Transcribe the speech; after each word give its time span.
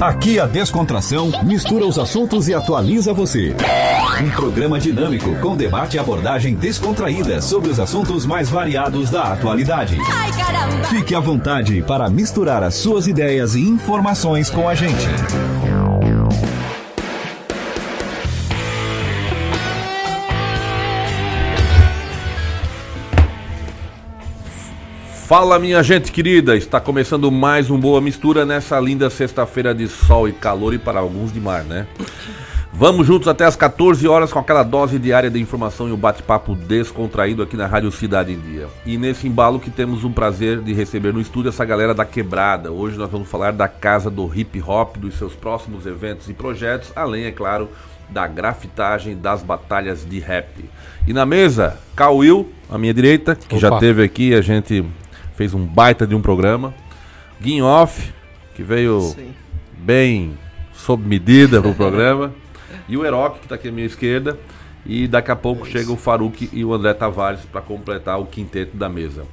Aqui 0.00 0.38
a 0.38 0.46
descontração 0.46 1.32
mistura 1.42 1.86
os 1.86 1.98
assuntos 1.98 2.48
e 2.48 2.54
atualiza 2.54 3.14
você. 3.14 3.56
Um 4.22 4.30
programa 4.30 4.78
dinâmico 4.78 5.34
com 5.36 5.56
debate 5.56 5.96
e 5.96 5.98
abordagem 5.98 6.54
descontraída 6.54 7.40
sobre 7.40 7.70
os 7.70 7.80
assuntos 7.80 8.26
mais 8.26 8.50
variados 8.50 9.10
da 9.10 9.32
atualidade. 9.32 9.98
Ai! 10.12 10.26
Fique 10.84 11.14
à 11.14 11.20
vontade 11.20 11.82
para 11.82 12.08
misturar 12.10 12.62
as 12.62 12.74
suas 12.74 13.06
ideias 13.06 13.54
e 13.54 13.60
informações 13.60 14.50
com 14.50 14.68
a 14.68 14.74
gente. 14.74 15.06
Fala 25.26 25.58
minha 25.58 25.82
gente 25.82 26.12
querida, 26.12 26.56
está 26.56 26.78
começando 26.78 27.32
mais 27.32 27.68
um 27.68 27.76
Boa 27.76 28.00
Mistura 28.00 28.46
nessa 28.46 28.78
linda 28.78 29.10
sexta-feira 29.10 29.74
de 29.74 29.88
sol 29.88 30.28
e 30.28 30.32
calor 30.32 30.72
e 30.72 30.78
para 30.78 31.00
alguns 31.00 31.32
de 31.32 31.40
mar, 31.40 31.64
né? 31.64 31.84
Vamos 32.72 33.08
juntos 33.08 33.26
até 33.26 33.44
as 33.44 33.56
14 33.56 34.06
horas 34.06 34.32
com 34.32 34.38
aquela 34.38 34.62
dose 34.62 35.00
diária 35.00 35.28
de 35.28 35.40
informação 35.40 35.88
e 35.88 35.90
o 35.90 35.94
um 35.94 35.98
bate-papo 35.98 36.54
descontraído 36.54 37.42
aqui 37.42 37.56
na 37.56 37.66
Rádio 37.66 37.90
Cidade 37.90 38.32
em 38.32 38.38
Dia. 38.38 38.68
E 38.86 38.96
nesse 38.96 39.26
embalo 39.26 39.58
que 39.58 39.68
temos 39.68 40.04
o 40.04 40.10
prazer 40.10 40.60
de 40.60 40.72
receber 40.72 41.12
no 41.12 41.20
estúdio 41.20 41.48
essa 41.48 41.64
galera 41.64 41.92
da 41.92 42.04
quebrada. 42.04 42.70
Hoje 42.70 42.96
nós 42.96 43.10
vamos 43.10 43.28
falar 43.28 43.52
da 43.52 43.66
Casa 43.66 44.08
do 44.08 44.32
Hip 44.32 44.62
Hop, 44.62 44.96
dos 44.96 45.18
seus 45.18 45.34
próximos 45.34 45.86
eventos 45.86 46.28
e 46.28 46.34
projetos, 46.34 46.92
além, 46.94 47.24
é 47.24 47.32
claro, 47.32 47.68
da 48.08 48.28
grafitagem 48.28 49.16
das 49.16 49.42
batalhas 49.42 50.06
de 50.08 50.20
rap. 50.20 50.64
E 51.04 51.12
na 51.12 51.26
mesa, 51.26 51.80
Cauil, 51.96 52.48
à 52.70 52.78
minha 52.78 52.94
direita, 52.94 53.34
que 53.34 53.56
Opa. 53.56 53.58
já 53.58 53.78
teve 53.80 54.04
aqui, 54.04 54.32
a 54.32 54.40
gente 54.40 54.84
fez 55.36 55.54
um 55.54 55.64
baita 55.64 56.06
de 56.06 56.14
um 56.14 56.20
programa. 56.20 56.74
Guinhoff, 57.40 58.12
que 58.54 58.62
veio 58.62 59.00
Sim. 59.00 59.32
bem 59.78 60.36
sob 60.72 61.06
medida 61.06 61.60
pro 61.60 61.74
programa. 61.74 62.32
E 62.88 62.96
o 62.96 63.04
Heroc, 63.04 63.38
que 63.38 63.44
está 63.44 63.54
aqui 63.54 63.68
à 63.68 63.72
minha 63.72 63.86
esquerda. 63.86 64.38
E 64.84 65.06
daqui 65.06 65.30
a 65.30 65.36
pouco 65.36 65.66
é 65.66 65.70
chega 65.70 65.92
o 65.92 65.96
Faruk 65.96 66.48
e 66.52 66.64
o 66.64 66.72
André 66.72 66.94
Tavares 66.94 67.40
para 67.50 67.60
completar 67.60 68.20
o 68.20 68.24
quinteto 68.24 68.76
da 68.76 68.88
mesa. 68.88 69.24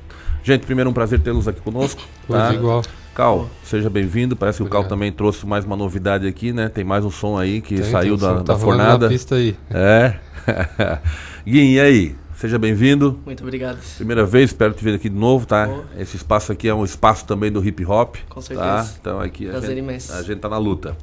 Gente, 0.43 0.65
primeiro 0.65 0.89
um 0.89 0.93
prazer 0.93 1.19
tê-los 1.19 1.47
aqui 1.47 1.61
conosco. 1.61 2.01
Tá? 2.27 2.53
igual. 2.53 2.81
Cal, 3.13 3.49
seja 3.63 3.89
bem-vindo. 3.89 4.35
Parece 4.35 4.57
que 4.57 4.63
o 4.63 4.69
Cal 4.69 4.85
também 4.85 5.11
trouxe 5.11 5.45
mais 5.45 5.65
uma 5.65 5.75
novidade 5.75 6.25
aqui, 6.25 6.51
né? 6.51 6.69
Tem 6.69 6.83
mais 6.83 7.05
um 7.05 7.11
som 7.11 7.37
aí 7.37 7.61
que 7.61 7.75
tem, 7.75 7.91
saiu 7.91 8.17
tem 8.17 8.27
da, 8.27 8.33
da 8.35 8.43
tá 8.43 8.57
fornada. 8.57 9.07
pista 9.09 9.35
aí. 9.35 9.55
É. 9.69 10.15
Gui, 11.45 11.73
e 11.73 11.79
aí? 11.79 12.15
Seja 12.43 12.59
bem-vindo. 12.59 13.17
Muito 13.25 13.41
obrigado. 13.41 13.79
Primeira 13.95 14.25
vez, 14.25 14.49
espero 14.49 14.73
te 14.73 14.83
ver 14.83 14.95
aqui 14.95 15.07
de 15.07 15.15
novo, 15.15 15.45
tá? 15.45 15.65
Oh. 15.65 16.01
Esse 16.01 16.17
espaço 16.17 16.51
aqui 16.51 16.67
é 16.67 16.75
um 16.75 16.83
espaço 16.83 17.25
também 17.25 17.49
do 17.49 17.65
hip 17.65 17.85
hop. 17.85 18.17
Com 18.27 18.41
tá? 18.41 18.41
certeza. 18.41 18.67
Tá? 18.69 18.89
Então 18.99 19.19
aqui 19.21 19.45
Prazer 19.45 19.69
a 19.69 19.73
gente, 19.73 19.79
imenso. 19.81 20.13
a 20.13 20.21
gente 20.21 20.39
tá 20.41 20.49
na 20.49 20.57
luta. 20.57 20.97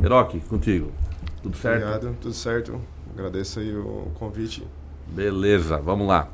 Heroque, 0.00 0.38
contigo. 0.48 0.92
Tudo 1.42 1.56
certo? 1.56 1.82
Obrigado, 1.82 2.16
tudo 2.20 2.32
certo. 2.32 2.80
Agradeço 3.12 3.58
aí 3.58 3.74
o 3.74 4.12
convite. 4.14 4.62
Beleza, 5.08 5.78
vamos 5.78 6.06
lá. 6.06 6.28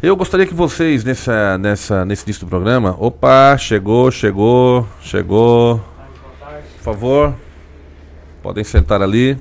Eu 0.00 0.14
gostaria 0.14 0.46
que 0.46 0.54
vocês, 0.54 1.02
nessa, 1.02 1.58
nessa, 1.58 2.04
nesse 2.04 2.22
início 2.26 2.46
do 2.46 2.48
programa. 2.48 2.94
Opa, 3.00 3.58
chegou, 3.58 4.12
chegou, 4.12 4.86
chegou. 5.00 5.82
Por 6.76 6.82
favor, 6.84 7.34
podem 8.40 8.62
sentar 8.62 9.02
ali. 9.02 9.36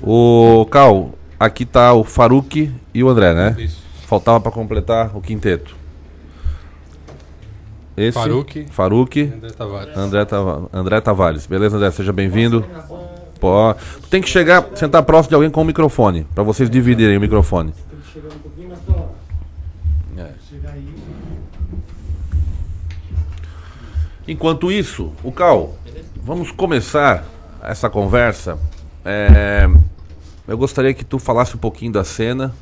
O 0.00 0.64
Cal, 0.70 1.16
aqui 1.38 1.64
tá 1.64 1.92
o 1.92 2.04
Faruk 2.04 2.72
e 2.92 3.04
o 3.04 3.08
André, 3.08 3.34
né? 3.34 3.56
Isso. 3.58 3.82
Faltava 4.06 4.40
para 4.40 4.52
completar 4.52 5.16
o 5.16 5.20
quinteto. 5.20 5.76
Esse, 7.96 8.12
Faruk, 8.12 8.66
Faruk 8.70 9.22
André 9.22 9.50
Tavares. 9.50 9.96
André, 9.96 10.24
Tava, 10.26 10.68
André 10.72 11.00
Tavares. 11.00 11.46
Beleza, 11.46 11.76
André? 11.76 11.90
Seja 11.90 12.12
bem-vindo. 12.12 12.64
Pô, 13.40 13.74
tem 14.10 14.20
que 14.20 14.28
chegar, 14.28 14.66
sentar 14.74 15.02
próximo 15.02 15.30
de 15.30 15.34
alguém 15.34 15.50
com 15.50 15.62
o 15.62 15.64
microfone, 15.64 16.26
para 16.34 16.42
vocês 16.42 16.70
dividirem 16.70 17.16
o 17.16 17.20
microfone. 17.20 17.72
É. 20.16 20.30
Enquanto 24.28 24.72
isso, 24.72 25.12
o 25.22 25.30
Cal, 25.30 25.74
vamos 26.22 26.50
começar 26.50 27.24
essa 27.62 27.90
conversa. 27.90 28.58
É, 29.04 29.68
eu 30.46 30.56
gostaria 30.56 30.94
que 30.94 31.04
tu 31.04 31.18
falasse 31.18 31.54
um 31.54 31.58
pouquinho 31.58 31.92
da 31.92 32.04
cena, 32.04 32.54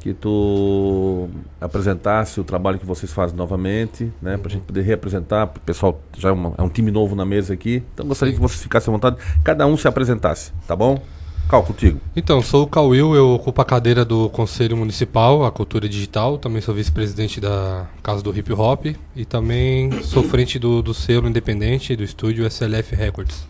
que 0.00 0.14
tu 0.14 1.28
apresentasse 1.60 2.40
o 2.40 2.44
trabalho 2.44 2.78
que 2.78 2.86
vocês 2.86 3.12
fazem 3.12 3.36
novamente, 3.36 4.12
né? 4.22 4.36
Pra 4.36 4.50
gente 4.50 4.62
poder 4.62 4.82
reapresentar, 4.82 5.44
o 5.44 5.60
pessoal 5.60 6.00
já 6.16 6.28
é, 6.28 6.32
uma, 6.32 6.54
é, 6.56 6.62
um 6.62 6.68
time 6.68 6.90
novo 6.90 7.16
na 7.16 7.24
mesa 7.24 7.54
aqui. 7.54 7.82
Então 7.94 8.06
gostaria 8.06 8.32
que 8.32 8.40
vocês 8.40 8.62
ficassem 8.62 8.92
à 8.92 8.96
vontade, 8.96 9.16
cada 9.42 9.66
um 9.66 9.76
se 9.76 9.88
apresentasse, 9.88 10.52
tá 10.66 10.76
bom? 10.76 11.02
Cal, 11.48 11.62
contigo. 11.62 11.98
Então, 12.14 12.42
sou 12.42 12.64
o 12.64 12.66
Cauil, 12.66 13.14
eu 13.14 13.30
ocupo 13.30 13.62
a 13.62 13.64
cadeira 13.64 14.04
do 14.04 14.28
Conselho 14.28 14.76
Municipal, 14.76 15.46
a 15.46 15.50
Cultura 15.50 15.88
Digital, 15.88 16.36
também 16.36 16.60
sou 16.60 16.74
vice-presidente 16.74 17.40
da 17.40 17.86
Casa 18.02 18.22
do 18.22 18.36
Hip 18.36 18.52
Hop 18.52 18.84
e 19.16 19.24
também 19.24 19.90
sou 20.02 20.22
frente 20.22 20.58
do, 20.58 20.82
do 20.82 20.92
selo 20.92 21.26
independente 21.26 21.96
do 21.96 22.04
estúdio 22.04 22.46
SLF 22.46 22.94
Records. 22.94 23.46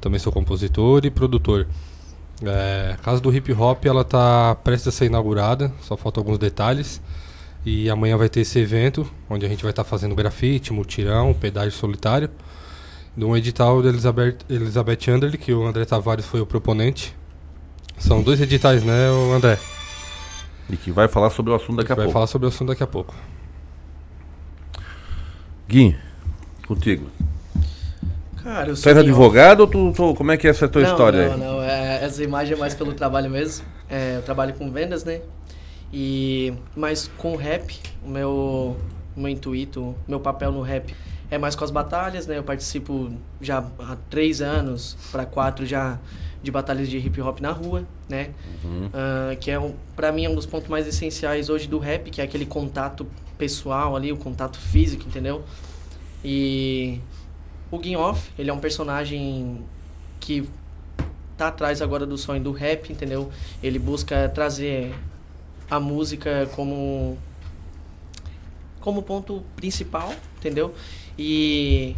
Também 0.00 0.20
sou 0.20 0.32
compositor 0.32 1.04
e 1.04 1.10
produtor. 1.10 1.66
É, 2.46 2.92
a 2.94 2.96
Casa 2.96 3.20
do 3.20 3.34
Hip 3.34 3.52
Hop 3.52 3.84
ela 3.86 4.04
tá 4.04 4.54
prestes 4.56 4.88
a 4.88 4.92
ser 4.92 5.06
inaugurada, 5.06 5.72
só 5.80 5.96
faltam 5.96 6.20
alguns 6.22 6.38
detalhes. 6.38 7.00
E 7.64 7.88
amanhã 7.88 8.16
vai 8.16 8.28
ter 8.28 8.40
esse 8.40 8.58
evento, 8.58 9.10
onde 9.28 9.46
a 9.46 9.48
gente 9.48 9.62
vai 9.62 9.70
estar 9.70 9.84
tá 9.84 9.88
fazendo 9.88 10.14
grafite, 10.14 10.72
mutirão, 10.72 11.32
pedágio 11.32 11.72
solitário. 11.72 12.28
De 13.16 13.24
um 13.24 13.36
edital 13.36 13.80
da 13.80 13.88
Elizabeth, 13.88 14.38
Elizabeth 14.50 15.08
Anderle, 15.08 15.38
que 15.38 15.52
o 15.52 15.66
André 15.66 15.84
Tavares 15.84 16.26
foi 16.26 16.40
o 16.40 16.46
proponente. 16.46 17.14
São 17.96 18.22
dois 18.22 18.40
editais, 18.40 18.82
né, 18.82 19.08
André? 19.34 19.58
E 20.68 20.76
que 20.76 20.90
vai 20.90 21.08
falar 21.08 21.30
sobre 21.30 21.52
o 21.52 21.54
assunto 21.54 21.76
daqui 21.76 21.92
a 21.92 21.94
vai 21.94 22.04
pouco. 22.04 22.12
Vai 22.12 22.12
falar 22.12 22.26
sobre 22.26 22.46
o 22.46 22.48
assunto 22.48 22.68
daqui 22.68 22.82
a 22.82 22.86
pouco. 22.86 23.14
Gui, 25.68 25.96
contigo. 26.66 27.06
Cara, 28.44 28.68
eu 28.68 28.76
sou. 28.76 28.84
Tu 28.84 28.88
és 28.90 28.98
advogado 28.98 29.60
ou 29.60 29.66
tu, 29.66 29.92
tu, 29.92 30.14
como 30.14 30.30
é 30.30 30.36
que 30.36 30.46
é 30.46 30.50
essa 30.50 30.68
tua 30.68 30.82
não, 30.82 30.90
história 30.90 31.28
não, 31.28 31.34
aí? 31.34 31.40
Não, 31.40 31.62
é, 31.62 32.04
essa 32.04 32.22
imagem 32.22 32.54
é 32.54 32.56
mais 32.56 32.74
pelo 32.74 32.92
trabalho 32.92 33.30
mesmo. 33.30 33.64
É, 33.88 34.16
eu 34.18 34.22
trabalho 34.22 34.52
com 34.52 34.70
vendas, 34.70 35.02
né? 35.02 35.22
E, 35.90 36.52
mas 36.76 37.10
com 37.16 37.32
o 37.32 37.36
rap, 37.36 37.80
o 38.04 38.08
meu, 38.08 38.76
meu 39.16 39.28
intuito, 39.30 39.94
meu 40.06 40.20
papel 40.20 40.52
no 40.52 40.60
rap 40.60 40.94
é 41.30 41.38
mais 41.38 41.56
com 41.56 41.64
as 41.64 41.70
batalhas, 41.70 42.26
né? 42.26 42.36
Eu 42.36 42.42
participo 42.42 43.10
já 43.40 43.64
há 43.78 43.96
três 44.10 44.42
anos 44.42 44.98
para 45.10 45.24
quatro 45.24 45.64
já 45.64 45.98
de 46.42 46.50
batalhas 46.50 46.90
de 46.90 46.98
hip 46.98 47.18
hop 47.22 47.40
na 47.40 47.50
rua, 47.50 47.84
né? 48.06 48.30
Uhum. 48.62 48.86
Uh, 48.86 49.36
que 49.40 49.50
é 49.50 49.58
um, 49.58 49.72
para 49.96 50.12
mim 50.12 50.26
é 50.26 50.28
um 50.28 50.34
dos 50.34 50.44
pontos 50.44 50.68
mais 50.68 50.86
essenciais 50.86 51.48
hoje 51.48 51.66
do 51.66 51.78
rap, 51.78 52.10
que 52.10 52.20
é 52.20 52.24
aquele 52.24 52.44
contato 52.44 53.06
pessoal 53.38 53.96
ali, 53.96 54.12
o 54.12 54.16
contato 54.18 54.58
físico, 54.58 55.04
entendeu? 55.08 55.42
E 56.22 57.00
o 57.70 57.78
Guinhoff, 57.78 58.30
ele 58.38 58.50
é 58.50 58.52
um 58.52 58.58
personagem 58.58 59.64
que 60.20 60.48
tá 61.36 61.48
atrás 61.48 61.82
agora 61.82 62.06
do 62.06 62.16
sonho 62.16 62.42
do 62.42 62.52
rap, 62.52 62.92
entendeu? 62.92 63.30
Ele 63.62 63.78
busca 63.78 64.28
trazer 64.28 64.94
a 65.70 65.80
música 65.80 66.48
como 66.54 67.18
como 68.80 69.02
ponto 69.02 69.42
principal, 69.56 70.14
entendeu? 70.38 70.74
E 71.18 71.96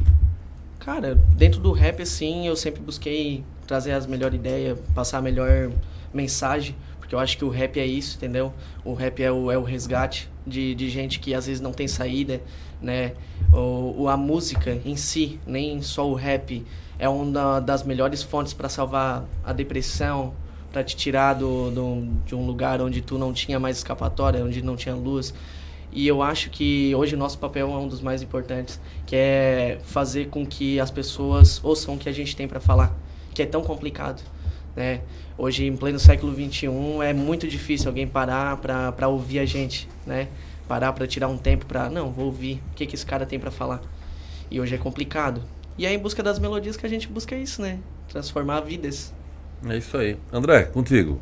cara, 0.78 1.16
dentro 1.36 1.60
do 1.60 1.72
rap 1.72 2.00
assim, 2.00 2.46
eu 2.46 2.54
sempre 2.54 2.80
busquei 2.80 3.44
trazer 3.66 3.92
as 3.92 4.06
melhores 4.06 4.38
ideias, 4.38 4.78
passar 4.94 5.18
a 5.18 5.22
melhor 5.22 5.70
mensagem, 6.14 6.76
porque 6.98 7.14
eu 7.14 7.18
acho 7.18 7.36
que 7.36 7.44
o 7.44 7.48
rap 7.48 7.78
é 7.78 7.86
isso, 7.86 8.16
entendeu? 8.16 8.52
O 8.84 8.94
rap 8.94 9.20
é 9.22 9.30
o, 9.30 9.50
é 9.50 9.58
o 9.58 9.62
resgate 9.62 10.30
de, 10.46 10.74
de 10.74 10.88
gente 10.88 11.18
que 11.18 11.34
às 11.34 11.46
vezes 11.46 11.60
não 11.60 11.72
tem 11.72 11.88
saída, 11.88 12.40
né? 12.80 13.12
O, 13.52 14.08
a 14.08 14.16
música 14.16 14.80
em 14.84 14.96
si, 14.96 15.40
nem 15.46 15.82
só 15.82 16.08
o 16.08 16.14
rap, 16.14 16.64
é 16.98 17.08
uma 17.08 17.60
das 17.60 17.82
melhores 17.82 18.22
fontes 18.22 18.52
para 18.52 18.68
salvar 18.68 19.24
a 19.44 19.52
depressão, 19.52 20.34
para 20.72 20.84
te 20.84 20.96
tirar 20.96 21.34
do, 21.34 21.70
do, 21.70 22.06
de 22.24 22.34
um 22.34 22.46
lugar 22.46 22.80
onde 22.80 23.00
tu 23.00 23.18
não 23.18 23.32
tinha 23.32 23.58
mais 23.58 23.78
escapatória, 23.78 24.44
onde 24.44 24.62
não 24.62 24.76
tinha 24.76 24.94
luz. 24.94 25.32
E 25.92 26.06
eu 26.06 26.20
acho 26.20 26.50
que 26.50 26.94
hoje 26.94 27.14
o 27.14 27.18
nosso 27.18 27.38
papel 27.38 27.70
é 27.70 27.76
um 27.76 27.88
dos 27.88 28.00
mais 28.00 28.20
importantes, 28.20 28.78
que 29.06 29.16
é 29.16 29.78
fazer 29.84 30.28
com 30.28 30.44
que 30.44 30.78
as 30.78 30.90
pessoas 30.90 31.62
ouçam 31.64 31.94
o 31.94 31.98
que 31.98 32.08
a 32.08 32.12
gente 32.12 32.36
tem 32.36 32.46
para 32.46 32.60
falar, 32.60 32.94
que 33.32 33.42
é 33.42 33.46
tão 33.46 33.62
complicado, 33.62 34.22
né? 34.76 35.00
Hoje, 35.38 35.66
em 35.66 35.76
pleno 35.76 35.98
século 35.98 36.32
XXI, 36.32 36.68
é 37.02 37.12
muito 37.12 37.48
difícil 37.48 37.88
alguém 37.88 38.06
parar 38.06 38.56
para 38.58 39.08
ouvir 39.08 39.38
a 39.38 39.44
gente, 39.44 39.88
né? 40.06 40.28
parar 40.66 40.92
para 40.92 41.06
tirar 41.06 41.28
um 41.28 41.38
tempo 41.38 41.64
para, 41.66 41.88
não, 41.88 42.10
vou 42.10 42.26
ouvir 42.26 42.60
o 42.72 42.74
que, 42.74 42.86
que 42.86 42.94
esse 42.94 43.06
cara 43.06 43.24
tem 43.24 43.38
para 43.38 43.50
falar. 43.50 43.80
E 44.50 44.60
hoje 44.60 44.74
é 44.74 44.78
complicado. 44.78 45.42
E 45.78 45.86
é 45.86 45.92
em 45.92 45.98
busca 45.98 46.22
das 46.22 46.38
melodias 46.38 46.76
que 46.76 46.86
a 46.86 46.88
gente 46.88 47.08
busca 47.08 47.34
isso, 47.36 47.60
né? 47.60 47.78
Transformar 48.08 48.60
vidas. 48.60 49.12
É 49.68 49.76
isso 49.76 49.96
aí. 49.96 50.16
André, 50.32 50.64
contigo. 50.64 51.20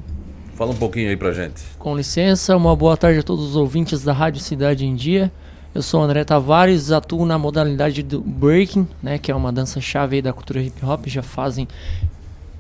Fala 0.54 0.70
um 0.70 0.76
pouquinho 0.76 1.08
aí 1.08 1.16
pra 1.16 1.32
gente. 1.32 1.62
Com 1.78 1.96
licença, 1.96 2.56
uma 2.56 2.76
boa 2.76 2.96
tarde 2.96 3.20
a 3.20 3.22
todos 3.22 3.44
os 3.44 3.56
ouvintes 3.56 4.02
da 4.02 4.12
Rádio 4.12 4.40
Cidade 4.40 4.86
em 4.86 4.94
Dia. 4.94 5.32
Eu 5.74 5.82
sou 5.82 6.00
o 6.00 6.04
André 6.04 6.22
Tavares, 6.22 6.92
atuo 6.92 7.26
na 7.26 7.36
modalidade 7.36 8.00
do 8.04 8.20
breaking, 8.20 8.86
né, 9.02 9.18
que 9.18 9.32
é 9.32 9.34
uma 9.34 9.52
dança 9.52 9.80
chave 9.80 10.16
aí 10.16 10.22
da 10.22 10.32
cultura 10.32 10.62
hip 10.62 10.84
hop. 10.84 11.06
Já 11.06 11.22
fazem 11.22 11.66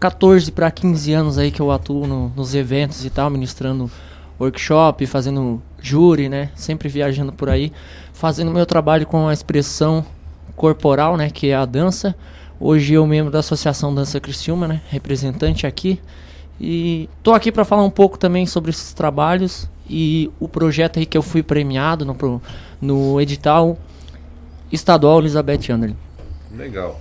14 0.04 0.52
para 0.52 0.70
15 0.70 1.14
anos 1.14 1.38
aí 1.38 1.50
que 1.50 1.62
eu 1.62 1.70
atuo 1.70 2.06
no, 2.06 2.28
nos 2.36 2.54
eventos 2.54 3.06
e 3.06 3.08
tal, 3.08 3.30
ministrando 3.30 3.90
workshop, 4.38 5.06
fazendo 5.06 5.62
júri, 5.80 6.28
né, 6.28 6.50
sempre 6.54 6.90
viajando 6.90 7.32
por 7.32 7.48
aí, 7.48 7.72
fazendo 8.12 8.50
meu 8.50 8.66
trabalho 8.66 9.06
com 9.06 9.28
a 9.28 9.32
expressão 9.32 10.04
corporal, 10.54 11.16
né, 11.16 11.30
que 11.30 11.48
é 11.48 11.54
a 11.54 11.64
dança. 11.64 12.14
Hoje 12.60 12.92
eu 12.92 13.06
membro 13.06 13.32
da 13.32 13.38
Associação 13.38 13.94
Dança 13.94 14.20
Criciúma, 14.20 14.68
né, 14.68 14.82
representante 14.90 15.66
aqui. 15.66 15.98
E 16.60 17.08
tô 17.22 17.32
aqui 17.32 17.50
para 17.50 17.64
falar 17.64 17.82
um 17.82 17.90
pouco 17.90 18.18
também 18.18 18.44
sobre 18.44 18.72
esses 18.72 18.92
trabalhos 18.92 19.70
e 19.88 20.30
o 20.38 20.46
projeto 20.46 20.98
aí 20.98 21.06
que 21.06 21.16
eu 21.16 21.22
fui 21.22 21.42
premiado 21.42 22.04
no, 22.04 22.42
no 22.78 23.18
edital 23.22 23.78
estadual 24.70 25.20
Elizabeth 25.20 25.72
Anderlin. 25.72 25.96
Legal. 26.54 27.00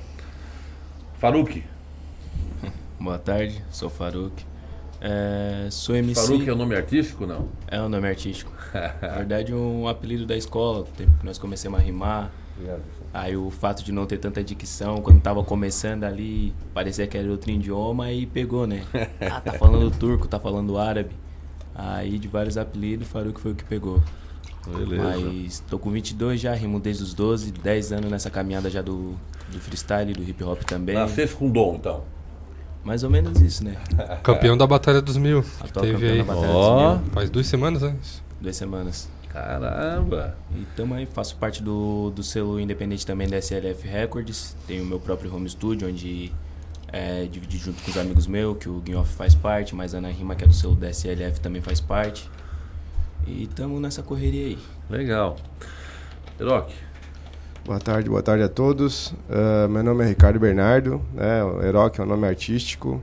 Faruk. 1.20 1.73
Boa 3.04 3.20
tarde, 3.20 3.62
sou 3.70 3.90
Faruk. 3.90 4.46
É, 5.02 5.68
sou 5.70 5.94
MC. 5.94 6.22
Faruk 6.22 6.48
é 6.48 6.54
o 6.54 6.56
nome 6.56 6.74
artístico, 6.74 7.28
não? 7.28 7.50
É 7.68 7.82
o 7.82 7.90
nome 7.90 8.08
artístico. 8.08 8.50
Na 8.74 9.18
verdade, 9.18 9.54
um 9.54 9.90
apelido 9.90 10.26
da 10.26 10.38
escola, 10.38 10.86
tempo 10.96 11.12
que 11.20 11.26
nós 11.26 11.38
começamos 11.38 11.78
a 11.78 11.84
rimar. 11.84 12.32
Aí 13.14 13.36
o 13.36 13.52
fato 13.52 13.84
de 13.84 13.92
não 13.92 14.06
ter 14.06 14.20
tanta 14.20 14.42
dicção, 14.42 15.02
quando 15.02 15.20
tava 15.20 15.44
começando 15.44 16.06
ali, 16.06 16.54
parecia 16.74 17.06
que 17.06 17.18
era 17.18 17.30
outro 17.30 17.52
idioma, 17.52 18.06
aí 18.06 18.26
pegou, 18.26 18.66
né? 18.66 18.84
Ah, 19.20 19.42
tá 19.42 19.52
falando 19.52 19.92
turco, 19.92 20.26
tá 20.26 20.40
falando 20.40 20.78
árabe. 20.78 21.14
Aí 21.76 22.18
de 22.18 22.30
vários 22.30 22.58
apelidos, 22.58 23.06
Faruk 23.10 23.38
foi 23.38 23.52
o 23.52 23.56
que 23.56 23.66
pegou. 23.66 24.02
Beleza. 24.66 25.04
Mas 25.04 25.60
tô 25.60 25.78
com 25.78 25.92
22 25.92 26.40
já, 26.40 26.54
rimo 26.54 26.80
desde 26.80 27.04
os 27.04 27.14
12, 27.14 27.52
10 27.52 27.92
anos 27.92 28.10
nessa 28.10 28.30
caminhada 28.30 28.70
já 28.70 28.82
do, 28.82 29.20
do 29.52 29.60
freestyle, 29.60 30.14
do 30.14 30.24
hip 30.24 30.42
hop 30.42 30.62
também. 30.62 30.96
Nascesse 30.96 31.36
com 31.36 31.50
dom, 31.50 31.76
então. 31.76 32.14
Mais 32.84 33.04
ou 33.04 33.10
menos 33.10 33.40
isso, 33.42 33.64
né? 33.64 33.78
Campeão 34.24 34.58
da 34.58 34.68
Batalha 34.68 35.02
dos 35.02 35.16
Mil. 35.18 35.42
que 35.42 35.64
Atual 35.64 35.86
Teve 35.86 35.94
campeão 35.94 36.12
aí. 36.12 36.18
da 36.18 36.24
Batalha 36.24 36.50
Ó. 36.54 36.92
dos 36.94 37.02
Mil, 37.02 37.12
Faz 37.14 37.30
duas 37.30 37.48
semanas, 37.48 37.82
né? 37.82 37.96
duas 38.42 38.56
semanas. 38.58 39.10
Caramba. 39.30 40.36
E 40.56 40.64
também 40.76 41.06
faço 41.08 41.36
parte 41.38 41.64
do, 41.64 42.12
do 42.12 42.22
selo 42.22 42.60
independente 42.60 43.06
também 43.06 43.28
da 43.28 43.38
SLF 43.38 43.88
Records. 43.88 44.56
Tenho 44.68 44.84
o 44.84 44.86
meu 44.86 45.00
próprio 45.00 45.34
home 45.34 45.50
studio, 45.50 45.88
onde 45.88 46.32
é, 46.92 47.26
dividi 47.26 47.58
junto 47.58 47.82
com 47.82 47.90
os 47.90 47.98
amigos 47.98 48.28
meus, 48.28 48.58
que 48.58 48.70
o 48.70 48.80
Guinhoff 48.82 49.12
faz 49.16 49.34
parte, 49.34 49.74
mas 49.74 49.96
a 49.96 49.98
Ana 49.98 50.10
Rima, 50.10 50.36
que 50.36 50.44
é 50.44 50.48
do 50.48 50.54
selo 50.54 50.76
da 50.76 50.90
SLF, 50.90 51.40
também 51.40 51.62
faz 51.62 51.80
parte. 51.82 52.30
E 53.26 53.44
estamos 53.44 53.82
nessa 53.82 54.04
correria 54.04 54.46
aí. 54.48 54.60
Legal. 54.90 55.38
Rock. 56.40 56.74
Boa 57.66 57.80
tarde, 57.80 58.10
boa 58.10 58.22
tarde 58.22 58.44
a 58.44 58.50
todos. 58.50 59.14
Ah, 59.30 59.68
meu 59.70 59.84
nome 59.84 60.04
é 60.04 60.08
Ricardo 60.08 60.40
Bernardo, 60.40 61.02
né? 61.14 61.44
O 61.44 61.62
Heroc 61.64 61.98
é 62.00 62.04
o 62.04 62.06
nome 62.06 62.28
artístico. 62.28 63.02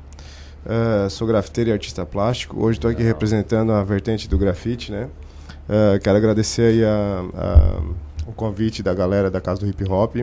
Ah, 0.66 1.08
sou 1.08 1.26
grafiteiro 1.26 1.70
e 1.70 1.72
artista 1.72 2.04
plástico. 2.04 2.60
Hoje 2.62 2.78
estou 2.78 2.90
aqui 2.90 3.02
representando 3.02 3.72
a 3.72 3.82
vertente 3.82 4.28
do 4.28 4.36
grafite, 4.36 4.92
né? 4.92 5.08
Ah, 5.68 5.98
quero 5.98 6.16
agradecer 6.16 6.62
aí 6.62 6.84
a- 6.84 7.24
a- 7.34 7.80
o 8.26 8.32
convite 8.32 8.82
da 8.82 8.92
galera 8.92 9.30
da 9.30 9.40
Casa 9.40 9.60
do 9.60 9.66
Hip 9.66 9.82
Hop 9.90 10.16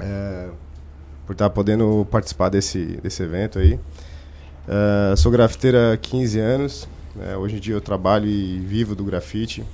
eh, 0.00 0.48
por 1.26 1.32
estar 1.32 1.50
podendo 1.50 2.06
participar 2.10 2.48
desse, 2.48 2.98
desse 3.02 3.22
evento 3.22 3.58
aí. 3.58 3.78
Ah, 4.68 5.14
sou 5.16 5.32
grafiteiro 5.32 5.76
há 5.92 5.96
15 5.96 6.38
anos. 6.38 6.88
né? 7.16 7.36
hoje 7.36 7.56
em 7.56 7.58
dia 7.58 7.74
eu 7.74 7.80
trabalho 7.80 8.26
e 8.28 8.60
vivo 8.60 8.94
do 8.94 9.02
grafite. 9.04 9.64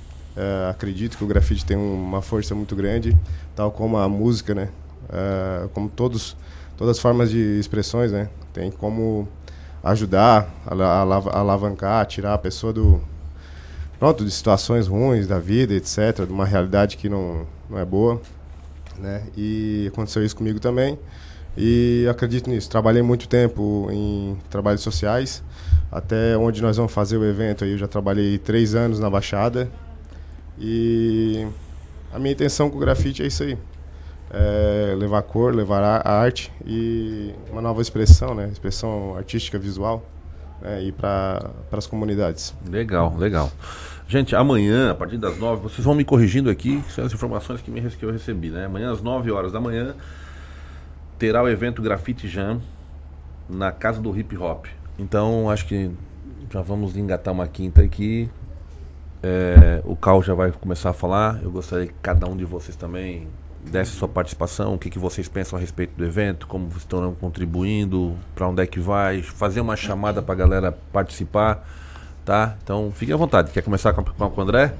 Acredito 0.69 1.15
que 1.17 1.23
o 1.23 1.27
grafite 1.27 1.63
tem 1.63 1.77
uma 1.77 2.21
força 2.21 2.53
muito 2.55 2.75
grande, 2.75 3.15
tal 3.55 3.71
como 3.71 3.97
a 3.97 4.07
música, 4.09 4.53
né? 4.53 4.69
Ah, 5.09 5.67
como 5.73 5.89
todos, 5.89 6.35
todas 6.77 6.97
as 6.97 7.01
formas 7.01 7.29
de 7.29 7.59
expressões, 7.59 8.11
né? 8.11 8.29
Tem 8.53 8.71
como 8.71 9.27
ajudar, 9.83 10.53
ala- 10.65 10.99
ala- 11.01 11.31
alavancar, 11.31 12.05
tirar 12.05 12.33
a 12.33 12.37
pessoa 12.37 12.73
do 12.73 13.01
pronto 13.99 14.25
de 14.25 14.31
situações 14.31 14.87
ruins 14.87 15.27
da 15.27 15.39
vida, 15.39 15.73
etc, 15.73 16.25
de 16.25 16.33
uma 16.33 16.45
realidade 16.45 16.97
que 16.97 17.07
não, 17.07 17.45
não 17.69 17.79
é 17.79 17.85
boa, 17.85 18.21
né? 18.99 19.23
E 19.37 19.89
aconteceu 19.91 20.23
isso 20.23 20.35
comigo 20.35 20.59
também. 20.59 20.97
E 21.57 22.05
acredito 22.09 22.49
nisso. 22.49 22.69
Trabalhei 22.69 23.01
muito 23.01 23.29
tempo 23.29 23.87
em 23.89 24.37
trabalhos 24.49 24.81
sociais, 24.81 25.41
até 25.89 26.37
onde 26.37 26.61
nós 26.61 26.75
vamos 26.75 26.91
fazer 26.91 27.17
o 27.17 27.23
evento. 27.23 27.63
Aí 27.63 27.71
eu 27.71 27.77
já 27.77 27.87
trabalhei 27.87 28.37
três 28.37 28.75
anos 28.75 28.99
na 28.99 29.09
Baixada. 29.09 29.69
E 30.59 31.47
a 32.15 32.19
minha 32.19 32.31
intenção 32.31 32.69
com 32.69 32.77
o 32.77 32.79
grafite 32.79 33.21
é 33.21 33.27
isso 33.27 33.43
aí. 33.43 33.57
É 34.31 34.95
levar 34.97 35.21
cor, 35.23 35.53
levar 35.53 35.83
a 35.83 36.11
arte 36.13 36.49
e 36.65 37.33
uma 37.51 37.61
nova 37.61 37.81
expressão, 37.81 38.33
né? 38.33 38.47
Expressão 38.49 39.15
artística, 39.17 39.59
visual, 39.59 40.01
né? 40.61 40.81
E 40.81 40.91
para 40.93 41.51
as 41.73 41.85
comunidades. 41.85 42.55
Legal, 42.69 43.13
legal. 43.17 43.51
Gente, 44.07 44.33
amanhã, 44.33 44.91
a 44.91 44.95
partir 44.95 45.17
das 45.17 45.37
9, 45.37 45.61
vocês 45.61 45.83
vão 45.83 45.93
me 45.93 46.05
corrigindo 46.05 46.49
aqui, 46.49 46.81
que 46.83 46.93
são 46.93 47.05
as 47.05 47.13
informações 47.13 47.61
que, 47.61 47.69
me, 47.69 47.81
que 47.81 48.05
eu 48.05 48.11
recebi, 48.11 48.49
né? 48.49 48.65
Amanhã, 48.65 48.93
às 48.93 49.01
9 49.01 49.29
horas 49.31 49.51
da 49.51 49.59
manhã, 49.59 49.93
terá 51.19 51.43
o 51.43 51.49
evento 51.49 51.81
Graffiti 51.81 52.29
Jam 52.29 52.61
na 53.49 53.73
Casa 53.73 53.99
do 53.99 54.17
Hip 54.17 54.37
Hop. 54.37 54.67
Então, 54.97 55.49
acho 55.49 55.65
que 55.65 55.91
já 56.49 56.61
vamos 56.61 56.95
engatar 56.95 57.33
uma 57.33 57.47
quinta 57.47 57.81
aqui. 57.81 58.29
É, 59.23 59.81
o 59.85 59.95
Cal 59.95 60.21
já 60.21 60.33
vai 60.33 60.51
começar 60.51 60.91
a 60.91 60.93
falar. 60.93 61.39
Eu 61.41 61.51
gostaria 61.51 61.87
que 61.87 61.93
cada 62.01 62.27
um 62.27 62.35
de 62.35 62.45
vocês 62.45 62.75
também 62.75 63.27
desse 63.63 63.91
sua 63.91 64.07
participação, 64.07 64.75
o 64.75 64.77
que, 64.77 64.89
que 64.89 64.99
vocês 64.99 65.27
pensam 65.27 65.57
a 65.57 65.59
respeito 65.59 65.95
do 65.97 66.05
evento, 66.05 66.45
como 66.47 66.67
vocês 66.67 66.83
estão 66.83 67.15
contribuindo, 67.15 68.15
para 68.35 68.47
onde 68.47 68.61
é 68.61 68.67
que 68.67 68.79
vai, 68.79 69.23
fazer 69.23 69.59
uma 69.59 69.75
chamada 69.75 70.21
para 70.21 70.33
a 70.33 70.37
galera 70.37 70.77
participar, 70.93 71.67
tá? 72.23 72.55
Então, 72.63 72.91
fique 72.93 73.11
à 73.11 73.17
vontade. 73.17 73.51
Quer 73.51 73.63
começar 73.63 73.93
com, 73.93 74.03
com 74.03 74.39
o 74.39 74.43
André? 74.43 74.73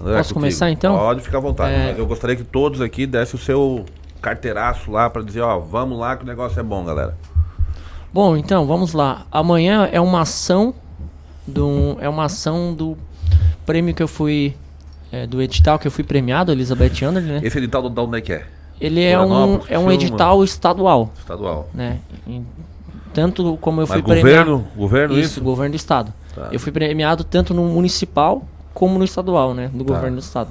André, 0.00 0.16
Posso 0.16 0.34
começar, 0.34 0.70
então? 0.70 0.96
Pode 0.96 1.20
ficar 1.20 1.38
à 1.38 1.40
vontade, 1.40 1.74
É. 1.74 1.94
eu 1.98 2.06
gostaria 2.06 2.36
que 2.36 2.44
todos 2.44 2.80
aqui 2.80 3.06
dessem 3.06 3.38
o 3.38 3.42
seu 3.42 3.84
carteiraço 4.20 4.90
lá 4.90 5.08
para 5.08 5.22
dizer, 5.22 5.40
ó, 5.42 5.58
vamos 5.58 5.98
lá 5.98 6.16
que 6.16 6.24
o 6.24 6.26
negócio 6.26 6.58
é 6.58 6.62
bom, 6.62 6.84
galera. 6.84 7.16
Bom, 8.12 8.36
então, 8.36 8.66
vamos 8.66 8.92
lá. 8.92 9.26
Amanhã 9.30 9.88
é 9.92 10.00
uma 10.00 10.22
ação 10.22 10.74
do 11.46 11.96
é 12.00 12.08
uma 12.08 12.24
ação 12.24 12.74
do 12.74 12.96
prêmio 13.66 13.94
que 13.94 14.02
eu 14.02 14.08
fui 14.08 14.54
é, 15.12 15.26
do 15.26 15.42
edital 15.42 15.78
que 15.78 15.86
eu 15.86 15.90
fui 15.90 16.04
premiado, 16.04 16.52
Elizabeth 16.52 17.04
Anderlin, 17.04 17.32
né? 17.32 17.40
Esse 17.42 17.58
edital 17.58 17.88
da 17.90 18.02
onde 18.02 18.18
é 18.18 18.20
que 18.20 18.32
é? 18.32 18.46
Ele 18.80 19.02
é 19.02 19.18
um 19.18 19.60
é 19.68 19.78
um 19.78 19.90
edital 19.90 20.44
estadual, 20.44 21.10
Estadual. 21.18 21.68
né? 21.74 21.98
E 22.26 22.42
tanto 23.14 23.56
como 23.60 23.80
eu 23.80 23.86
Mas 23.88 23.92
fui 23.94 24.02
premiado 24.02 24.50
governo, 24.50 24.68
governo 24.76 25.14
isso, 25.14 25.22
isso? 25.32 25.40
governo 25.40 25.72
do 25.72 25.76
estado. 25.76 26.12
Tá. 26.34 26.48
Eu 26.52 26.60
fui 26.60 26.70
premiado 26.70 27.24
tanto 27.24 27.54
no 27.54 27.64
municipal 27.64 28.44
como 28.74 28.98
no 28.98 29.04
estadual, 29.04 29.54
né? 29.54 29.70
Do 29.72 29.82
Tá. 29.84 29.94
governo 29.94 30.16
do 30.16 30.20
estado. 30.22 30.50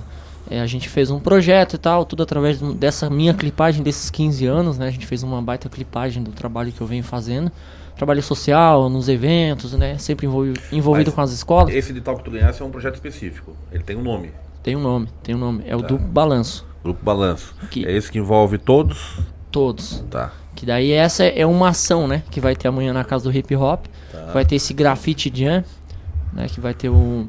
É, 0.50 0.60
a 0.62 0.66
gente 0.66 0.90
fez 0.90 1.10
um 1.12 1.20
projeto 1.20 1.76
e 1.76 1.78
tal, 1.78 2.06
tudo 2.06 2.24
através 2.24 2.60
de 2.60 2.74
dessa 2.74 3.10
minha 3.10 3.34
clipagem 3.34 3.84
desses 3.84 4.10
15 4.10 4.46
anos, 4.48 4.78
né? 4.80 4.88
A 4.88 4.92
gente 4.92 5.06
fez 5.06 5.22
uma 5.22 5.42
baita 5.42 5.70
clipagem 5.70 6.24
do 6.24 6.32
trabalho 6.32 6.72
que 6.72 6.82
eu 6.82 6.88
venho 6.88 7.04
fazendo. 7.04 7.52
Trabalho 7.96 8.22
social, 8.22 8.90
nos 8.90 9.08
eventos, 9.08 9.72
né? 9.74 9.98
Sempre 9.98 10.26
envolvi- 10.28 10.60
envolvido 10.72 11.10
Mas 11.12 11.16
com 11.16 11.22
as 11.22 11.32
escolas. 11.32 11.74
Esse 11.74 11.92
edital 11.92 12.18
que 12.18 12.24
tu 12.24 12.32
ganhasse 12.32 12.62
é 12.62 12.66
um 12.66 12.70
projeto 12.72 12.96
específico. 12.96 13.56
Ele 13.72 13.84
tem 13.84 13.96
um 13.96 14.02
nome. 14.04 14.32
Tem 14.62 14.76
um 14.76 14.82
nome, 14.82 15.08
tem 15.24 15.34
um 15.36 15.38
nome. 15.38 15.64
É 15.66 15.76
o 15.76 15.82
Tá. 15.82 15.88
do 15.88 15.98
balanço. 15.98 16.66
Grupo 16.84 17.04
Balanço. 17.04 17.56
Que- 17.72 17.86
É 17.86 17.92
esse 17.96 18.12
que 18.12 18.20
envolve 18.20 18.58
todos? 18.58 19.18
Todos. 19.52 20.04
Tá. 20.12 20.32
Que 20.56 20.66
daí 20.66 20.92
essa 20.92 21.24
é 21.26 21.46
uma 21.46 21.70
ação, 21.70 22.08
né? 22.08 22.22
Que 22.30 22.40
vai 22.40 22.56
ter 22.56 22.68
amanhã 22.68 22.94
na 22.94 23.04
casa 23.04 23.24
do 23.30 23.36
hip 23.36 23.56
hop. 23.56 23.86
Tá. 24.12 24.32
Vai 24.34 24.46
ter 24.46 24.56
esse 24.56 24.74
grafite 24.74 25.32
jam, 25.34 25.64
né? 26.34 26.48
Que 26.48 26.60
vai 26.60 26.74
ter 26.74 26.90
o. 26.90 27.28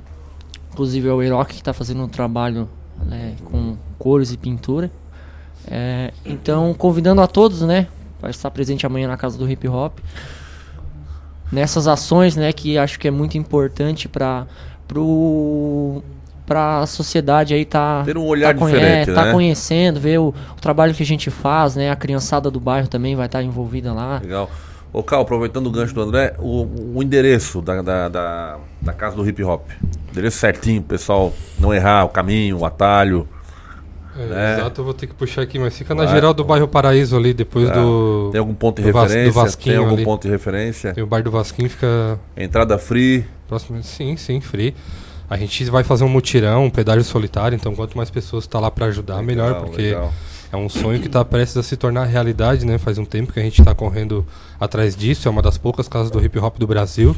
Inclusive 0.73 1.09
é 1.09 1.13
o 1.13 1.23
Eroc 1.23 1.49
que 1.53 1.63
tá 1.63 1.73
fazendo 1.73 2.03
um 2.03 2.09
trabalho 2.09 2.69
né, 3.03 3.35
com 3.45 3.77
cores 3.99 4.31
e 4.33 4.37
pintura. 4.37 4.91
É, 5.67 6.13
então, 6.25 6.75
convidando 6.75 7.21
a 7.23 7.27
todos, 7.27 7.63
né? 7.63 7.87
Para 8.21 8.31
estar 8.31 8.51
presente 8.51 8.85
amanhã 8.87 9.09
na 9.09 9.17
casa 9.17 9.39
do 9.39 9.51
hip 9.51 9.67
hop. 9.69 9.99
Nessas 11.51 11.87
ações, 11.87 12.37
né? 12.37 12.53
Que 12.53 12.77
acho 12.79 12.99
que 12.99 13.07
é 13.09 13.11
muito 13.11 13.39
importante 13.39 14.09
para 14.09 14.47
pro 14.87 16.03
para 16.47 16.79
a 16.83 16.87
sociedade 16.87 17.53
aí 17.55 17.65
tá 17.65 18.03
Ter 18.05 18.17
um 18.17 18.25
olhar 18.25 18.55
tá 18.55 18.61
conhe- 18.61 18.75
diferente, 18.75 19.11
é, 19.11 19.15
tá 19.15 19.25
né? 19.25 19.33
conhecendo, 19.33 19.99
ver 19.99 20.21
o, 20.21 20.29
o 20.29 20.61
trabalho 20.61 20.95
que 20.95 21.03
a 21.03 21.07
gente 21.07 21.29
faz, 21.29 21.75
né? 21.75 21.91
A 21.91 21.97
criançada 21.97 22.49
do 22.51 22.61
bairro 22.61 22.87
também 22.87 23.17
vai 23.17 23.27
estar 23.27 23.43
envolvida 23.43 23.93
lá. 23.93 24.21
Legal. 24.23 24.49
Ô, 24.93 25.03
Cal, 25.03 25.23
aproveitando 25.23 25.67
o 25.67 25.71
gancho 25.71 25.93
do 25.93 26.01
André, 26.01 26.35
o, 26.39 26.95
o 26.95 27.03
endereço 27.03 27.61
da, 27.61 27.83
da, 27.83 28.09
da, 28.09 28.59
da 28.81 28.93
casa 28.93 29.17
do 29.17 29.29
hip 29.29 29.43
hop. 29.43 29.69
Endereço 30.13 30.39
certinho, 30.39 30.81
pessoal 30.83 31.33
não 31.59 31.75
errar 31.75 32.05
o 32.05 32.09
caminho, 32.09 32.59
o 32.59 32.65
atalho. 32.65 33.29
É, 34.19 34.27
Né? 34.27 34.55
Exato, 34.59 34.81
eu 34.81 34.85
vou 34.85 34.95
ter 34.95 35.07
que 35.07 35.15
puxar 35.15 35.43
aqui, 35.43 35.59
mas 35.59 35.77
fica 35.77 35.95
na 35.95 36.07
geral 36.07 36.33
do 36.33 36.45
bairro 36.45 36.67
Paraíso 36.69 37.17
ali, 37.17 37.35
depois 37.35 37.69
Tá. 37.69 37.75
do. 37.75 38.29
Tem 38.33 38.39
algum 38.39 38.55
ponto 38.55 38.81
de 38.83 38.91
Vas- 38.93 39.13
referência? 39.13 39.57
Tem 39.59 39.77
algum 39.77 39.95
ali. 39.95 40.05
ponto 40.05 40.23
de 40.23 40.29
referência? 40.29 40.93
Tem 40.95 41.05
o 41.05 41.07
bar 41.07 41.23
do 41.23 41.31
Vasquinho, 41.31 41.69
fica 41.71 42.19
Entrada 42.37 42.79
free. 42.79 43.25
próximo. 43.49 43.83
Sim, 43.83 44.17
sim, 44.17 44.41
free. 44.41 44.75
A 45.29 45.37
gente 45.37 45.65
vai 45.65 45.83
fazer 45.83 46.05
um 46.05 46.09
mutirão, 46.09 46.65
um 46.67 46.71
pedágio 46.71 47.03
solitário, 47.05 47.57
então 47.57 47.75
quanto 47.75 47.97
mais 47.97 48.09
pessoas 48.11 48.45
está 48.45 48.61
lá 48.61 48.71
para 48.71 48.87
ajudar, 48.87 49.21
melhor, 49.23 49.49
Legal, 49.49 49.63
porque 49.65 49.83
legal. 49.83 50.13
é 50.53 50.57
um 50.57 50.69
sonho 50.69 51.01
que 51.01 51.09
está 51.09 51.25
prestes 51.25 51.57
a 51.57 51.63
se 51.65 51.77
tornar 51.77 52.05
realidade, 52.05 52.65
né? 52.65 52.79
Faz 52.79 52.97
um 52.97 53.05
tempo 53.05 53.33
que 53.33 53.41
a 53.41 53.43
gente 53.43 53.61
está 53.61 53.75
correndo 53.75 54.25
atrás 54.61 54.95
disso, 54.95 55.27
é 55.27 55.31
uma 55.31 55.43
das 55.43 55.59
poucas 55.59 55.89
casas 55.89 56.11
do 56.13 56.25
hip 56.25 56.39
hop 56.39 56.57
do 56.59 56.67
Brasil. 56.67 57.15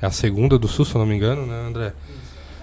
É 0.00 0.06
a 0.06 0.10
segunda 0.10 0.58
do 0.58 0.66
Sul, 0.66 0.86
se 0.86 0.94
eu 0.94 0.98
não 1.00 1.06
me 1.06 1.14
engano, 1.14 1.44
né, 1.44 1.66
André? 1.68 1.92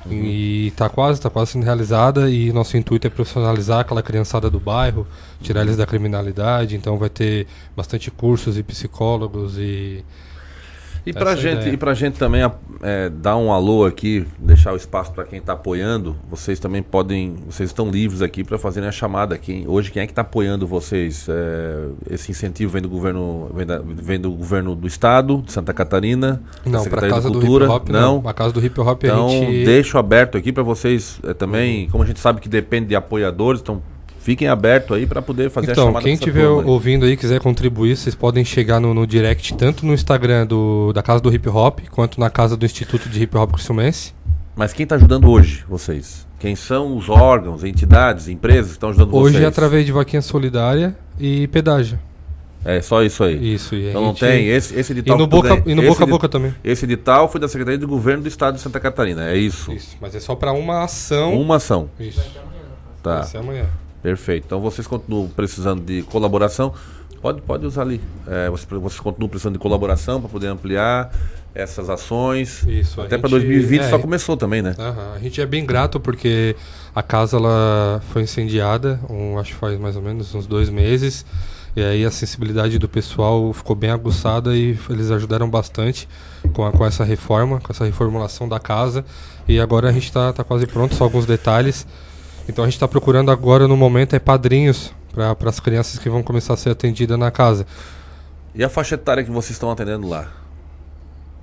E 0.10 0.72
tá 0.76 0.90
quase, 0.90 1.20
tá 1.20 1.30
quase 1.30 1.52
sendo 1.52 1.64
realizada 1.64 2.30
e 2.30 2.52
nosso 2.52 2.78
intuito 2.78 3.08
é 3.08 3.10
profissionalizar 3.10 3.80
aquela 3.80 4.02
criançada 4.02 4.50
do 4.50 4.60
bairro, 4.60 5.08
tirar 5.42 5.62
eles 5.62 5.78
da 5.78 5.86
criminalidade, 5.86 6.76
então 6.76 6.98
vai 6.98 7.10
ter 7.10 7.48
bastante 7.76 8.10
cursos 8.10 8.58
e 8.58 8.64
psicólogos 8.64 9.58
e 9.58 10.04
E 11.08 11.12
Essa 11.12 11.20
é 11.20 11.32
a 11.32 11.36
gente, 11.38 11.70
e 11.70 11.78
pra 11.78 11.94
gente 11.94 12.20
também 12.20 12.42
é, 12.82 13.08
dar 13.10 13.38
um 13.38 13.54
alô 13.54 13.86
aqui, 13.86 14.28
deixar 14.38 14.74
o 14.74 14.76
espaço 14.76 15.14
para 15.14 15.24
quem 15.24 15.40
está 15.40 15.54
apoiando, 15.54 16.18
vocês 16.30 16.60
também 16.60 16.84
podem, 16.84 17.34
vocês 17.50 17.70
estão 17.70 17.90
livres 17.90 18.22
aqui 18.22 18.44
para 18.44 18.58
fazerem 18.58 18.90
a 18.90 18.92
chamada 18.92 19.34
aqui. 19.34 19.64
Hoje 19.66 19.90
quem 19.90 20.02
é 20.02 20.06
que 20.06 20.12
está 20.12 20.22
apoiando 20.22 20.68
vocês? 20.68 21.26
É, 21.30 21.86
esse 22.10 22.30
incentivo 22.30 22.74
vem 22.74 22.82
do 22.82 22.90
governo, 22.90 23.50
vem, 23.54 23.66
da- 23.66 23.80
vem 23.82 24.20
do 24.20 24.32
governo 24.32 24.76
do 24.76 24.86
estado, 24.86 25.42
de 25.46 25.54
Santa 25.54 25.74
Catarina, 25.74 26.42
da 26.66 26.72
não, 26.72 26.72
para 26.72 26.80
Secretaria 26.82 27.16
casa 27.16 27.28
de 27.30 27.34
do 27.34 27.40
Cultura, 27.40 27.66
hip 27.68 27.74
hop 27.74 27.90
não. 27.90 28.22
não. 28.22 28.30
A 28.30 28.34
casa 28.34 28.52
do 28.54 28.66
hip 28.66 28.78
hop 28.82 29.04
Então 29.06 29.28
a 29.28 29.30
gente 29.30 29.64
deixo 29.64 29.98
aberto 29.98 30.38
aqui 30.38 30.52
para 30.52 30.64
vocês 30.64 31.22
é, 31.24 31.34
também, 31.34 31.88
como 31.90 32.04
a 32.04 32.08
gente 32.08 32.20
sabe 32.20 32.42
que 32.42 32.50
depende 32.50 32.88
de 32.88 32.96
apoiadores, 32.98 33.62
então 33.62 33.82
fiquem 34.28 34.50
abertos 34.50 34.98
aí 34.98 35.06
para 35.08 35.22
poder 35.22 35.50
fazer 35.50 35.70
a 35.70 35.72
Então, 35.72 35.86
chamada 35.86 36.04
quem 36.04 36.16
dessa 36.18 36.28
estiver 36.28 36.50
ouvindo 36.50 37.06
aí 37.06 37.16
quiser 37.16 37.40
contribuir, 37.40 37.96
vocês 37.96 38.14
podem 38.14 38.44
chegar 38.44 38.78
no, 38.78 38.94
no 38.94 39.08
direct 39.08 39.54
tanto 39.54 39.86
no 39.86 39.94
Instagram 39.94 40.46
do, 40.46 40.92
da 40.92 41.02
Casa 41.02 41.22
do 41.22 41.34
Hip 41.34 41.48
Hop 41.48 41.80
quanto 41.90 42.20
na 42.20 42.30
casa 42.30 42.58
do 42.58 42.66
Instituto 42.66 43.08
de 43.08 43.24
Hip 43.24 43.38
Hop 43.38 43.54
Criciumense. 43.54 44.14
Mas 44.54 44.74
quem 44.74 44.84
está 44.84 44.96
ajudando 44.96 45.30
hoje, 45.32 45.64
vocês? 45.70 46.28
Quem 46.40 46.58
são 46.58 46.98
os 46.98 47.08
órgãos, 47.08 47.64
entidades, 47.64 48.28
empresas 48.28 48.72
que 48.72 48.74
estão 48.74 48.90
ajudando 48.90 49.16
Hoje 49.16 49.36
vocês? 49.36 49.46
é 49.46 49.48
através 49.48 49.86
de 49.86 49.94
vaquinha 49.94 50.22
solidária 50.22 50.94
e 51.18 51.48
pedágio. 51.48 51.98
É 52.66 52.82
só 52.82 53.02
isso 53.04 53.24
aí. 53.24 53.54
Isso, 53.54 53.76
e 53.76 53.86
a 53.88 53.90
Então 53.92 54.02
não 54.02 54.10
gente- 54.10 54.20
tem 54.20 54.50
esse, 54.50 54.78
esse 54.78 54.92
E 54.92 54.98
edital. 54.98 55.18
no 55.18 55.24
que 55.26 55.30
tu 55.30 55.42
boca, 55.42 55.64
e 55.66 55.74
no 55.74 55.84
boca 55.84 56.04
a 56.04 56.08
boca 56.08 56.28
também. 56.28 56.54
Esse 56.66 56.84
edital 56.84 57.30
foi 57.30 57.40
da 57.40 57.48
Secretaria 57.48 57.78
de 57.78 57.86
Governo 57.86 58.24
do 58.24 58.28
Estado 58.28 58.56
de 58.56 58.62
Santa 58.62 58.78
Catarina, 58.78 59.30
é 59.30 59.38
isso? 59.38 59.72
Isso, 59.72 59.96
mas 60.02 60.14
é 60.14 60.20
só 60.20 60.36
para 60.36 60.52
uma 60.52 60.84
ação. 60.84 61.40
Uma 61.40 61.56
ação. 61.56 61.90
Isso. 61.98 62.20
Tá, 63.02 63.20
Vai 63.20 63.24
ser 63.24 63.38
amanhã. 63.38 63.68
Perfeito. 64.02 64.46
Então 64.46 64.60
vocês 64.62 64.88
continuam 64.88 65.28
precisando 65.28 65.82
de 65.84 66.02
colaboração. 66.04 66.74
Pode, 67.22 67.42
pode 67.42 67.66
usar 67.66 67.82
ali. 67.82 68.00
É, 68.28 68.50
vocês, 68.50 68.68
vocês 68.70 69.00
continuam 69.00 69.28
precisando 69.30 69.54
de 69.54 69.60
colaboração 69.60 70.20
para 70.22 70.30
poder 70.30 70.48
ampliar 70.48 71.12
essas 71.56 71.90
ações. 71.90 72.64
Isso, 72.68 73.02
Até 73.02 73.18
para 73.18 73.30
gente- 73.30 73.40
2020 73.42 73.82
é, 73.82 73.90
só 73.90 73.98
começou 73.98 74.38
também, 74.38 74.62
né? 74.62 74.76
A 75.16 75.18
gente 75.20 75.42
é 75.42 75.46
bem 75.46 75.66
grato 75.66 76.00
porque 76.00 76.56
a 76.94 77.02
casa 77.02 77.38
ela 77.38 78.02
foi 78.12 78.22
incendiada, 78.22 79.00
um, 79.10 79.40
acho 79.40 79.54
que 79.54 79.60
faz 79.60 79.80
mais 79.80 79.96
ou 79.96 80.02
menos 80.04 80.34
uns 80.36 80.46
dois 80.46 80.70
meses. 80.70 81.26
E 81.76 81.82
aí 81.82 82.06
a 82.06 82.12
sensibilidade 82.12 82.78
do 82.80 82.88
pessoal 82.88 83.52
ficou 83.54 83.76
bem 83.76 83.90
aguçada 83.90 84.56
e 84.56 84.78
eles 84.90 85.10
ajudaram 85.12 85.50
bastante 85.50 86.08
com, 86.54 86.66
a- 86.66 86.72
com 86.72 86.86
essa 86.86 87.04
reforma, 87.04 87.60
com 87.60 87.72
essa 87.72 87.86
reformulação 87.86 88.48
da 88.48 88.60
casa. 88.60 89.04
E 89.48 89.60
agora 89.60 89.90
a 89.90 89.92
gente 89.92 90.06
está 90.06 90.32
tá 90.34 90.44
quase 90.44 90.68
pronto, 90.68 90.94
só 90.94 91.04
alguns 91.06 91.26
detalhes. 91.26 91.88
Então 92.48 92.64
a 92.64 92.68
gente 92.68 92.76
está 92.76 92.88
procurando 92.88 93.30
agora 93.30 93.68
no 93.68 93.76
momento 93.76 94.16
é 94.16 94.20
padrinhos 94.20 94.94
para 95.14 95.50
as 95.50 95.60
crianças 95.60 96.00
que 96.00 96.10
vão 96.10 96.24
começar 96.24 96.54
a 96.54 96.58
ser 96.58 96.70
atendidas 96.70 97.18
na 97.18 97.32
casa. 97.32 97.66
E 98.56 98.64
a 98.64 98.70
faixa 98.70 98.96
etária 98.96 99.24
que 99.24 99.32
vocês 99.32 99.52
estão 99.52 99.70
atendendo 99.70 100.08
lá? 100.08 100.32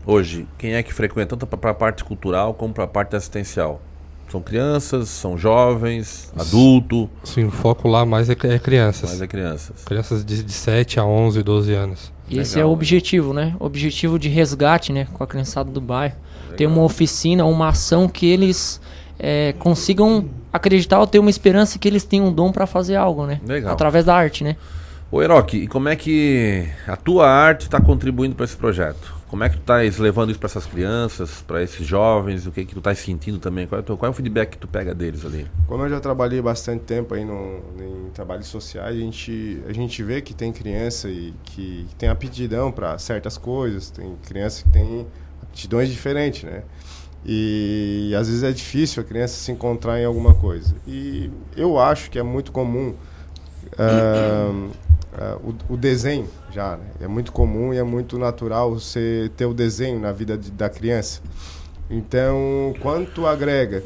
Hoje, 0.07 0.47
quem 0.59 0.75
é 0.75 0.83
que 0.83 0.93
frequenta 0.93 1.37
tanto 1.37 1.47
para 1.47 1.71
a 1.71 1.75
parte 1.75 2.05
cultural 2.05 2.55
como 2.55 2.73
para 2.73 2.85
a 2.85 2.89
parte 2.89 3.17
assistencial? 3.17 3.81
São 4.29 4.41
crianças, 4.41 5.09
são 5.11 5.37
jovens, 5.37 6.33
adulto, 6.37 7.09
Sim, 7.23 7.45
o 7.45 7.51
foco 7.51 7.87
lá 7.89 8.05
mais 8.05 8.29
é, 8.29 8.33
é 8.33 8.59
crianças. 8.59 9.11
mas 9.11 9.23
é 9.23 9.27
crianças. 9.27 9.85
Crianças 9.85 10.25
de, 10.25 10.43
de 10.43 10.53
7 10.53 10.99
a 10.99 11.05
11, 11.05 11.43
12 11.43 11.73
anos. 11.73 12.13
E 12.29 12.39
esse 12.39 12.57
Legal, 12.57 12.69
é 12.69 12.71
o 12.71 12.75
objetivo, 12.75 13.33
né? 13.33 13.55
Objetivo 13.61 14.19
de 14.19 14.29
resgate, 14.29 14.93
né? 14.93 15.07
Com 15.13 15.23
a 15.23 15.27
criançada 15.27 15.71
do 15.71 15.81
bairro. 15.81 16.17
Ter 16.57 16.67
uma 16.67 16.83
oficina, 16.83 17.45
uma 17.45 17.69
ação 17.69 18.09
que 18.09 18.27
eles 18.27 18.81
é, 19.19 19.55
consigam 19.59 20.29
acreditar 20.53 21.01
ou 21.01 21.07
ter 21.07 21.19
uma 21.19 21.31
esperança 21.31 21.79
que 21.79 21.89
eles 21.89 22.05
tenham 22.05 22.27
um 22.27 22.33
dom 22.33 22.53
para 22.53 22.67
fazer 22.67 22.97
algo, 22.97 23.27
né? 23.27 23.41
Legal. 23.47 23.73
Através 23.73 24.05
da 24.05 24.15
arte, 24.15 24.45
né? 24.45 24.57
Ô 25.11 25.23
Eroque, 25.23 25.57
e 25.59 25.67
como 25.69 25.89
é 25.89 25.95
que 25.97 26.69
a 26.89 26.97
tua 26.97 27.29
arte 27.29 27.63
está 27.63 27.81
contribuindo 27.81 28.35
para 28.35 28.45
esse 28.45 28.57
projeto? 28.57 29.15
Como 29.29 29.43
é 29.43 29.49
que 29.49 29.57
tu 29.57 29.61
estás 29.61 29.99
levando 29.99 30.31
isso 30.31 30.39
para 30.39 30.47
essas 30.47 30.65
crianças, 30.67 31.43
para 31.47 31.61
esses 31.63 31.85
jovens? 31.85 32.47
O 32.47 32.53
que 32.53 32.65
que 32.65 32.73
tu 32.73 32.79
estás 32.79 32.99
sentindo 32.99 33.39
também? 33.39 33.67
Qual 33.67 33.79
é, 33.79 33.83
o 33.83 33.85
teu- 33.85 33.97
qual 33.97 34.09
é 34.09 34.11
o 34.11 34.15
feedback 34.15 34.51
que 34.51 34.59
tu 34.59 34.69
pega 34.69 34.95
deles 34.95 35.25
ali? 35.25 35.47
Como 35.67 35.83
eu 35.85 35.91
já 35.91 35.99
trabalhei 36.01 36.41
bastante 36.41 36.83
tempo 36.85 37.15
aí 37.15 37.25
no, 37.25 37.59
em 37.81 38.11
trabalhos 38.13 38.47
sociais, 38.47 38.95
a 38.95 38.99
gente, 38.99 39.61
a 39.69 39.73
gente 39.73 40.03
vê 40.05 40.21
que 40.21 40.33
tem 40.35 40.53
criança 40.53 41.09
e 41.09 41.35
que 41.45 41.87
tem 41.99 42.09
aptidão 42.09 42.71
para 42.71 42.97
certas 42.99 43.37
coisas, 43.37 43.91
tem 43.91 44.15
criança 44.25 44.63
que 44.63 44.71
tem 44.71 45.07
aptidões 45.43 45.89
diferentes, 45.91 46.45
né? 46.45 46.63
E, 47.27 48.15
às 48.19 48.29
vezes 48.29 48.43
é 48.43 48.53
difícil 48.53 49.03
a 49.03 49.07
criança 49.07 49.35
se 49.37 49.51
encontrar 49.51 49.99
em 50.01 50.05
alguma 50.05 50.35
coisa. 50.35 50.75
E 50.87 51.31
eu 51.57 51.79
acho 51.79 52.11
que 52.11 52.19
é 52.19 52.23
muito 52.23 52.53
comum 52.53 52.95
ah, 53.79 54.53
ah, 55.17 55.39
o, 55.69 55.75
o 55.75 55.77
desenho 55.77 56.29
já, 56.51 56.77
né? 56.77 56.85
É 57.01 57.09
muito 57.09 57.33
comum 57.33 57.73
e 57.73 57.79
é 57.79 57.83
muito 57.83 58.19
natural 58.19 58.75
você 58.75 59.31
ter 59.37 59.47
o 59.47 59.55
desenho 59.55 59.99
na 59.99 60.13
vida 60.13 60.37
de- 60.37 60.51
da 60.51 60.69
criança. 60.69 61.21
Então, 61.91 62.75
quanto 62.81 63.27
agrega 63.27 63.83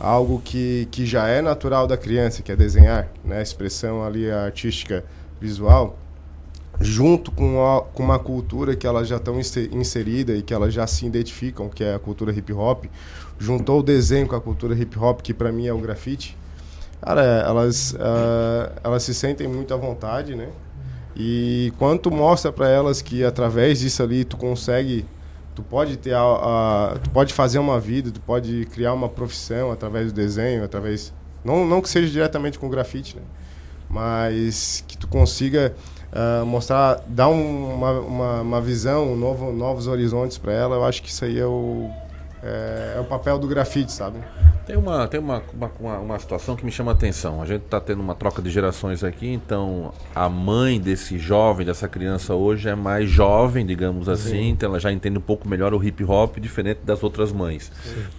algo 0.00 0.40
que, 0.44 0.88
que 0.90 1.06
já 1.06 1.28
é 1.28 1.40
natural 1.40 1.86
da 1.86 1.96
criança, 1.96 2.42
que 2.42 2.50
é 2.50 2.56
desenhar, 2.56 3.08
né, 3.24 3.40
expressão 3.42 4.02
ali 4.04 4.30
artística 4.30 5.04
visual, 5.40 5.96
junto 6.82 7.30
com, 7.30 7.64
a- 7.64 7.82
com 7.82 8.02
uma 8.02 8.18
cultura 8.18 8.74
que 8.76 8.86
elas 8.86 9.08
já 9.08 9.16
estão 9.16 9.38
inse- 9.38 9.70
inserida 9.72 10.34
e 10.34 10.42
que 10.42 10.52
elas 10.52 10.74
já 10.74 10.86
se 10.86 11.06
identificam, 11.06 11.68
que 11.68 11.82
é 11.84 11.94
a 11.94 11.98
cultura 11.98 12.32
hip 12.32 12.52
hop, 12.52 12.84
juntou 13.38 13.80
o 13.80 13.82
desenho 13.82 14.26
com 14.26 14.36
a 14.36 14.40
cultura 14.40 14.74
hip 14.74 14.98
hop, 14.98 15.20
que 15.22 15.32
para 15.34 15.50
mim 15.52 15.66
é 15.66 15.72
o 15.72 15.78
grafite. 15.78 16.36
Cara, 17.00 17.22
elas 17.22 17.96
ah, 17.98 18.72
elas 18.84 19.02
se 19.02 19.14
sentem 19.14 19.48
muito 19.48 19.72
à 19.74 19.76
vontade, 19.76 20.34
né? 20.34 20.48
E 21.16 21.72
quanto 21.78 22.10
mostra 22.10 22.50
para 22.52 22.68
elas 22.68 23.02
que 23.02 23.24
através 23.24 23.80
disso 23.80 24.02
ali 24.02 24.24
tu 24.24 24.36
consegue 24.36 25.04
tu 25.54 25.62
pode 25.62 25.96
ter 25.98 26.14
a, 26.14 26.20
a- 26.22 26.98
tu 27.02 27.10
pode 27.10 27.34
fazer 27.34 27.58
uma 27.58 27.78
vida, 27.78 28.10
tu 28.10 28.20
pode 28.20 28.66
criar 28.72 28.94
uma 28.94 29.08
profissão 29.08 29.70
através 29.72 30.06
do 30.12 30.14
desenho, 30.14 30.64
através 30.64 31.12
não 31.44 31.66
não 31.66 31.80
que 31.82 31.88
seja 31.88 32.10
diretamente 32.10 32.58
com 32.58 32.68
grafite, 32.70 33.16
né? 33.16 33.22
Mas 33.90 34.82
que 34.88 34.96
tu 34.96 35.06
consiga 35.08 35.74
ah, 36.12 36.44
mostrar, 36.44 37.00
dar 37.06 37.28
um- 37.28 37.74
uma, 37.74 37.90
uma, 38.00 38.40
uma 38.42 38.60
visão, 38.60 39.12
um 39.12 39.16
novo, 39.16 39.50
novos 39.52 39.86
horizontes 39.86 40.38
para 40.38 40.52
ela. 40.52 40.76
Eu 40.76 40.84
acho 40.84 41.02
que 41.02 41.08
isso 41.08 41.24
aí 41.24 41.38
é 41.38 41.46
o 41.46 41.90
é, 42.44 42.94
é 42.96 43.00
o 43.00 43.04
papel 43.04 43.38
do 43.38 43.46
grafite, 43.46 43.92
sabe? 43.92 44.18
Tem 44.66 44.76
uma, 44.76 45.06
tem 45.06 45.20
uma, 45.20 45.40
uma, 45.54 45.70
uma, 45.78 45.98
uma 45.98 46.18
situação 46.18 46.56
que 46.56 46.64
me 46.64 46.72
chama 46.72 46.90
a 46.90 46.94
atenção. 46.94 47.40
A 47.40 47.46
gente 47.46 47.62
está 47.64 47.80
tendo 47.80 48.00
uma 48.00 48.16
troca 48.16 48.42
de 48.42 48.50
gerações 48.50 49.04
aqui, 49.04 49.28
então 49.32 49.92
a 50.12 50.28
mãe 50.28 50.80
desse 50.80 51.18
jovem, 51.18 51.64
dessa 51.64 51.86
criança 51.88 52.34
hoje 52.34 52.68
é 52.68 52.74
mais 52.74 53.08
jovem, 53.08 53.64
digamos 53.64 54.08
assim, 54.08 54.48
então 54.50 54.70
ela 54.70 54.80
já 54.80 54.90
entende 54.92 55.18
um 55.18 55.22
pouco 55.22 55.48
melhor 55.48 55.72
o 55.72 55.82
hip 55.84 56.02
hop, 56.04 56.38
diferente 56.38 56.80
das 56.84 57.02
outras 57.04 57.30
mães. 57.32 57.70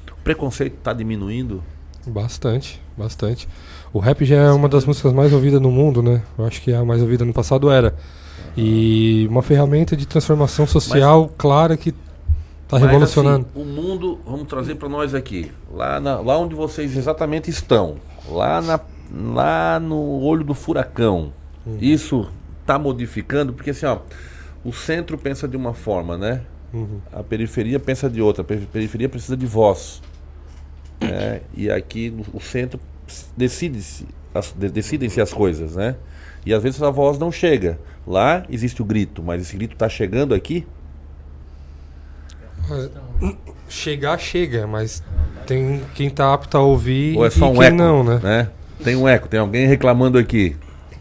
O 0.10 0.24
preconceito 0.24 0.76
está 0.78 0.94
diminuindo? 0.94 1.62
Bastante, 2.06 2.82
bastante. 2.98 3.48
O 3.94 4.00
rap 4.00 4.26
já 4.26 4.36
é 4.36 4.52
uma 4.52 4.68
das 4.68 4.86
músicas 4.86 5.14
mais 5.14 5.32
ouvidas 5.34 5.62
no 5.62 5.72
mundo, 5.72 6.02
né? 6.02 6.22
Eu 6.38 6.46
acho 6.46 6.62
que 6.62 6.74
a 6.74 6.84
mais 6.84 7.02
ouvida 7.02 7.24
no 7.24 7.34
passado 7.34 7.70
era. 7.70 7.96
E 8.58 9.26
uma 9.30 9.42
ferramenta 9.42 9.96
de 9.96 10.06
transformação 10.06 10.68
social 10.68 11.32
clara 11.38 11.76
que 11.78 11.92
tá 11.92 11.98
Mas, 12.80 12.82
revolucionando. 12.84 13.48
assim, 13.54 13.62
o 13.62 13.66
mundo, 13.66 14.20
vamos 14.26 14.48
trazer 14.48 14.76
para 14.76 14.90
nós 14.90 15.14
aqui, 15.16 15.52
lá, 15.72 16.00
na- 16.00 16.20
lá 16.20 16.38
onde 16.38 16.54
vocês 16.56 16.96
exatamente 16.96 17.50
estão, 17.50 17.96
lá, 18.30 18.62
na, 18.62 18.80
lá 19.34 19.80
no 19.80 20.22
olho 20.22 20.44
do 20.44 20.54
furacão. 20.54 21.32
Uhum. 21.66 21.78
Isso 21.82 22.28
está 22.62 22.78
modificando, 22.78 23.54
porque 23.54 23.70
assim, 23.72 23.86
ó, 23.86 24.00
o 24.64 24.72
centro 24.74 25.18
pensa 25.18 25.48
de 25.48 25.56
uma 25.58 25.74
forma, 25.74 26.18
né? 26.18 26.42
Uhum. 26.74 27.00
A 27.12 27.24
periferia 27.24 27.80
pensa 27.80 28.10
de 28.10 28.22
outra. 28.22 28.42
A 28.42 28.46
peri- 28.46 28.68
periferia 28.72 29.08
precisa 29.10 29.38
de 29.38 29.46
voz. 29.46 30.02
Né? 31.04 31.42
E 31.56 31.70
aqui 31.70 32.14
o 32.34 32.40
centro 32.40 32.80
decide-se, 33.36 34.08
decidem-se 34.56 35.22
as 35.22 35.34
coisas, 35.34 35.76
né? 35.76 35.96
E 36.46 36.54
às 36.54 36.62
vezes 36.62 36.82
a 36.82 36.90
voz 36.90 37.18
não 37.18 37.32
chega. 37.32 37.80
Lá 38.06 38.44
existe 38.50 38.82
o 38.82 38.86
grito, 38.86 39.24
mas 39.24 39.42
esse 39.42 39.56
grito 39.56 39.74
está 39.74 39.88
chegando 39.88 40.34
aqui? 40.34 40.66
Chegar, 43.70 44.18
chega, 44.18 44.68
mas 44.68 45.04
tem 45.46 45.82
quem 45.96 46.10
tá 46.10 46.34
apto 46.34 46.58
a 46.58 46.62
ouvir 46.62 47.18
Ou 47.18 47.26
é 47.26 47.30
só 47.30 47.50
um 47.50 47.56
quem 47.56 47.66
eco? 47.66 47.76
não, 47.76 48.04
né? 48.04 48.50
Tem 48.84 48.96
um 48.96 49.08
eco, 49.08 49.28
tem 49.28 49.40
alguém 49.40 49.68
reclamando 49.68 50.18
aqui. 50.18 50.56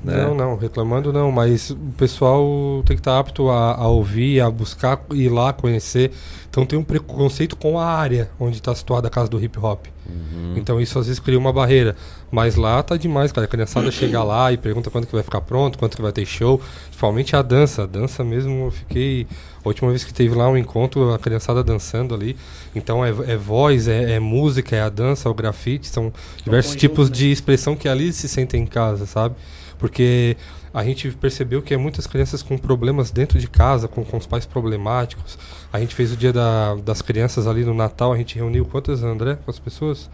Né? 0.05 0.17
Não, 0.17 0.35
não, 0.35 0.57
reclamando 0.57 1.13
não, 1.13 1.31
mas 1.31 1.71
o 1.71 1.77
pessoal 1.97 2.83
tem 2.85 2.97
que 2.97 3.01
estar 3.01 3.19
apto 3.19 3.49
a, 3.49 3.75
a 3.75 3.87
ouvir, 3.87 4.41
a 4.41 4.51
buscar, 4.51 5.01
ir 5.13 5.29
lá, 5.29 5.53
conhecer. 5.53 6.11
Então 6.51 6.67
tem 6.67 6.79
um 6.79 6.83
preconceito 6.83 7.57
com 7.57 7.79
a 7.79 7.87
área 7.87 8.29
onde 8.39 8.57
está 8.57 8.75
situada 8.75 9.09
a 9.09 9.11
casa 9.11 9.31
do 9.31 9.43
hip 9.43 9.59
hop. 9.59 9.87
Uhum. 10.07 10.55
Então 10.57 10.81
isso 10.81 10.99
às 10.99 11.07
vezes 11.07 11.21
cria 11.21 11.39
uma 11.39 11.53
barreira. 11.53 11.97
Mas 12.31 12.57
lá 12.57 12.83
tá 12.83 12.97
demais, 12.97 13.31
cara. 13.31 13.47
A 13.47 13.49
criançada 13.49 13.91
chega 13.93 14.23
lá 14.23 14.53
e 14.53 14.57
pergunta 14.57 14.91
quando 14.91 15.07
que 15.07 15.13
vai 15.15 15.23
ficar 15.23 15.41
pronto, 15.41 15.79
quando 15.79 15.95
que 15.95 16.03
vai 16.03 16.13
ter 16.13 16.27
show. 16.27 16.61
Principalmente 16.87 17.35
a 17.37 17.43
dança. 17.43 17.85
A 17.85 17.87
dança 17.87 18.25
mesmo, 18.25 18.67
eu 18.67 18.71
fiquei. 18.71 19.27
A 19.65 19.69
última 19.69 19.89
vez 19.91 20.03
que 20.03 20.13
teve 20.13 20.35
lá 20.35 20.49
um 20.49 20.57
encontro, 20.57 21.15
a 21.15 21.19
criançada 21.19 21.63
dançando 21.63 22.15
ali. 22.15 22.37
Então 22.75 23.05
é, 23.05 23.11
é 23.11 23.37
voz, 23.37 23.87
é, 23.87 24.15
é 24.15 24.21
música, 24.21 24.75
é 24.75 24.83
a 24.83 24.89
dança, 24.89 25.29
é 25.29 25.31
o 25.31 25.35
grafite. 25.35 25.89
São 25.89 26.13
diversos 26.45 26.73
conjunto, 26.73 26.81
tipos 26.81 27.09
né? 27.09 27.17
de 27.17 27.31
expressão 27.31 27.77
que 27.77 27.89
ali 27.89 28.13
se 28.13 28.29
sentem 28.29 28.63
em 28.63 28.67
casa, 28.67 29.07
sabe? 29.07 29.37
Porque 29.83 30.37
a 30.73 30.85
gente 30.85 31.11
percebeu 31.11 31.61
que 31.61 31.75
é 31.75 31.77
muitas 31.77 32.07
crianças 32.07 32.41
com 32.41 32.57
problemas 32.57 33.11
dentro 33.11 33.37
de 33.41 33.49
casa, 33.49 33.89
com, 33.89 34.05
com 34.05 34.17
os 34.17 34.29
pais 34.29 34.47
problemáticos. 34.47 35.37
A 35.73 35.81
gente 35.81 35.93
fez 35.93 36.13
o 36.13 36.17
dia 36.17 36.33
da- 36.33 36.77
das 36.77 37.03
crianças 37.03 37.49
ali 37.49 37.65
no 37.65 37.75
Natal, 37.75 38.13
a 38.13 38.17
gente 38.17 38.37
reuniu 38.37 38.65
quantas, 38.65 39.03
André? 39.03 39.35
Quantas 39.45 39.59
pessoas? 39.59 40.09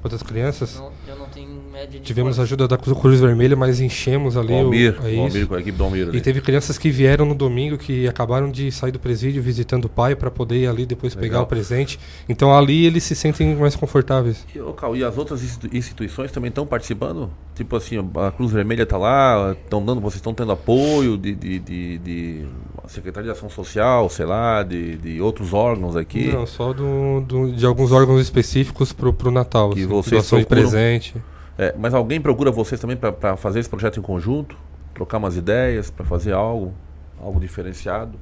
Quantas 0.00 0.22
crianças? 0.22 0.76
Não, 0.76 0.92
eu 1.08 1.18
não 1.18 1.26
tenho 1.26 1.48
média 1.72 1.98
de 1.98 2.06
Tivemos 2.06 2.34
a 2.38 2.42
quantos. 2.42 2.48
ajuda 2.52 2.68
da 2.68 2.78
Cruz 2.78 3.18
Vermelha, 3.20 3.56
mas 3.56 3.80
enchemos 3.80 4.36
ali 4.36 4.52
O 4.52 4.58
Almir, 4.58 4.96
o, 5.02 5.06
é 5.06 5.06
o 5.06 5.10
isso. 5.10 5.20
Almir 5.22 5.46
com 5.48 5.54
a 5.56 5.60
equipe 5.60 5.76
do 5.76 5.82
Almir. 5.84 6.06
E 6.06 6.08
ali. 6.10 6.20
teve 6.20 6.40
crianças 6.40 6.78
que 6.78 6.88
vieram 6.88 7.24
no 7.26 7.34
domingo 7.34 7.76
que 7.76 8.06
acabaram 8.06 8.48
de 8.48 8.70
sair 8.70 8.92
do 8.92 8.98
presídio 9.00 9.42
visitando 9.42 9.86
o 9.86 9.88
pai 9.88 10.14
para 10.14 10.30
poder 10.30 10.58
ir 10.62 10.66
ali 10.68 10.86
depois 10.86 11.14
Legal. 11.16 11.28
pegar 11.30 11.42
o 11.42 11.46
presente. 11.46 11.98
Então 12.28 12.56
ali 12.56 12.86
eles 12.86 13.02
se 13.02 13.16
sentem 13.16 13.56
mais 13.56 13.74
confortáveis. 13.74 14.46
E, 14.54 14.60
ô, 14.60 14.72
Cal, 14.72 14.94
e 14.94 15.02
as 15.02 15.18
outras 15.18 15.42
institu- 15.42 15.76
instituições 15.76 16.30
também 16.30 16.48
estão 16.50 16.64
participando? 16.64 17.28
Tipo 17.56 17.74
assim, 17.74 17.96
a 17.98 18.30
Cruz 18.30 18.52
Vermelha 18.52 18.84
está 18.84 18.96
lá, 18.96 19.56
estão 19.64 19.84
dando, 19.84 20.00
vocês 20.00 20.16
estão 20.20 20.32
tendo 20.32 20.52
apoio 20.52 21.18
de, 21.18 21.34
de, 21.34 21.58
de, 21.58 21.98
de 21.98 22.46
Secretaria 22.88 23.30
de 23.32 23.36
Ação 23.38 23.48
Social, 23.50 24.08
sei 24.08 24.26
lá, 24.26 24.62
de, 24.62 24.96
de 24.96 25.20
outros 25.20 25.52
órgãos 25.54 25.94
aqui. 25.94 26.32
Não, 26.32 26.46
só 26.46 26.72
do, 26.72 27.20
do- 27.20 27.52
de 27.52 27.64
alguns 27.66 27.92
órgãos 27.92 28.20
específicos 28.20 28.92
pro, 28.92 29.12
pro 29.12 29.30
Natal. 29.30 29.70
Que 29.70 29.80
assim, 29.80 29.86
vocês 29.88 30.12
doação 30.22 30.38
de 30.38 30.46
procuram- 30.46 30.70
presente. 30.70 31.14
É, 31.56 31.74
mas 31.78 31.92
alguém 31.94 32.20
procura 32.20 32.50
vocês 32.50 32.80
também 32.80 32.96
para 32.96 33.36
fazer 33.36 33.60
esse 33.60 33.68
projeto 33.68 33.98
em 33.98 34.02
conjunto? 34.02 34.56
Trocar 34.94 35.18
umas 35.18 35.36
ideias, 35.36 35.90
para 35.90 36.04
fazer 36.04 36.32
algo, 36.32 36.72
algo 37.20 37.38
diferenciado? 37.40 38.18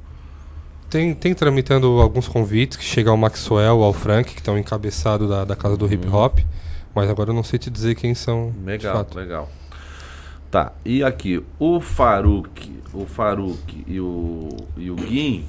Tem, 0.88 1.14
tem 1.14 1.34
tramitando 1.34 2.00
alguns 2.00 2.28
convites 2.28 2.76
que 2.76 2.84
chega 2.84 3.10
ao 3.10 3.16
Maxwell, 3.16 3.82
ao 3.82 3.92
Frank, 3.92 4.32
que 4.32 4.40
estão 4.40 4.56
encabeçado 4.58 5.28
da, 5.28 5.44
da 5.44 5.56
casa 5.56 5.76
do 5.76 5.90
hip 5.92 6.06
hop. 6.08 6.38
Mas 6.94 7.10
agora 7.10 7.30
eu 7.30 7.34
não 7.34 7.42
sei 7.42 7.58
te 7.58 7.68
dizer 7.70 7.94
quem 7.94 8.14
são. 8.14 8.54
Legal, 8.64 9.06
legal. 9.14 9.48
Tá, 10.50 10.72
e 10.84 11.02
aqui, 11.02 11.44
o 11.58 11.80
Faruk, 11.80 12.72
o 12.94 13.04
Faruk 13.04 13.84
e 13.86 14.00
o, 14.00 14.48
e 14.76 14.90
o 14.90 14.94
Guim, 14.94 15.44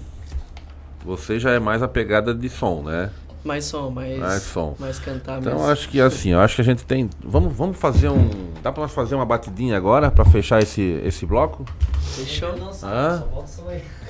você 1.05 1.39
já 1.39 1.51
é 1.51 1.59
mais 1.59 1.83
a 1.83 1.87
pegada 1.87 2.33
de 2.33 2.49
som, 2.49 2.81
né? 2.81 3.11
Mais 3.47 3.63
som, 3.65 3.89
mais, 3.89 4.19
Mais 4.19 4.43
som. 4.43 4.75
mais 4.77 4.99
cantar 4.99 5.39
Então 5.39 5.53
mesmo. 5.53 5.69
acho 5.71 5.87
que 5.89 6.01
assim, 6.01 6.31
eu 6.31 6.39
acho 6.41 6.55
que 6.55 6.61
a 6.61 6.65
gente 6.65 6.83
tem. 6.85 7.09
Vamos, 7.23 7.53
vamos 7.55 7.77
fazer 7.77 8.09
um. 8.09 8.29
Dá 8.61 8.71
pra 8.71 8.83
nós 8.83 8.91
fazer 8.91 9.15
uma 9.15 9.25
batidinha 9.25 9.77
agora 9.77 10.11
pra 10.11 10.25
fechar 10.25 10.61
esse, 10.61 11.01
esse 11.05 11.25
bloco? 11.25 11.63
Fechou? 12.01 12.49
Hã? 12.83 13.23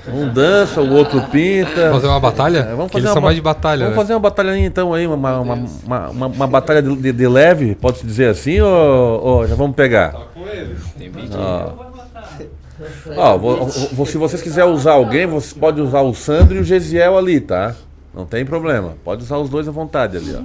Um 0.08 0.28
dança, 0.32 0.80
o 0.80 0.92
outro 0.92 1.22
pinta. 1.28 1.90
Fazer 1.92 2.06
uma 2.08 2.18
batalha? 2.20 2.58
É, 2.58 2.74
vamos 2.74 2.90
fazer 2.90 2.98
eles 3.04 3.08
uma 3.10 3.12
são 3.14 3.22
ba- 3.22 3.26
mais 3.26 3.36
de 3.36 3.42
batalha, 3.42 3.78
Vamos 3.84 3.96
né? 3.96 4.02
fazer 4.02 4.14
uma 4.14 4.20
batalha 4.20 4.58
então 4.58 4.92
aí, 4.94 5.06
uma, 5.06 5.16
uma, 5.40 5.54
uma, 5.84 6.08
uma, 6.10 6.26
uma 6.26 6.46
batalha 6.46 6.82
de, 6.82 6.96
de- 6.96 7.12
de 7.12 7.28
leve, 7.28 7.74
pode-se 7.74 8.04
dizer 8.06 8.30
assim, 8.30 8.60
ou, 8.60 9.20
ou 9.22 9.46
já 9.46 9.54
vamos 9.54 9.76
pegar? 9.76 10.14
Tem 10.98 11.10
vídeo 11.10 11.38
Ó, 11.38 11.88
Ó, 13.16 13.36
vo- 13.38 13.66
vo- 13.92 14.06
se 14.06 14.16
vocês 14.16 14.40
quiserem 14.40 14.72
usar 14.72 14.92
alguém, 14.92 15.26
você 15.26 15.54
pode 15.54 15.80
usar 15.80 16.00
o 16.00 16.14
Sandro 16.14 16.56
e 16.56 16.60
o 16.60 16.64
Gesiel 16.64 17.18
ali, 17.18 17.40
tá? 17.40 17.74
Não 18.14 18.26
tem 18.26 18.44
problema. 18.44 18.96
Pode 19.04 19.22
usar 19.22 19.38
os 19.38 19.48
dois 19.48 19.68
à 19.68 19.70
vontade 19.70 20.16
ali, 20.16 20.34
ó. 20.34 20.42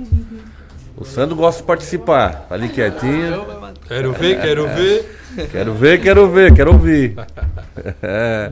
O 0.95 1.05
Sandro 1.05 1.35
gosta 1.35 1.61
de 1.61 1.67
participar. 1.67 2.45
Tá 2.47 2.55
ali 2.55 2.69
quietinho. 2.69 3.45
Quero 3.87 4.13
ver, 4.13 4.41
quero 4.41 4.67
ver. 4.67 5.19
Quero 5.51 5.73
ver, 5.73 6.01
quero 6.01 6.29
ver, 6.29 6.53
quero 6.53 6.73
ouvir. 6.73 7.15
É. 8.03 8.51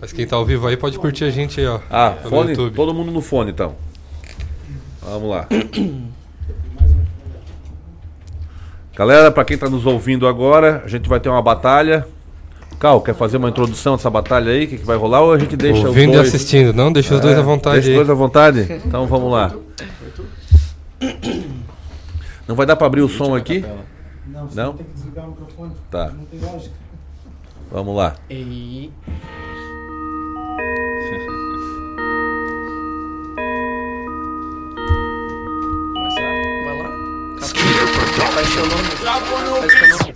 Mas 0.00 0.12
quem 0.12 0.24
tá 0.24 0.36
ao 0.36 0.46
vivo 0.46 0.68
aí 0.68 0.76
pode 0.76 0.96
curtir 0.96 1.24
a 1.24 1.30
gente 1.30 1.60
aí, 1.60 1.66
ó. 1.66 1.80
Ah, 1.90 2.14
fone? 2.22 2.50
YouTube. 2.50 2.74
Todo 2.74 2.94
mundo 2.94 3.10
no 3.10 3.20
fone 3.20 3.50
então. 3.50 3.74
Vamos 5.02 5.28
lá. 5.28 5.46
Galera, 8.94 9.30
pra 9.32 9.44
quem 9.44 9.58
tá 9.58 9.68
nos 9.68 9.84
ouvindo 9.84 10.28
agora, 10.28 10.82
a 10.84 10.88
gente 10.88 11.08
vai 11.08 11.18
ter 11.18 11.28
uma 11.28 11.42
batalha. 11.42 12.06
Cal, 12.80 12.98
quer 13.02 13.14
fazer 13.14 13.36
uma 13.36 13.50
introdução 13.50 13.94
dessa 13.94 14.08
batalha 14.08 14.50
aí? 14.52 14.64
O 14.64 14.68
que, 14.68 14.78
que 14.78 14.86
vai 14.86 14.96
rolar? 14.96 15.20
Ou 15.20 15.34
a 15.34 15.38
gente 15.38 15.54
deixa 15.54 15.86
Ouvindo 15.86 16.12
os 16.12 16.14
e 16.14 16.16
dois? 16.16 16.28
assistindo. 16.34 16.72
Não, 16.72 16.90
deixa 16.90 17.14
os 17.14 17.20
dois 17.20 17.36
É, 17.36 17.38
à 17.38 17.42
vontade 17.42 17.74
Deixa 17.82 17.90
os 17.90 17.96
dois 17.96 18.08
à 18.08 18.14
vontade? 18.14 18.80
Então 18.86 19.06
vamos 19.06 19.30
lá. 19.30 19.54
Não 22.48 22.56
vai 22.56 22.64
dar 22.64 22.76
pra 22.76 22.86
abrir 22.86 23.02
o 23.02 23.08
som 23.08 23.34
aqui? 23.36 23.62
Não, 24.26 24.46
você 24.48 24.56
Não? 24.58 24.72
tem 24.72 24.86
que 24.86 24.92
desligar 24.94 25.26
o 25.26 25.28
microfone. 25.28 25.72
Tá. 25.90 26.06
Não 26.08 26.24
tem 26.24 26.40
lógica. 26.40 26.74
Vamos 27.70 27.94
lá. 27.94 28.16
E... 28.30 28.90
começar. 35.94 36.32
Vai 36.64 36.82
lá. 36.82 36.90
Faz 38.32 38.48
seu 38.48 38.66
nome. 38.66 38.88
Faz 39.60 39.72
seu 39.72 39.88
nome. 39.88 40.14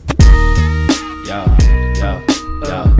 Yo, 1.26 1.40
yo, 2.00 2.33
Yeah. 2.66 2.93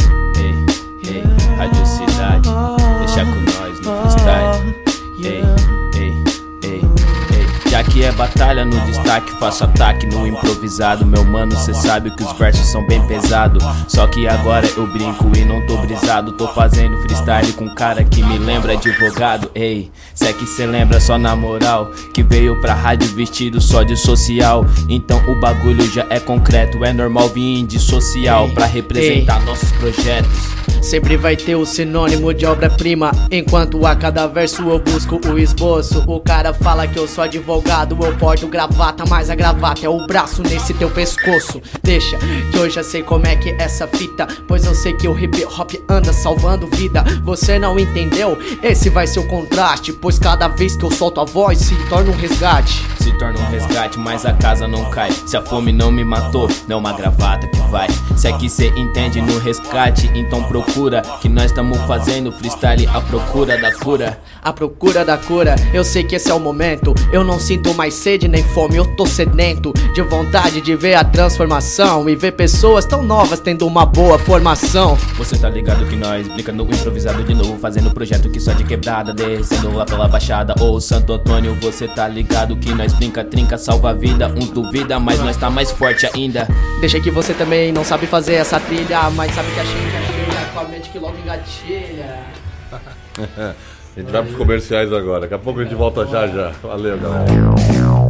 Que 7.94 8.02
é 8.02 8.10
batalha 8.10 8.64
no 8.64 8.80
destaque, 8.80 9.30
faço 9.38 9.62
ataque 9.62 10.04
no 10.04 10.26
improvisado. 10.26 11.06
Meu 11.06 11.24
mano, 11.24 11.56
cê 11.56 11.72
sabe 11.72 12.10
que 12.10 12.24
os 12.24 12.32
versos 12.32 12.66
são 12.66 12.84
bem 12.88 13.00
pesados. 13.06 13.62
Só 13.86 14.08
que 14.08 14.26
agora 14.26 14.66
eu 14.76 14.84
brinco 14.84 15.30
e 15.36 15.44
não 15.44 15.64
tô 15.64 15.76
brisado. 15.76 16.32
Tô 16.32 16.48
fazendo 16.48 16.98
freestyle 17.02 17.52
com 17.52 17.66
um 17.66 17.74
cara 17.76 18.02
que 18.02 18.20
me 18.20 18.36
lembra 18.36 18.72
advogado. 18.72 19.48
Ei, 19.54 19.92
cê 20.12 20.26
é 20.26 20.32
que 20.32 20.44
cê 20.44 20.66
lembra 20.66 20.98
só 20.98 21.16
na 21.16 21.36
moral. 21.36 21.92
Que 22.12 22.24
veio 22.24 22.60
pra 22.60 22.74
rádio 22.74 23.14
vestido 23.14 23.60
só 23.60 23.84
de 23.84 23.96
social. 23.96 24.66
Então 24.88 25.22
o 25.28 25.38
bagulho 25.38 25.88
já 25.92 26.04
é 26.10 26.18
concreto. 26.18 26.84
É 26.84 26.92
normal 26.92 27.28
vir 27.28 27.64
de 27.64 27.78
social 27.78 28.48
pra 28.48 28.66
representar 28.66 29.40
nossos 29.44 29.70
projetos. 29.70 30.64
Sempre 30.84 31.16
vai 31.16 31.34
ter 31.34 31.54
o 31.54 31.64
sinônimo 31.64 32.34
de 32.34 32.44
obra-prima. 32.44 33.10
Enquanto 33.30 33.86
a 33.86 33.96
cada 33.96 34.26
verso 34.26 34.68
eu 34.68 34.78
busco 34.78 35.18
o 35.26 35.38
esboço. 35.38 36.04
O 36.06 36.20
cara 36.20 36.52
fala 36.52 36.86
que 36.86 36.98
eu 36.98 37.08
sou 37.08 37.24
advogado, 37.24 37.83
eu 37.92 38.16
porto 38.16 38.46
gravata, 38.46 39.04
mas 39.08 39.28
a 39.28 39.34
gravata 39.34 39.84
é 39.84 39.88
o 39.88 40.06
braço 40.06 40.42
nesse 40.42 40.72
teu 40.74 40.90
pescoço. 40.90 41.60
Deixa 41.82 42.16
que 42.50 42.56
eu 42.56 42.70
já 42.70 42.82
sei 42.82 43.02
como 43.02 43.26
é 43.26 43.36
que 43.36 43.50
é 43.50 43.56
essa 43.58 43.86
fita. 43.86 44.26
Pois 44.48 44.64
eu 44.64 44.74
sei 44.74 44.94
que 44.94 45.06
o 45.06 45.18
hip 45.18 45.44
hop 45.44 45.72
anda 45.88 46.12
salvando 46.12 46.66
vida. 46.68 47.04
Você 47.22 47.58
não 47.58 47.78
entendeu? 47.78 48.38
Esse 48.62 48.88
vai 48.88 49.06
ser 49.06 49.20
o 49.20 49.28
contraste. 49.28 49.92
Pois 49.92 50.18
cada 50.18 50.48
vez 50.48 50.76
que 50.76 50.84
eu 50.84 50.90
solto 50.90 51.20
a 51.20 51.24
voz 51.24 51.58
se 51.58 51.74
torna 51.88 52.10
um 52.10 52.16
resgate. 52.16 52.84
se 52.98 53.12
torna 53.18 53.38
um 53.38 53.50
resgate, 53.50 53.98
mas 53.98 54.24
a 54.24 54.32
casa 54.32 54.66
não 54.66 54.84
cai. 54.90 55.10
Se 55.26 55.36
a 55.36 55.42
fome 55.42 55.72
não 55.72 55.92
me 55.92 56.04
matou, 56.04 56.48
não 56.66 56.76
é 56.76 56.80
uma 56.80 56.92
gravata 56.92 57.46
que 57.46 57.60
vai. 57.70 57.88
Se 58.16 58.28
é 58.28 58.32
que 58.32 58.48
cê 58.48 58.68
entende 58.76 59.20
no 59.20 59.38
resgate, 59.38 60.10
então 60.14 60.42
procura 60.44 61.02
que 61.20 61.28
nós 61.28 61.46
estamos 61.46 61.78
fazendo 61.82 62.32
freestyle 62.32 62.86
à 62.86 63.00
procura 63.00 63.58
da 63.58 63.72
cura. 63.74 64.18
A 64.42 64.52
procura 64.52 65.04
da 65.04 65.18
cura, 65.18 65.56
eu 65.72 65.84
sei 65.84 66.04
que 66.04 66.14
esse 66.14 66.30
é 66.30 66.34
o 66.34 66.40
momento. 66.40 66.94
Eu 67.12 67.24
não 67.24 67.38
sinto 67.38 67.73
mais 67.74 67.94
sede 67.94 68.28
nem 68.28 68.42
fome, 68.42 68.76
eu 68.76 68.86
tô 68.96 69.06
sedento 69.06 69.72
de 69.94 70.02
vontade 70.02 70.60
de 70.60 70.74
ver 70.74 70.94
a 70.94 71.04
transformação 71.04 72.08
e 72.08 72.16
ver 72.16 72.32
pessoas 72.32 72.84
tão 72.84 73.02
novas 73.02 73.40
tendo 73.40 73.66
uma 73.66 73.84
boa 73.84 74.18
formação. 74.18 74.96
Você 75.16 75.36
tá 75.36 75.48
ligado 75.48 75.86
que 75.86 75.96
nós 75.96 76.26
brinca 76.28 76.52
no 76.52 76.64
improvisado 76.64 77.22
de 77.22 77.34
novo, 77.34 77.58
fazendo 77.58 77.90
projeto 77.90 78.30
que 78.30 78.40
só 78.40 78.52
de 78.52 78.64
quebrada, 78.64 79.12
descendo 79.12 79.72
lá 79.72 79.84
pela 79.84 80.08
baixada. 80.08 80.54
Ô 80.62 80.80
Santo 80.80 81.12
Antônio, 81.12 81.54
você 81.60 81.88
tá 81.88 82.08
ligado 82.08 82.56
que 82.56 82.72
nós 82.72 82.92
brinca, 82.92 83.24
trinca, 83.24 83.58
salva 83.58 83.90
a 83.90 83.92
vida. 83.92 84.28
Uns 84.28 84.50
duvida, 84.50 84.98
mas 84.98 85.18
nós 85.20 85.36
tá 85.36 85.50
mais 85.50 85.70
forte 85.70 86.08
ainda. 86.14 86.48
Deixa 86.80 87.00
que 87.00 87.10
você 87.10 87.34
também 87.34 87.72
não 87.72 87.84
sabe 87.84 88.06
fazer 88.06 88.34
essa 88.34 88.60
trilha, 88.60 89.10
mas 89.10 89.34
sabe 89.34 89.50
que 89.52 89.60
a 89.60 89.64
gente 89.64 89.78
é 89.78 90.30
cheia, 90.30 90.46
com 90.52 90.60
a 90.60 90.64
mente 90.64 90.90
que 90.90 90.98
logo 90.98 91.16
engatilha. 91.18 92.24
A 93.96 94.00
gente 94.00 94.10
vai 94.10 94.22
pros 94.22 94.36
comerciais 94.36 94.92
agora. 94.92 95.20
Daqui 95.20 95.34
a 95.34 95.38
pouco 95.38 95.60
a 95.60 95.62
gente 95.62 95.74
volta 95.74 96.04
já 96.06 96.26
já. 96.26 96.52
Valeu, 96.62 96.98
galera. 96.98 97.24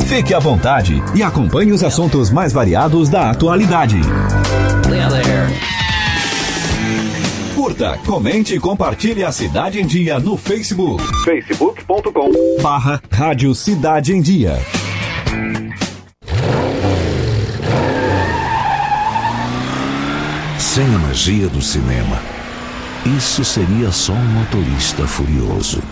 Fique 0.07 0.33
à 0.33 0.39
vontade 0.39 1.03
e 1.15 1.23
acompanhe 1.23 1.73
os 1.73 1.85
assuntos 1.85 2.31
mais 2.31 2.53
variados 2.53 3.09
da 3.09 3.31
atualidade. 3.31 4.01
Curta, 7.55 7.99
comente 8.07 8.55
e 8.55 8.61
compartilhe 8.61 9.25
a 9.25 9.33
Cidade 9.33 9.81
em 9.81 9.87
Dia 9.87 10.19
no 10.19 10.37
Facebook. 10.37 11.03
facebook.com 11.25 12.31
barra 12.63 13.01
Rádio 13.11 13.55
Cidade 13.55 14.13
em 14.13 14.21
Dia. 14.21 14.59
Sem 20.59 20.85
a 20.85 20.99
magia 20.99 21.49
do 21.49 21.63
cinema, 21.63 22.21
isso 23.07 23.45
seria 23.45 23.93
só 23.93 24.13
um 24.13 24.25
motorista 24.25 25.07
furioso. 25.07 25.83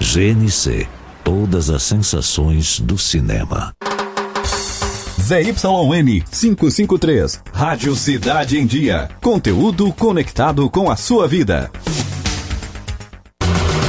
GNC 0.00 0.86
Todas 1.28 1.68
as 1.68 1.82
sensações 1.82 2.80
do 2.80 2.96
cinema. 2.96 3.74
ZYN 5.20 6.22
553. 6.30 7.42
Rádio 7.52 7.94
Cidade 7.94 8.58
em 8.58 8.64
Dia. 8.64 9.10
Conteúdo 9.20 9.92
conectado 9.92 10.70
com 10.70 10.90
a 10.90 10.96
sua 10.96 11.28
vida. 11.28 11.70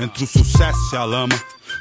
Entre 0.00 0.24
o 0.24 0.26
sucesso 0.26 0.94
e 0.94 0.96
a 0.96 1.04
lama. 1.04 1.38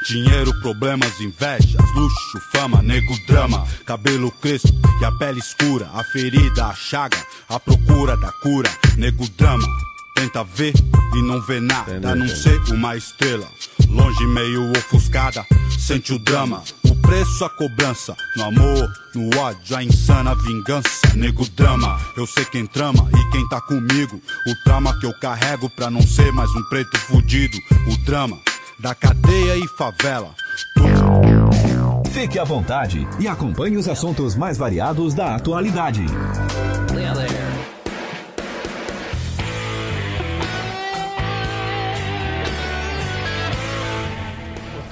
Dinheiro, 0.07 0.53
problemas, 0.61 1.19
invejas, 1.19 1.75
luxo, 1.95 2.39
fama, 2.51 2.81
nego 2.81 3.13
drama, 3.27 3.65
cabelo 3.85 4.31
crespo 4.31 4.73
e 5.01 5.05
a 5.05 5.11
pele 5.11 5.39
escura, 5.39 5.89
a 5.93 6.03
ferida, 6.03 6.67
a 6.67 6.73
chaga, 6.73 7.17
a 7.49 7.59
procura 7.59 8.15
da 8.15 8.31
cura, 8.31 8.69
nego 8.97 9.27
drama. 9.29 9.67
Tenta 10.15 10.43
ver 10.43 10.73
e 11.15 11.21
não 11.21 11.41
vê 11.41 11.59
nada, 11.59 12.11
a 12.11 12.15
não 12.15 12.27
ser 12.27 12.59
uma 12.71 12.95
estrela. 12.95 13.47
Longe, 13.87 14.25
meio 14.27 14.71
ofuscada, 14.71 15.45
sente 15.79 16.13
o 16.13 16.19
drama. 16.19 16.63
Preço, 17.09 17.43
a 17.43 17.49
cobrança. 17.49 18.15
No 18.35 18.43
amor, 18.43 18.93
no 19.15 19.35
ódio, 19.39 19.75
a 19.75 19.83
insana 19.83 20.35
vingança. 20.35 20.87
Nego 21.15 21.43
drama, 21.49 21.99
eu 22.15 22.27
sei 22.27 22.45
quem 22.45 22.67
trama 22.67 23.09
e 23.11 23.31
quem 23.31 23.49
tá 23.49 23.59
comigo. 23.59 24.21
O 24.45 24.63
trauma 24.63 24.95
que 24.99 25.07
eu 25.07 25.13
carrego 25.19 25.67
pra 25.71 25.89
não 25.89 26.03
ser 26.03 26.31
mais 26.31 26.51
um 26.51 26.61
preto 26.69 26.95
fudido. 26.99 27.57
O 27.87 27.97
drama 28.05 28.37
da 28.79 28.93
cadeia 28.93 29.57
e 29.57 29.67
favela. 29.69 30.35
Fique 32.11 32.37
à 32.37 32.43
vontade 32.43 33.07
e 33.19 33.27
acompanhe 33.27 33.75
os 33.75 33.89
assuntos 33.89 34.35
mais 34.35 34.59
variados 34.59 35.15
da 35.15 35.33
atualidade. 35.33 36.05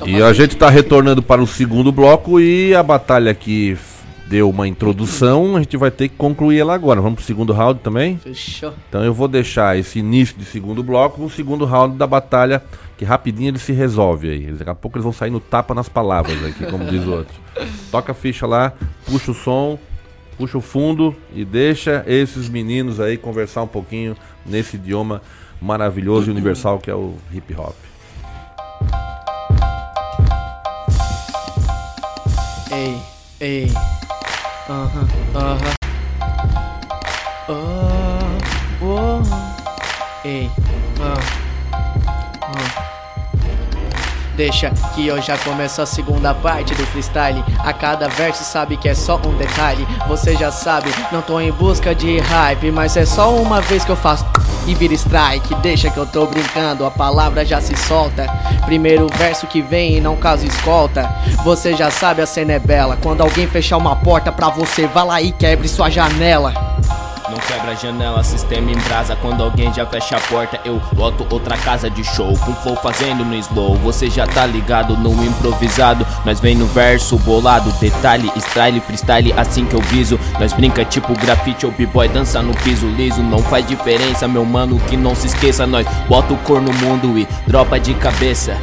E 0.08 0.24
a 0.24 0.32
gente 0.32 0.54
está 0.54 0.70
retornando 0.70 1.22
para 1.22 1.42
o 1.42 1.46
segundo 1.46 1.92
bloco 1.92 2.40
e 2.40 2.74
a 2.74 2.82
batalha 2.82 3.34
que 3.34 3.78
deu 4.26 4.50
uma 4.50 4.66
introdução, 4.66 5.58
a 5.58 5.60
gente 5.60 5.76
vai 5.76 5.92
ter 5.92 6.08
que 6.08 6.16
concluir 6.16 6.60
ela 6.60 6.74
agora. 6.74 7.02
Vamos 7.02 7.16
para 7.16 7.24
o 7.24 7.26
segundo 7.26 7.52
round 7.52 7.82
também? 7.82 8.18
Fechou. 8.18 8.74
Então 8.88 9.04
eu 9.04 9.14
vou 9.14 9.28
deixar 9.28 9.78
esse 9.78 10.00
início 10.00 10.38
de 10.38 10.46
segundo 10.46 10.82
bloco 10.82 11.22
no 11.22 11.30
segundo 11.30 11.66
round 11.66 11.98
da 11.98 12.08
batalha, 12.08 12.64
que 12.98 13.04
rapidinho 13.04 13.50
ele 13.50 13.60
se 13.60 13.74
resolve 13.74 14.30
aí. 14.30 14.46
Daqui 14.54 14.70
a 14.70 14.76
pouco 14.76 14.98
eles 14.98 15.04
vão 15.04 15.12
sair 15.12 15.30
no 15.30 15.42
tapa 15.42 15.74
nas 15.74 15.90
palavras 15.90 16.42
aqui, 16.42 16.66
como 16.66 16.86
diz 16.86 17.06
o 17.06 17.12
outro. 17.12 17.36
Toca 17.92 18.14
a 18.14 18.16
ficha 18.16 18.48
lá, 18.48 18.72
puxa 19.06 19.32
o 19.32 19.34
som, 19.34 19.78
puxa 20.38 20.58
o 20.58 20.62
fundo 20.62 21.14
e 21.36 21.44
deixa 21.44 22.06
esses 22.08 22.48
meninos 22.48 23.02
aí 23.02 23.18
conversar 23.18 23.62
um 23.62 23.68
pouquinho 23.68 24.16
nesse 24.46 24.78
idioma 24.78 25.22
maravilhoso 25.62 26.30
e 26.30 26.32
universal 26.32 26.80
que 26.80 26.90
é 26.90 26.96
o 26.96 27.16
hip 27.34 27.54
hop. 27.54 27.76
Ei, 32.78 32.96
ei. 33.42 33.74
Aham, 34.70 35.08
aham. 35.34 35.68
Oh, 35.72 35.77
Deixa 44.38 44.70
que 44.94 45.08
eu 45.08 45.20
já 45.20 45.36
começo 45.40 45.82
a 45.82 45.86
segunda 45.88 46.32
parte 46.32 46.76
do 46.76 46.86
freestyle. 46.86 47.44
A 47.58 47.74
cada 47.74 48.08
verso 48.08 48.44
sabe 48.44 48.78
que 48.78 48.88
é 48.88 48.94
só 48.94 49.20
um 49.26 49.36
detalhe. 49.36 49.88
Você 50.08 50.36
já 50.36 50.52
sabe, 50.52 50.92
não 51.12 51.24
tô 51.24 51.42
em 51.42 51.52
busca 51.52 51.96
de 51.96 52.20
hype, 52.20 52.70
mas 52.70 52.96
é 52.96 53.04
só 53.04 53.34
uma 53.34 53.60
vez 53.62 53.84
que 53.84 53.92
eu 53.92 53.96
faço 53.96 54.24
e 54.68 54.76
vira 54.76 54.94
strike. 54.94 55.56
Deixa 55.56 55.90
que 55.90 55.98
eu 55.98 56.06
tô 56.06 56.28
brincando, 56.28 56.86
a 56.86 56.92
palavra 56.92 57.44
já 57.44 57.60
se 57.60 57.76
solta. 57.76 58.28
Primeiro 58.68 59.08
verso 59.18 59.48
que 59.48 59.60
vem 59.60 59.98
e 59.98 60.02
não 60.02 60.16
caso 60.16 60.46
escolta. 60.46 61.10
Você 61.44 61.76
já 61.76 61.90
sabe, 61.90 62.22
a 62.22 62.28
cena 62.28 62.54
é 62.54 62.60
bela. 62.60 62.96
Quando 63.02 63.22
alguém 63.22 63.48
fechar 63.48 63.78
uma 63.78 63.96
porta 63.96 64.32
pra 64.32 64.50
você, 64.50 64.86
vá 64.86 65.02
lá 65.02 65.20
e 65.20 65.32
quebre 65.32 65.68
sua 65.68 65.90
janela. 65.90 66.54
Não 67.38 67.46
quebra 67.46 67.76
janela, 67.76 68.24
sistema 68.24 68.72
em 68.72 68.78
brasa. 68.80 69.16
Quando 69.16 69.44
alguém 69.44 69.72
já 69.72 69.86
fecha 69.86 70.18
a 70.18 70.20
porta, 70.22 70.60
eu 70.66 70.82
boto 70.94 71.24
outra 71.30 71.56
casa 71.56 71.88
de 71.88 72.04
show. 72.04 72.36
Com 72.40 72.52
flow 72.56 72.76
fazendo 72.78 73.24
no 73.24 73.36
slow. 73.36 73.76
Você 73.76 74.10
já 74.10 74.26
tá 74.26 74.44
ligado 74.44 74.98
no 74.98 75.24
improvisado. 75.24 76.04
Nós 76.26 76.40
vem 76.40 76.56
no 76.56 76.66
verso 76.66 77.16
bolado. 77.20 77.72
Detalhe, 77.74 78.32
style, 78.38 78.80
freestyle, 78.80 79.34
assim 79.34 79.66
que 79.66 79.76
eu 79.76 79.82
viso. 79.82 80.20
Nós 80.40 80.52
brinca 80.52 80.84
tipo 80.84 81.14
grafite 81.14 81.68
ou 81.68 81.72
b-boy, 81.72 82.10
dança 82.10 82.42
no 82.42 82.56
piso 82.56 82.88
liso. 82.88 83.22
Não 83.22 83.38
faz 83.38 83.68
diferença, 83.68 84.28
meu 84.28 84.44
mano, 84.44 84.80
que 84.80 84.98
não 84.98 85.14
se 85.14 85.28
esqueça. 85.28 85.68
Nós 85.68 85.86
bota 86.10 86.34
o 86.34 86.38
cor 86.38 86.60
no 86.60 86.74
mundo 86.74 87.20
e 87.20 87.28
dropa 87.46 87.80
de 87.80 87.94
cabeça. 87.94 88.58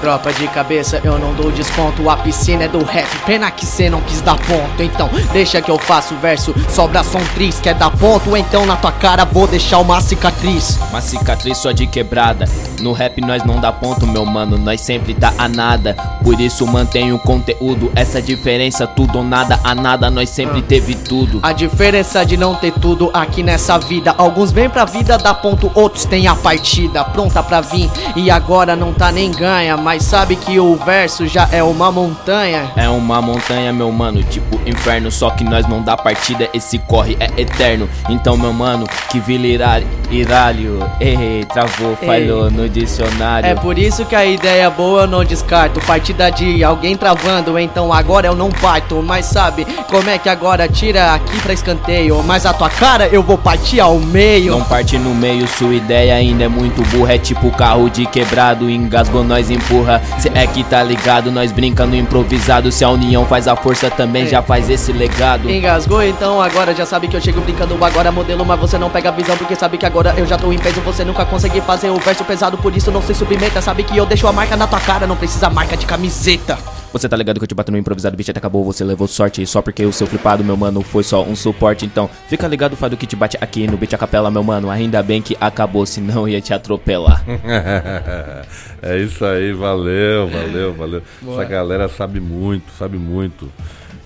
Tropa 0.00 0.32
de 0.32 0.46
cabeça, 0.48 1.00
eu 1.02 1.18
não 1.18 1.34
dou 1.34 1.50
desconto. 1.50 2.08
A 2.08 2.16
piscina 2.16 2.64
é 2.64 2.68
do 2.68 2.84
rap, 2.84 3.08
pena 3.26 3.50
que 3.50 3.66
cê 3.66 3.90
não 3.90 4.00
quis 4.00 4.20
dar 4.20 4.36
ponto. 4.36 4.82
Então, 4.82 5.10
deixa 5.32 5.60
que 5.60 5.70
eu 5.70 5.78
faço 5.78 6.14
o 6.14 6.18
verso. 6.18 6.54
Sobra 6.68 7.02
som 7.02 7.20
tris, 7.34 7.58
quer 7.60 7.74
dar 7.74 7.90
ponto? 7.90 8.36
Então 8.36 8.64
na 8.66 8.76
tua 8.76 8.92
cara 8.92 9.24
vou 9.24 9.46
deixar 9.46 9.78
uma 9.78 10.00
cicatriz. 10.00 10.78
Uma 10.90 11.00
cicatriz 11.00 11.58
só 11.58 11.72
de 11.72 11.86
quebrada. 11.86 12.44
No 12.80 12.92
rap 12.92 13.20
nós 13.20 13.42
não 13.44 13.60
dá 13.60 13.72
ponto, 13.72 14.06
meu 14.06 14.24
mano. 14.24 14.56
Nós 14.56 14.80
sempre 14.80 15.14
tá 15.14 15.32
a 15.38 15.48
nada. 15.48 15.94
Por 16.22 16.40
isso 16.40 16.66
mantenho 16.66 17.16
o 17.16 17.18
conteúdo. 17.18 17.90
Essa 17.94 18.20
diferença, 18.20 18.86
tudo 18.86 19.18
ou 19.18 19.24
nada, 19.24 19.58
a 19.64 19.74
nada, 19.74 20.10
nós 20.10 20.28
sempre 20.28 20.62
teve 20.62 20.94
tudo. 20.94 21.40
A 21.42 21.52
diferença 21.52 22.24
de 22.24 22.36
não 22.36 22.54
ter 22.54 22.72
tudo 22.72 23.10
aqui 23.12 23.42
nessa 23.42 23.78
vida. 23.78 24.14
Alguns 24.16 24.52
vêm 24.52 24.68
pra 24.68 24.84
vida 24.84 25.16
dar 25.18 25.34
ponto, 25.34 25.70
outros 25.74 26.04
têm 26.04 26.28
a 26.28 26.34
partida 26.34 27.04
pronta 27.04 27.42
pra 27.42 27.60
vir. 27.60 27.90
E 28.14 28.30
agora 28.30 28.76
não 28.76 28.92
tá 28.92 29.10
nem 29.10 29.30
ganha. 29.30 29.76
Mas 29.76 29.87
sabe 30.04 30.36
que 30.36 30.60
o 30.60 30.76
verso 30.76 31.26
já 31.26 31.48
é 31.50 31.62
uma 31.62 31.90
montanha. 31.90 32.70
É 32.76 32.88
uma 32.88 33.22
montanha, 33.22 33.72
meu 33.72 33.90
mano, 33.90 34.22
tipo 34.22 34.60
inferno. 34.66 35.10
Só 35.10 35.30
que 35.30 35.44
nós 35.44 35.66
não 35.66 35.82
dá 35.82 35.96
partida, 35.96 36.48
esse 36.52 36.78
corre 36.78 37.16
é 37.18 37.40
eterno. 37.40 37.88
Então, 38.08 38.36
meu 38.36 38.52
mano, 38.52 38.86
que 39.10 39.18
vila 39.18 39.46
iralho, 39.46 39.86
iralho. 40.10 40.78
Ei, 41.00 41.44
travou, 41.52 41.96
falhou 41.96 42.50
no 42.50 42.68
dicionário. 42.68 43.48
É 43.48 43.54
por 43.54 43.78
isso 43.78 44.04
que 44.04 44.14
a 44.14 44.24
ideia 44.24 44.64
é 44.64 44.70
boa 44.70 45.02
eu 45.02 45.06
não 45.06 45.24
descarto. 45.24 45.80
Partida 45.80 46.30
de 46.30 46.62
alguém 46.62 46.96
travando, 46.96 47.58
então 47.58 47.92
agora 47.92 48.26
eu 48.26 48.34
não 48.34 48.50
parto. 48.50 49.02
Mas 49.02 49.26
sabe 49.26 49.64
como 49.88 50.10
é 50.10 50.18
que 50.18 50.28
agora 50.28 50.68
tira 50.68 51.14
aqui 51.14 51.40
pra 51.40 51.52
escanteio? 51.52 52.22
Mas 52.24 52.44
a 52.44 52.52
tua 52.52 52.68
cara 52.68 53.08
eu 53.08 53.22
vou 53.22 53.38
partir 53.38 53.80
ao 53.80 53.98
meio. 53.98 54.52
Não 54.52 54.64
parte 54.64 54.98
no 54.98 55.14
meio, 55.14 55.48
sua 55.48 55.74
ideia 55.74 56.14
ainda 56.14 56.44
é 56.44 56.48
muito 56.48 56.82
burra. 56.90 57.14
É 57.14 57.18
tipo 57.18 57.50
carro 57.52 57.88
de 57.88 58.04
quebrado, 58.06 58.68
engasgou, 58.68 59.24
nós 59.24 59.50
empurra. 59.50 59.77
Cê 60.18 60.30
é 60.34 60.46
que 60.46 60.64
tá 60.64 60.82
ligado, 60.82 61.30
nós 61.30 61.52
brinca 61.52 61.86
no 61.86 61.96
improvisado. 61.96 62.70
Se 62.70 62.84
a 62.84 62.90
união 62.90 63.24
faz 63.26 63.48
a 63.48 63.56
força, 63.56 63.90
também 63.90 64.26
já 64.26 64.42
faz 64.42 64.68
esse 64.70 64.92
legado. 64.92 65.50
Engasgou, 65.50 66.02
então 66.02 66.40
agora 66.40 66.74
já 66.74 66.86
sabe 66.86 67.08
que 67.08 67.16
eu 67.16 67.20
chego 67.20 67.40
brincando 67.40 67.82
agora 67.84 68.10
modelo, 68.10 68.44
mas 68.44 68.58
você 68.58 68.78
não 68.78 68.90
pega 68.90 69.08
a 69.08 69.12
visão 69.12 69.36
porque 69.36 69.54
sabe 69.54 69.78
que 69.78 69.86
agora 69.86 70.14
eu 70.16 70.26
já 70.26 70.36
tô 70.36 70.52
em 70.52 70.58
peso, 70.58 70.80
você 70.80 71.04
nunca 71.04 71.24
consegui 71.24 71.60
fazer 71.60 71.90
o 71.90 71.96
verso 71.96 72.24
pesado, 72.24 72.58
por 72.58 72.76
isso 72.76 72.90
não 72.90 73.02
se 73.02 73.14
submeta, 73.14 73.60
sabe 73.60 73.82
que 73.82 73.96
eu 73.96 74.06
deixo 74.06 74.26
a 74.26 74.32
marca 74.32 74.56
na 74.56 74.66
tua 74.66 74.80
cara, 74.80 75.06
não 75.06 75.16
precisa 75.16 75.48
marca 75.50 75.76
de 75.76 75.86
camiseta. 75.86 76.58
Você 76.92 77.08
tá 77.08 77.16
ligado 77.16 77.38
que 77.38 77.44
eu 77.44 77.48
te 77.48 77.54
bato 77.54 77.70
no 77.70 77.78
improvisado, 77.78 78.16
bicho, 78.16 78.30
até 78.30 78.38
acabou, 78.38 78.64
você 78.64 78.82
levou 78.82 79.06
sorte 79.06 79.44
Só 79.46 79.60
porque 79.60 79.84
o 79.84 79.92
seu 79.92 80.06
flipado, 80.06 80.42
meu 80.42 80.56
mano, 80.56 80.82
foi 80.82 81.02
só 81.02 81.22
um 81.22 81.36
suporte 81.36 81.84
Então, 81.84 82.08
fica 82.28 82.46
ligado, 82.46 82.76
faz 82.76 82.90
do 82.90 82.96
que 82.96 83.06
te 83.06 83.14
bate 83.14 83.36
aqui 83.40 83.66
no 83.66 83.76
beat 83.76 83.92
a 83.94 83.98
capela, 83.98 84.30
meu 84.30 84.42
mano 84.42 84.70
Ainda 84.70 85.02
bem 85.02 85.20
que 85.20 85.36
acabou, 85.40 85.84
senão 85.84 86.28
ia 86.28 86.40
te 86.40 86.54
atropelar 86.54 87.24
é 88.82 88.98
isso 88.98 89.24
aí, 89.24 89.52
valeu, 89.52 90.28
valeu, 90.28 90.74
valeu 90.74 91.02
Boa. 91.20 91.42
Essa 91.42 91.50
galera 91.50 91.88
sabe 91.88 92.20
muito, 92.20 92.72
sabe 92.72 92.96
muito 92.96 93.50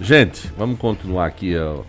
Gente, 0.01 0.51
vamos 0.59 0.81
continuar 0.81 1.27
aqui, 1.27 1.57
ó. 1.57 1.83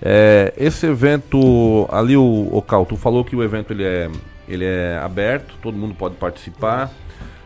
É, 0.00 0.54
esse 0.56 0.86
evento, 0.86 1.86
ali 1.92 2.16
o, 2.16 2.48
o 2.50 2.62
Cal, 2.62 2.86
tu 2.86 2.96
falou 2.96 3.22
que 3.22 3.36
o 3.36 3.42
evento 3.42 3.74
ele 3.74 3.84
é, 3.84 4.08
ele 4.48 4.64
é 4.64 4.98
aberto, 5.02 5.54
todo 5.60 5.76
mundo 5.76 5.94
pode 5.94 6.14
participar 6.14 6.90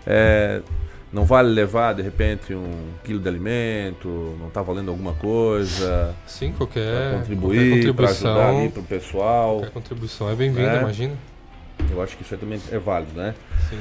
é, 0.07 0.61
não 1.14 1.24
vale 1.24 1.48
levar, 1.48 1.94
de 1.94 2.03
repente, 2.03 2.53
um 2.53 2.90
quilo 3.05 3.20
de 3.20 3.29
alimento, 3.29 4.09
não 4.40 4.50
tá 4.50 4.61
valendo 4.61 4.90
alguma 4.90 5.14
coisa. 5.14 6.14
Sim, 6.27 6.53
qualquer, 6.53 7.11
pra 7.11 7.18
contribuir, 7.20 7.57
qualquer 7.70 7.94
para 7.94 8.07
contribuição. 8.09 8.31
ajudar 8.35 8.59
ali 8.61 8.68
pro 8.68 8.83
pessoal. 8.83 9.55
Qualquer 9.59 9.70
contribuição 9.70 10.29
é 10.31 10.35
bem-vinda, 10.35 10.72
É. 10.72 10.81
imagina. 10.81 11.14
Eu 11.90 12.03
acho 12.03 12.16
que 12.16 12.22
isso 12.24 12.35
aí 12.35 12.40
também 12.40 12.61
é 12.70 12.79
válido, 12.79 13.12
né? 13.14 13.35
Sim. 13.70 13.79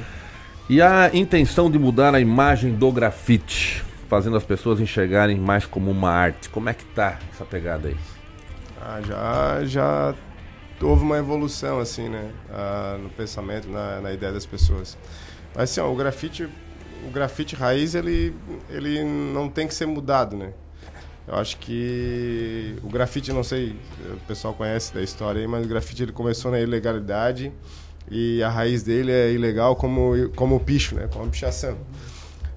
E 0.70 0.82
a 0.82 1.10
intenção 1.14 1.70
de 1.70 1.78
mudar 1.80 2.14
a 2.16 2.20
imagem 2.20 2.72
do 2.74 2.92
grafite, 2.92 3.84
fazendo 4.08 4.38
as 4.38 4.44
pessoas 4.44 4.80
enxergarem 4.80 5.38
mais 5.40 5.66
como 5.66 5.90
uma 5.90 6.12
arte. 6.12 6.50
Como 6.50 6.70
é 6.70 6.74
que 6.74 6.86
tá 6.86 7.18
essa 7.34 7.44
pegada 7.44 7.88
aí? 7.88 7.98
Ah, 8.80 9.00
já, 9.06 9.66
já 9.66 10.16
houve 10.82 11.04
uma 11.04 11.18
evolução, 11.18 11.80
assim, 11.80 12.10
né? 12.10 12.30
Ah, 12.52 12.98
no 13.02 13.10
pensamento, 13.10 13.68
na, 13.70 14.02
na 14.02 14.14
ideia 14.14 14.32
das 14.32 14.46
pessoas. 14.46 14.98
Mas, 15.56 15.72
assim, 15.72 15.82
ó, 15.82 15.92
o 15.92 15.96
grafite, 15.96 16.48
o 17.08 17.12
grafite 17.12 17.56
raiz, 17.56 17.96
ele, 17.96 18.36
ele 18.70 19.04
não 19.04 19.50
tem 19.50 19.68
que 19.68 19.74
ser 19.74 19.86
mudado, 19.86 20.36
né? 20.36 20.54
Eu 21.28 21.36
acho 21.36 21.58
que 21.58 22.76
o 22.84 22.90
grafite, 22.90 23.32
não 23.32 23.44
sei, 23.44 23.76
o 24.12 24.28
pessoal 24.28 24.54
conhece 24.54 24.94
da 24.94 25.02
história 25.02 25.40
aí, 25.40 25.48
mas 25.48 25.66
o 25.66 25.70
grafite 25.70 26.04
ele 26.04 26.12
começou 26.12 26.52
na 26.52 26.60
ilegalidade 26.60 27.52
e 28.12 28.44
a 28.44 28.50
raiz 28.50 28.84
dele 28.84 29.12
é 29.12 29.32
ilegal 29.32 29.76
como, 29.76 30.30
como 30.36 30.58
o 30.58 30.60
picho, 30.60 30.96
né? 30.96 31.08
Como 31.12 31.26
a 31.26 31.28
pichação. 31.28 31.78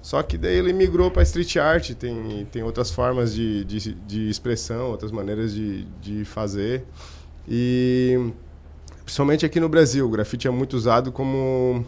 Só 0.01 0.21
que 0.23 0.37
daí 0.37 0.55
ele 0.55 0.73
migrou 0.73 1.11
para 1.11 1.23
street 1.23 1.57
art, 1.57 1.91
tem, 1.93 2.45
tem 2.51 2.63
outras 2.63 2.91
formas 2.91 3.33
de, 3.33 3.63
de, 3.65 3.93
de 3.93 4.29
expressão, 4.29 4.91
outras 4.91 5.11
maneiras 5.11 5.53
de, 5.53 5.85
de 6.01 6.25
fazer. 6.25 6.85
E 7.47 8.31
principalmente 9.03 9.45
aqui 9.45 9.59
no 9.59 9.69
Brasil, 9.69 10.05
o 10.05 10.09
grafite 10.09 10.47
é 10.47 10.51
muito 10.51 10.75
usado 10.75 11.11
como, 11.11 11.85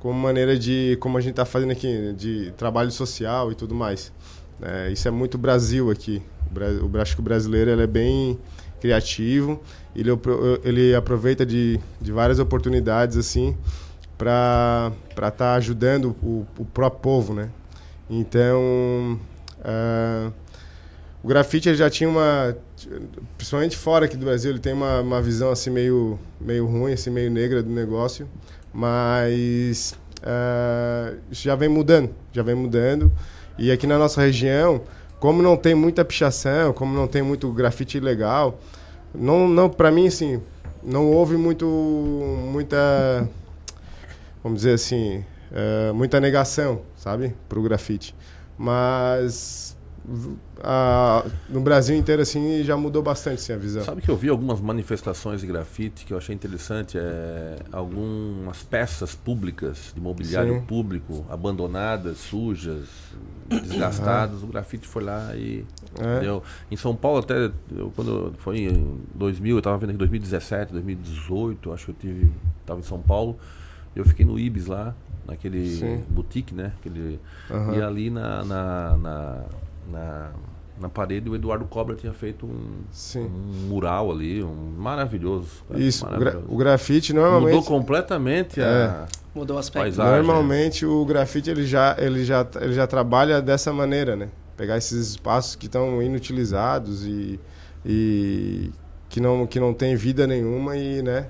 como 0.00 0.18
maneira 0.18 0.58
de, 0.58 0.96
como 1.00 1.16
a 1.16 1.20
gente 1.20 1.32
está 1.32 1.44
fazendo 1.44 1.70
aqui, 1.70 2.12
de 2.16 2.52
trabalho 2.56 2.90
social 2.90 3.52
e 3.52 3.54
tudo 3.54 3.74
mais. 3.74 4.12
É, 4.60 4.90
isso 4.90 5.06
é 5.06 5.10
muito 5.10 5.38
Brasil 5.38 5.90
aqui. 5.90 6.22
O, 6.50 6.54
Bra- 6.54 6.66
o, 6.68 7.00
acho 7.00 7.14
que 7.14 7.20
o 7.20 7.24
brasileiro 7.24 7.70
ele 7.70 7.82
é 7.82 7.86
bem 7.86 8.38
criativo, 8.80 9.60
ele, 9.94 10.10
ele 10.64 10.94
aproveita 10.94 11.44
de, 11.44 11.78
de 12.00 12.10
várias 12.10 12.38
oportunidades 12.38 13.16
assim 13.16 13.56
para 14.16 14.92
estar 15.28 15.54
ajudando 15.54 16.16
o, 16.22 16.46
o 16.58 16.64
próprio 16.64 17.00
povo, 17.00 17.34
né? 17.34 17.50
Então, 18.08 19.18
ah, 19.62 20.30
o 21.22 21.28
grafite 21.28 21.74
já 21.74 21.88
tinha 21.90 22.08
uma, 22.08 22.56
principalmente 23.36 23.76
fora 23.76 24.06
aqui 24.06 24.16
do 24.16 24.24
Brasil, 24.24 24.50
ele 24.50 24.58
tem 24.58 24.72
uma, 24.72 25.00
uma 25.00 25.22
visão 25.22 25.50
assim 25.50 25.70
meio, 25.70 26.18
meio 26.40 26.66
ruim, 26.66 26.92
assim 26.92 27.10
meio 27.10 27.30
negra 27.30 27.62
do 27.62 27.70
negócio, 27.70 28.26
mas 28.72 29.32
isso 29.34 29.98
já 31.30 31.54
vem 31.54 31.68
mudando, 31.68 32.10
já 32.32 32.42
vem 32.42 32.54
mudando. 32.54 33.10
E 33.58 33.70
aqui 33.70 33.86
na 33.86 33.98
nossa 33.98 34.20
região, 34.20 34.82
como 35.18 35.42
não 35.42 35.56
tem 35.56 35.74
muita 35.74 36.04
pichação, 36.04 36.72
como 36.72 36.94
não 36.94 37.06
tem 37.06 37.22
muito 37.22 37.50
grafite 37.52 37.98
ilegal, 37.98 38.58
não, 39.14 39.48
não 39.48 39.68
para 39.68 39.90
mim 39.90 40.06
assim, 40.06 40.40
não 40.82 41.10
houve 41.10 41.36
muito 41.36 41.66
muita 42.50 43.28
vamos 44.42 44.60
dizer 44.60 44.74
assim, 44.74 45.24
eh, 45.52 45.92
muita 45.92 46.20
negação, 46.20 46.82
sabe, 46.96 47.34
pro 47.48 47.62
grafite. 47.62 48.14
Mas 48.56 49.76
a- 50.62 51.24
no 51.48 51.60
Brasil 51.60 51.96
inteiro 51.96 52.22
assim 52.22 52.62
já 52.62 52.76
mudou 52.76 53.02
bastante 53.02 53.40
assim, 53.40 53.52
a 53.52 53.56
visão. 53.56 53.82
Sabe 53.84 54.02
que 54.02 54.08
eu 54.10 54.16
vi 54.16 54.28
algumas 54.28 54.60
manifestações 54.60 55.40
de 55.40 55.46
grafite 55.46 56.04
que 56.04 56.12
eu 56.12 56.18
achei 56.18 56.34
interessante, 56.34 56.98
é, 56.98 57.56
algumas 57.72 58.62
peças 58.62 59.14
públicas, 59.14 59.92
de 59.94 60.00
mobiliário 60.00 60.54
Sim. 60.54 60.60
público, 60.66 61.24
abandonadas, 61.30 62.18
sujas, 62.18 62.88
desgastadas, 63.62 64.42
o 64.42 64.46
grafite 64.46 64.86
foi 64.86 65.02
lá 65.04 65.34
e 65.34 65.64
É. 65.98 66.20
deu. 66.20 66.42
Em 66.70 66.76
São 66.76 66.94
Paulo 66.94 67.18
até, 67.18 67.50
eu, 67.76 67.90
quando 67.96 68.34
foi 68.38 68.58
em 68.60 68.98
2000, 69.14 69.56
eu 69.56 69.58
estava 69.58 69.76
vendo 69.78 69.90
aqui 69.90 69.98
2017, 69.98 70.72
2018, 70.72 71.72
acho 71.72 71.86
que 71.86 71.90
eu 71.90 71.94
tive, 71.94 72.32
estava 72.60 72.80
em 72.80 72.84
São 72.84 73.00
Paulo, 73.00 73.38
eu 73.94 74.04
fiquei 74.04 74.24
no 74.24 74.38
Ibis 74.38 74.66
lá, 74.66 74.94
naquele 75.26 75.64
Sim. 75.78 76.04
boutique, 76.08 76.54
né? 76.54 76.72
Aquele, 76.78 77.18
Aham. 77.50 77.76
E 77.76 77.82
ali 77.82 78.10
na, 78.10 78.44
na, 78.44 78.96
na, 78.96 79.44
na, 79.88 80.30
na 80.80 80.88
parede 80.88 81.28
o 81.30 81.34
Eduardo 81.34 81.64
Cobra 81.66 81.94
tinha 81.94 82.12
feito 82.12 82.46
um, 82.46 82.82
um 83.16 83.68
mural 83.68 84.10
ali, 84.10 84.42
um 84.42 84.74
maravilhoso. 84.78 85.62
cara, 85.68 85.80
Isso, 85.80 86.04
maravilhoso. 86.04 86.44
o 86.48 86.56
grafite 86.56 87.12
normalmente 87.12 87.54
Mudou 87.54 87.68
completamente 87.68 88.60
a 88.60 89.06
Mudou 89.34 89.56
o 89.56 89.60
aspecto. 89.60 89.84
paisagem. 89.84 90.12
Normalmente 90.12 90.84
o 90.84 91.04
grafite 91.04 91.50
ele 91.50 91.64
já, 91.66 91.94
ele, 91.98 92.24
já, 92.24 92.46
ele 92.60 92.72
já 92.72 92.86
trabalha 92.86 93.40
dessa 93.40 93.72
maneira, 93.72 94.16
né? 94.16 94.28
Pegar 94.56 94.76
esses 94.76 95.10
espaços 95.10 95.54
que 95.54 95.66
estão 95.66 96.02
inutilizados 96.02 97.06
e, 97.06 97.38
e 97.86 98.70
que, 99.08 99.20
não, 99.20 99.46
que 99.46 99.58
não 99.60 99.72
tem 99.72 99.94
vida 99.96 100.26
nenhuma 100.26 100.76
e, 100.76 101.00
né? 101.02 101.28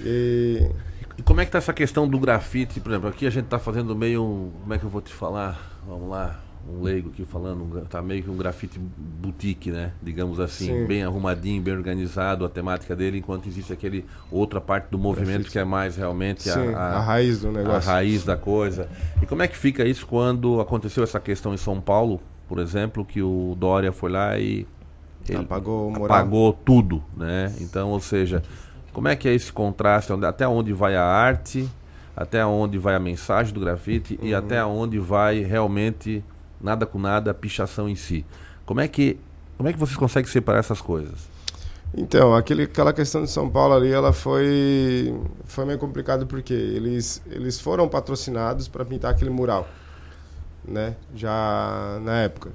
E, 0.00 0.70
E 1.18 1.22
como 1.22 1.40
é 1.40 1.44
que 1.44 1.50
tá 1.50 1.58
essa 1.58 1.72
questão 1.74 2.08
do 2.08 2.18
grafite, 2.18 2.80
por 2.80 2.90
exemplo, 2.92 3.08
aqui 3.08 3.26
a 3.26 3.30
gente 3.30 3.46
tá 3.46 3.58
fazendo 3.58 3.94
meio, 3.96 4.22
um- 4.24 4.50
como 4.60 4.72
é 4.74 4.78
que 4.78 4.84
eu 4.84 4.88
vou 4.90 5.02
te 5.02 5.12
falar? 5.12 5.78
Vamos 5.86 6.08
lá, 6.08 6.40
um 6.70 6.82
leigo 6.82 7.10
aqui 7.10 7.24
falando, 7.24 7.86
tá 7.88 8.00
meio 8.00 8.22
que 8.22 8.30
um 8.30 8.36
grafite 8.36 8.78
boutique, 8.78 9.70
né? 9.70 9.92
Digamos 10.02 10.38
assim, 10.38 10.66
Sim. 10.66 10.86
bem 10.86 11.02
arrumadinho, 11.02 11.60
bem 11.60 11.74
organizado 11.74 12.44
a 12.44 12.48
temática 12.48 12.94
dele, 12.94 13.18
enquanto 13.18 13.46
existe 13.46 13.72
aquele 13.72 14.04
outra 14.30 14.60
parte 14.60 14.88
do 14.90 14.98
movimento 14.98 15.30
Grafite. 15.30 15.52
que 15.52 15.58
é 15.58 15.64
mais 15.64 15.96
realmente 15.96 16.48
a, 16.48 16.54
Sim, 16.54 16.74
a 16.74 17.00
raiz 17.00 17.40
do 17.40 17.52
negócio. 17.52 17.90
A 17.90 17.94
raiz 17.94 18.24
da 18.24 18.36
coisa. 18.36 18.88
E 19.22 19.26
como 19.26 19.42
é 19.42 19.48
que 19.48 19.56
fica 19.56 19.84
isso 19.84 20.06
quando 20.06 20.60
aconteceu 20.60 21.02
essa 21.02 21.20
questão 21.20 21.52
em 21.52 21.58
São 21.58 21.80
Paulo, 21.80 22.20
por 22.48 22.58
exemplo, 22.58 23.04
que 23.04 23.22
o 23.22 23.54
Dória 23.58 23.92
foi 23.92 24.10
lá 24.10 24.38
e 24.38 24.66
ele 25.28 25.38
Apagou 25.38 26.04
apagou 26.04 26.52
tudo, 26.52 27.02
né? 27.16 27.54
Então, 27.60 27.90
ou 27.90 28.00
seja, 28.00 28.42
como 28.92 29.06
é 29.08 29.14
que 29.14 29.28
é 29.28 29.34
esse 29.34 29.52
contraste? 29.52 30.12
Até 30.24 30.48
onde 30.48 30.72
vai 30.72 30.96
a 30.96 31.04
arte? 31.04 31.68
até 32.16 32.44
onde 32.44 32.76
vai 32.76 32.94
a 32.94 32.98
mensagem 32.98 33.54
do 33.54 33.60
grafite 33.60 34.18
e 34.22 34.34
até 34.34 34.62
onde 34.62 34.98
vai 34.98 35.40
realmente 35.40 36.22
nada 36.60 36.86
com 36.86 36.98
nada, 36.98 37.34
pichação 37.34 37.88
em 37.88 37.96
si. 37.96 38.24
Como 38.66 38.80
é 38.80 38.88
que 38.88 39.18
como 39.56 39.68
é 39.68 39.72
que 39.72 39.78
vocês 39.78 39.96
conseguem 39.96 40.30
separar 40.30 40.60
essas 40.60 40.80
coisas? 40.80 41.30
Então, 41.92 42.34
aquele, 42.34 42.64
aquela 42.64 42.92
questão 42.92 43.22
de 43.24 43.30
São 43.30 43.50
Paulo 43.50 43.74
ali, 43.74 43.90
ela 43.90 44.12
foi 44.12 45.12
foi 45.44 45.64
meio 45.64 45.78
complicado 45.78 46.26
porque 46.26 46.54
eles 46.54 47.20
eles 47.26 47.60
foram 47.60 47.88
patrocinados 47.88 48.68
para 48.68 48.84
pintar 48.84 49.10
aquele 49.12 49.30
mural, 49.30 49.68
né? 50.64 50.96
Já 51.14 51.98
na 52.02 52.18
época. 52.22 52.50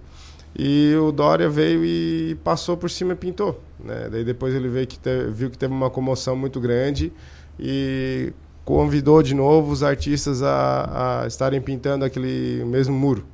E 0.57 0.95
o 0.97 1.11
Dória 1.11 1.49
veio 1.49 1.83
e 1.85 2.35
passou 2.43 2.77
por 2.77 2.89
cima 2.89 3.13
e 3.13 3.15
pintou, 3.15 3.61
né? 3.79 4.09
Daí 4.11 4.23
depois 4.23 4.53
ele 4.55 4.69
veio 4.69 4.87
que 4.87 4.97
te- 4.99 5.27
viu 5.31 5.49
que 5.51 5.57
teve 5.57 5.73
uma 5.73 5.89
comoção 5.89 6.35
muito 6.35 6.59
grande 6.61 7.11
e 7.59 8.33
convidou 8.65 9.21
de 9.23 9.35
novo 9.35 9.71
os 9.71 9.83
artistas 9.83 10.41
a, 10.43 11.23
a 11.23 11.27
estarem 11.27 11.61
pintando 11.61 12.05
aquele 12.05 12.63
mesmo 12.65 12.95
muro, 12.97 13.25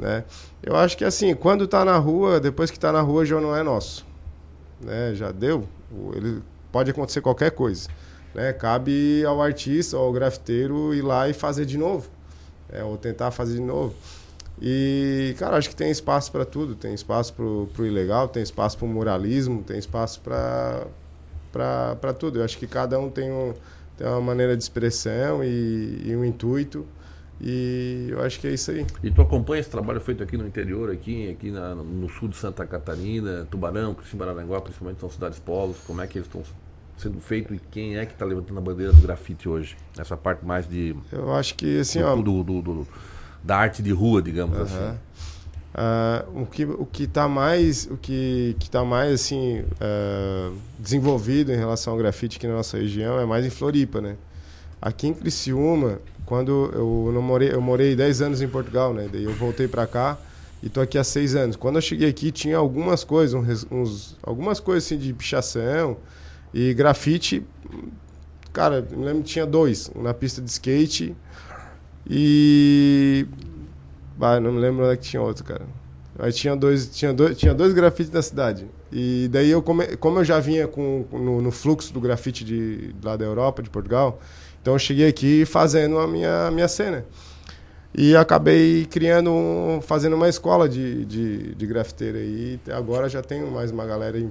né? 0.00 0.24
Eu 0.62 0.76
acho 0.76 0.96
que 0.96 1.04
assim, 1.04 1.34
quando 1.34 1.64
está 1.64 1.84
na 1.84 1.98
rua, 1.98 2.40
depois 2.40 2.70
que 2.70 2.76
está 2.78 2.92
na 2.92 3.00
rua 3.02 3.24
já 3.26 3.40
não 3.40 3.54
é 3.54 3.62
nosso 3.62 4.06
né, 4.80 5.12
já 5.14 5.30
deu, 5.32 5.68
o- 5.92 6.12
ele 6.16 6.42
pode 6.72 6.90
acontecer 6.90 7.20
qualquer 7.20 7.50
coisa, 7.50 7.88
né? 8.34 8.52
Cabe 8.52 9.24
ao 9.26 9.42
artista, 9.42 9.96
ao 9.96 10.12
grafiteiro 10.12 10.94
ir 10.94 11.02
lá 11.02 11.28
e 11.28 11.32
fazer 11.34 11.66
de 11.66 11.76
novo, 11.78 12.08
né, 12.72 12.82
ou 12.84 12.96
tentar 12.96 13.30
fazer 13.30 13.54
de 13.54 13.60
novo. 13.62 13.94
E, 14.62 15.34
cara, 15.38 15.56
acho 15.56 15.70
que 15.70 15.76
tem 15.76 15.90
espaço 15.90 16.30
para 16.32 16.44
tudo, 16.44 16.74
tem 16.74 16.94
espaço 16.94 17.32
pro, 17.34 17.68
pro 17.74 17.86
ilegal, 17.86 18.28
tem 18.28 18.42
espaço 18.42 18.76
pro 18.78 18.86
muralismo, 18.86 19.62
tem 19.62 19.78
espaço 19.78 20.20
para 20.20 20.86
para 21.52 22.12
tudo. 22.14 22.38
Eu 22.38 22.44
acho 22.44 22.58
que 22.58 22.66
cada 22.66 22.98
um 22.98 23.10
tem, 23.10 23.30
um, 23.30 23.54
tem 23.96 24.06
uma 24.06 24.20
maneira 24.20 24.56
de 24.56 24.62
expressão 24.62 25.42
e, 25.42 26.02
e 26.04 26.16
um 26.16 26.24
intuito. 26.24 26.86
E 27.40 28.08
eu 28.10 28.20
acho 28.22 28.38
que 28.38 28.46
é 28.46 28.52
isso 28.52 28.70
aí. 28.70 28.86
E 29.02 29.10
tu 29.10 29.22
acompanha 29.22 29.60
esse 29.60 29.70
trabalho 29.70 30.00
feito 30.00 30.22
aqui 30.22 30.36
no 30.36 30.46
interior, 30.46 30.90
aqui, 30.90 31.30
aqui 31.30 31.50
na- 31.50 31.74
no 31.74 32.08
sul 32.08 32.28
de 32.28 32.36
Santa 32.36 32.66
Catarina, 32.66 33.46
Tubarão, 33.50 33.94
Criciúma, 33.94 34.26
principalmente 34.60 35.00
são 35.00 35.08
cidades 35.08 35.38
polos, 35.38 35.78
como 35.86 36.02
é 36.02 36.06
que 36.06 36.18
eles 36.18 36.26
estão 36.28 36.42
sendo 36.98 37.18
feitos 37.18 37.56
e 37.56 37.60
quem 37.70 37.96
é 37.96 38.04
que 38.04 38.12
está 38.12 38.26
levantando 38.26 38.58
a 38.58 38.60
bandeira 38.60 38.92
do 38.92 39.00
grafite 39.00 39.48
hoje? 39.48 39.74
Essa 39.98 40.18
parte 40.18 40.44
mais 40.44 40.68
de... 40.68 40.94
Eu 41.10 41.32
acho 41.34 41.54
que, 41.54 41.80
assim, 41.80 42.00
do- 42.00 42.06
ó... 42.06 42.16
do- 42.16 42.42
do- 42.62 42.88
da 43.42 43.56
arte 43.56 43.82
de 43.82 43.90
rua, 43.90 44.20
digamos 44.20 44.54
Aham. 44.58 44.64
assim. 44.90 44.98
Ah, 45.72 46.24
o 46.34 46.44
que 46.44 46.64
o 46.64 46.84
que 46.84 47.04
está 47.04 47.28
mais 47.28 47.86
o 47.86 47.96
que 47.96 48.56
que 48.58 48.68
tá 48.68 48.84
mais 48.84 49.12
assim 49.14 49.64
ah, 49.80 50.50
desenvolvido 50.78 51.52
em 51.52 51.56
relação 51.56 51.92
ao 51.92 51.98
grafite 51.98 52.38
aqui 52.38 52.46
na 52.48 52.54
nossa 52.54 52.76
região 52.76 53.20
é 53.20 53.24
mais 53.24 53.46
em 53.46 53.50
Floripa, 53.50 54.00
né? 54.00 54.16
Aqui 54.82 55.06
em 55.06 55.14
Criciúma, 55.14 56.00
quando 56.30 56.70
eu 56.72 57.10
não 57.12 57.20
morei 57.22 57.52
eu 57.52 57.60
morei 57.60 57.96
10 57.96 58.22
anos 58.22 58.40
em 58.40 58.48
Portugal, 58.48 58.94
né? 58.94 59.10
Daí 59.12 59.24
eu 59.24 59.34
voltei 59.34 59.68
para 59.68 59.84
cá 59.88 60.16
e 60.62 60.70
tô 60.70 60.80
aqui 60.80 60.96
há 60.96 61.04
seis 61.04 61.34
anos. 61.34 61.56
Quando 61.56 61.76
eu 61.78 61.82
cheguei 61.82 62.08
aqui 62.08 62.32
tinha 62.32 62.56
algumas 62.56 63.04
coisas, 63.04 63.44
res- 63.44 63.66
uns, 63.70 64.16
algumas 64.22 64.60
coisas 64.60 64.84
assim 64.86 64.96
de 64.96 65.12
pichação 65.12 65.98
e 66.54 66.72
grafite. 66.72 67.44
Cara, 68.52 68.80
me 68.90 69.04
lembro 69.04 69.22
tinha 69.24 69.46
dois, 69.46 69.90
um 69.94 70.02
na 70.02 70.14
pista 70.14 70.40
de 70.42 70.50
skate 70.50 71.16
e 72.08 73.26
não 74.42 74.52
me 74.52 74.60
lembro 74.60 74.84
onde 74.84 74.94
é 74.94 74.96
que 74.96 75.04
tinha 75.04 75.22
outro, 75.22 75.44
cara. 75.44 75.66
Mas 76.18 76.36
tinha 76.36 76.54
dois, 76.54 76.88
tinha 76.90 77.12
dois, 77.12 77.38
tinha 77.38 77.54
dois 77.54 77.72
grafites 77.72 78.12
na 78.12 78.20
cidade. 78.20 78.66
E 78.92 79.28
daí 79.30 79.48
eu, 79.50 79.62
come, 79.62 79.96
como 79.96 80.18
eu 80.18 80.24
já 80.24 80.38
vinha 80.40 80.68
com, 80.68 81.06
no, 81.12 81.40
no 81.40 81.50
fluxo 81.50 81.92
do 81.94 82.00
grafite 82.00 82.44
de, 82.44 82.94
lá 83.02 83.16
da 83.16 83.24
Europa, 83.24 83.62
de 83.62 83.70
Portugal, 83.70 84.20
então 84.60 84.74
eu 84.74 84.78
cheguei 84.78 85.08
aqui 85.08 85.44
fazendo 85.44 85.98
a 85.98 86.06
minha, 86.06 86.50
minha 86.50 86.68
cena. 86.68 87.04
E 87.92 88.14
acabei 88.14 88.86
criando, 88.86 89.32
um- 89.32 89.80
fazendo 89.82 90.14
uma 90.14 90.28
escola 90.28 90.68
de, 90.68 91.04
de, 91.04 91.54
de 91.56 91.66
grafiteiro 91.66 92.18
aí. 92.18 92.60
Agora 92.72 93.08
já 93.08 93.20
tenho 93.20 93.50
mais 93.50 93.72
uma 93.72 93.84
galera 93.84 94.16
aí 94.16 94.28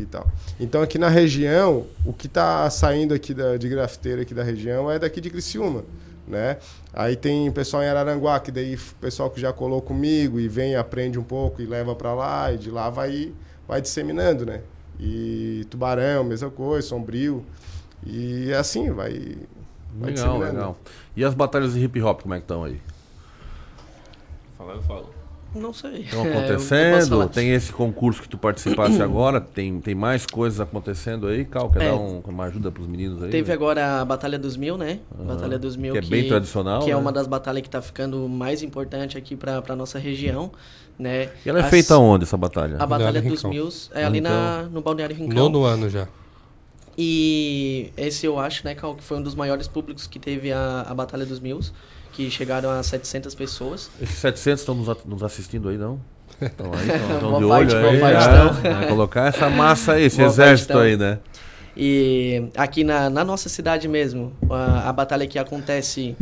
e 0.00 0.06
tal. 0.06 0.30
Então 0.60 0.80
aqui 0.80 0.96
na 0.96 1.08
região, 1.08 1.86
o 2.04 2.12
que 2.12 2.28
está 2.28 2.70
saindo 2.70 3.12
aqui 3.12 3.34
da, 3.34 3.56
de 3.56 3.68
grafiteiro 3.68 4.22
aqui 4.22 4.32
da 4.32 4.44
região 4.44 4.88
é 4.88 4.98
daqui 4.98 5.20
de 5.20 5.28
Criciúma, 5.28 5.84
né? 6.26 6.58
Aí 6.92 7.16
tem 7.16 7.50
pessoal 7.50 7.82
em 7.82 7.88
Araranguá, 7.88 8.38
que 8.38 8.52
daí 8.52 8.78
pessoal 9.00 9.28
que 9.28 9.40
já 9.40 9.52
colou 9.52 9.82
comigo 9.82 10.38
e 10.38 10.46
vem, 10.46 10.76
aprende 10.76 11.18
um 11.18 11.24
pouco 11.24 11.60
e 11.60 11.66
leva 11.66 11.96
para 11.96 12.14
lá. 12.14 12.52
E 12.52 12.58
de 12.58 12.70
lá 12.70 12.90
vai, 12.90 13.32
vai 13.66 13.80
disseminando, 13.82 14.46
né? 14.46 14.60
E 15.00 15.66
Tubarão, 15.68 16.22
mesma 16.22 16.48
coisa, 16.48 16.86
Sombrio. 16.86 17.44
E 18.06 18.50
é 18.50 18.56
assim, 18.56 18.90
vai... 18.90 19.36
vai 19.94 20.10
Legal, 20.10 20.38
legal. 20.38 20.78
E 21.16 21.24
as 21.24 21.34
batalhas 21.34 21.74
de 21.74 21.80
hip 21.84 22.00
hop, 22.02 22.22
como 22.22 22.34
é 22.34 22.38
que 22.38 22.44
estão 22.44 22.64
aí? 22.64 22.80
Falar, 24.58 24.74
eu 24.74 24.82
falo. 24.82 25.10
Não 25.54 25.72
sei. 25.72 26.00
Estão 26.00 26.26
É, 26.26 26.36
acontecendo? 26.36 27.08
falar. 27.10 27.28
tem 27.28 27.52
esse 27.54 27.72
concurso 27.72 28.20
que 28.20 28.28
tu 28.28 28.36
participasse 28.36 29.00
agora? 29.02 29.40
Tem, 29.40 29.80
tem 29.80 29.94
mais 29.94 30.26
coisas 30.26 30.60
acontecendo 30.60 31.28
aí? 31.28 31.44
Cal, 31.44 31.70
quer 31.70 31.82
É. 31.82 31.88
dar 31.90 31.94
um- 31.94 32.20
uma 32.26 32.44
ajuda 32.44 32.72
pros 32.72 32.88
meninos 32.88 33.22
aí? 33.22 33.30
Teve 33.30 33.48
né? 33.48 33.54
agora 33.54 34.00
a 34.00 34.04
Batalha 34.04 34.36
dos 34.36 34.56
Mil, 34.56 34.76
né? 34.76 34.98
Aham. 35.16 35.26
Batalha 35.26 35.56
dos 35.56 35.76
Mil. 35.76 35.92
Que 35.92 35.98
é 35.98 36.02
bem 36.02 36.26
tradicional, 36.26 36.80
Que 36.82 36.90
é 36.90 36.94
né? 36.94 37.00
uma 37.00 37.12
das 37.12 37.28
batalhas 37.28 37.62
que 37.62 37.70
tá 37.70 37.80
ficando 37.80 38.28
mais 38.28 38.62
importante 38.64 39.16
aqui 39.16 39.36
pra, 39.36 39.62
pra 39.62 39.76
nossa 39.76 39.96
região, 39.96 40.50
né? 40.98 41.30
E 41.46 41.48
ela 41.48 41.60
é 41.60 41.62
As- 41.62 41.70
feita 41.70 41.96
onde, 41.98 42.24
essa 42.24 42.36
batalha? 42.36 42.74
A 42.74 42.86
Batalha 42.86 43.22
Balneário 43.22 43.30
dos. 43.30 43.44
Mil 43.44 43.68
é 43.92 44.04
ali 44.04 44.20
na, 44.20 44.62
no 44.64 44.80
Balneário 44.82 45.14
Rincão. 45.14 45.36
Nono 45.36 45.62
ano 45.64 45.88
já. 45.88 46.08
E 46.96 47.90
esse 47.96 48.26
eu 48.26 48.38
acho, 48.38 48.64
né, 48.64 48.74
Cal, 48.74 48.94
que 48.94 49.02
foi 49.02 49.16
um 49.16 49.22
dos 49.22 49.34
maiores 49.34 49.66
públicos 49.66 50.06
que 50.06 50.18
teve 50.18 50.52
a, 50.52 50.82
a 50.82 50.94
Batalha 50.94 51.26
dos 51.26 51.40
Mil, 51.40 51.60
que 52.12 52.30
chegaram 52.30 52.70
a 52.70 52.82
700 52.82 53.34
pessoas. 53.34 53.90
Esses 54.00 54.16
700 54.16 54.60
estão 54.60 54.74
nos, 55.06 55.22
assistindo 55.22 55.68
aí, 55.68 55.76
não? 55.76 56.00
Estão 56.40 56.72
aí, 56.72 56.88
estão 56.88 57.40
de 57.40 57.48
parte, 57.48 57.74
olho 57.74 57.88
aí. 57.88 58.00
parte 58.00 58.66
é, 58.66 58.74
né? 58.74 58.86
Colocar 58.86 59.26
essa 59.28 59.48
massa 59.50 59.92
aí, 59.94 60.04
esse 60.04 60.16
Boa 60.18 60.28
parte 60.28 60.40
exército 60.40 60.72
estão. 60.72 60.82
aí, 60.82 60.96
né? 60.96 61.18
E 61.76 62.48
aqui 62.56 62.84
na, 62.84 63.10
na 63.10 63.24
nossa 63.24 63.48
cidade 63.48 63.88
mesmo, 63.88 64.32
a, 64.48 64.88
a 64.88 64.92
batalha 64.92 65.26
que 65.26 65.38
acontece, 65.38 66.16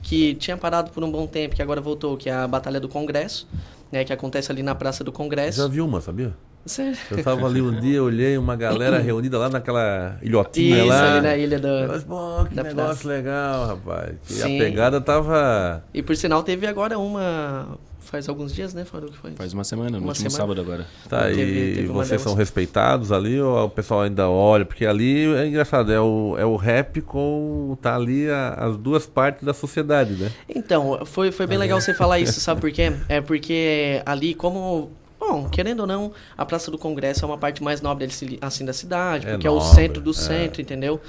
que 0.00 0.34
tinha 0.36 0.56
parado 0.56 0.90
por 0.92 1.02
um 1.02 1.10
bom 1.10 1.26
tempo, 1.26 1.56
que 1.56 1.62
agora 1.62 1.80
voltou, 1.80 2.16
que 2.16 2.30
é 2.30 2.32
a 2.32 2.46
Batalha 2.46 2.78
do 2.78 2.88
Congresso, 2.88 3.48
né, 3.90 4.04
que 4.04 4.12
acontece 4.12 4.52
ali 4.52 4.62
na 4.62 4.74
Praça 4.74 5.02
do 5.02 5.10
Congresso. 5.10 5.58
Já 5.58 5.66
vi 5.66 5.80
uma, 5.80 6.00
sabia? 6.00 6.34
Sério? 6.64 6.96
Eu 7.10 7.22
tava 7.24 7.44
ali 7.46 7.60
um 7.60 7.78
dia, 7.80 8.02
olhei 8.02 8.38
uma 8.38 8.54
galera 8.54 8.98
reunida 9.02 9.36
lá 9.38 9.48
naquela 9.48 10.16
ilhotinha 10.22 10.78
Isso, 10.78 10.86
lá. 10.88 11.12
ali 11.14 11.20
na 11.20 11.36
ilha 11.36 11.58
da- 11.58 11.86
Mas, 11.88 12.04
pô, 12.04 12.44
que 12.48 12.54
da 12.54 12.62
negócio 12.62 12.86
praça. 12.86 13.08
legal, 13.08 13.66
rapaz. 13.66 14.14
E 14.30 14.42
a 14.42 14.46
pegada 14.46 15.00
tava. 15.00 15.82
E 15.92 16.02
por 16.02 16.16
sinal 16.16 16.42
teve 16.44 16.66
agora 16.66 16.96
uma, 16.98 17.76
faz 17.98 18.28
alguns 18.28 18.54
dias, 18.54 18.72
né, 18.74 18.84
Faru, 18.84 19.10
que 19.10 19.16
foi? 19.18 19.32
Faz 19.32 19.52
uma 19.52 19.64
semana, 19.64 19.90
no 19.92 19.98
Uma 20.04 20.08
último 20.08 20.30
semana. 20.30 20.36
sábado 20.54 20.60
agora. 20.60 20.86
Tá, 21.08 21.22
Teve- 21.24 21.42
e 21.42 21.74
teve 21.74 21.88
uma 21.88 21.94
vocês 21.94 22.10
delas. 22.10 22.22
são 22.22 22.34
respeitados 22.34 23.10
ali 23.10 23.40
ou 23.40 23.64
o 23.64 23.68
pessoal 23.70 24.02
ainda 24.02 24.28
olha? 24.28 24.64
Porque 24.64 24.86
ali 24.86 25.34
é 25.34 25.46
engraçado, 25.48 25.90
é 25.92 26.00
o, 26.00 26.36
é 26.38 26.44
o 26.44 26.54
rap 26.54 27.00
com. 27.00 27.76
tá 27.82 27.96
ali 27.96 28.30
a- 28.30 28.54
as 28.54 28.76
duas 28.76 29.04
partes 29.04 29.42
da 29.42 29.52
sociedade, 29.52 30.12
né? 30.12 30.30
Então, 30.48 31.00
foi, 31.06 31.32
foi 31.32 31.46
bem 31.48 31.58
legal 31.58 31.80
você 31.80 31.92
falar 31.92 32.20
isso, 32.20 32.38
sabe 32.40 32.60
por 32.60 32.70
quê? 32.70 32.92
É 33.08 33.20
porque 33.20 34.00
ali, 34.06 34.32
como. 34.32 34.92
Bom, 35.32 35.48
querendo 35.48 35.80
ou 35.80 35.86
não, 35.86 36.12
a 36.36 36.44
Praça 36.44 36.70
do 36.70 36.76
Congresso 36.78 37.24
é 37.24 37.28
uma 37.28 37.38
parte 37.38 37.62
mais 37.62 37.80
nobre 37.80 38.06
assim, 38.40 38.64
da 38.64 38.72
cidade, 38.72 39.26
É 39.26 39.30
porque 39.32 39.46
é 39.46 39.50
o 39.50 39.54
nobre, 39.54 39.74
centro 39.74 40.02
do 40.02 40.10
é. 40.10 40.14
centro, 40.14 40.60
entendeu? 40.60 41.00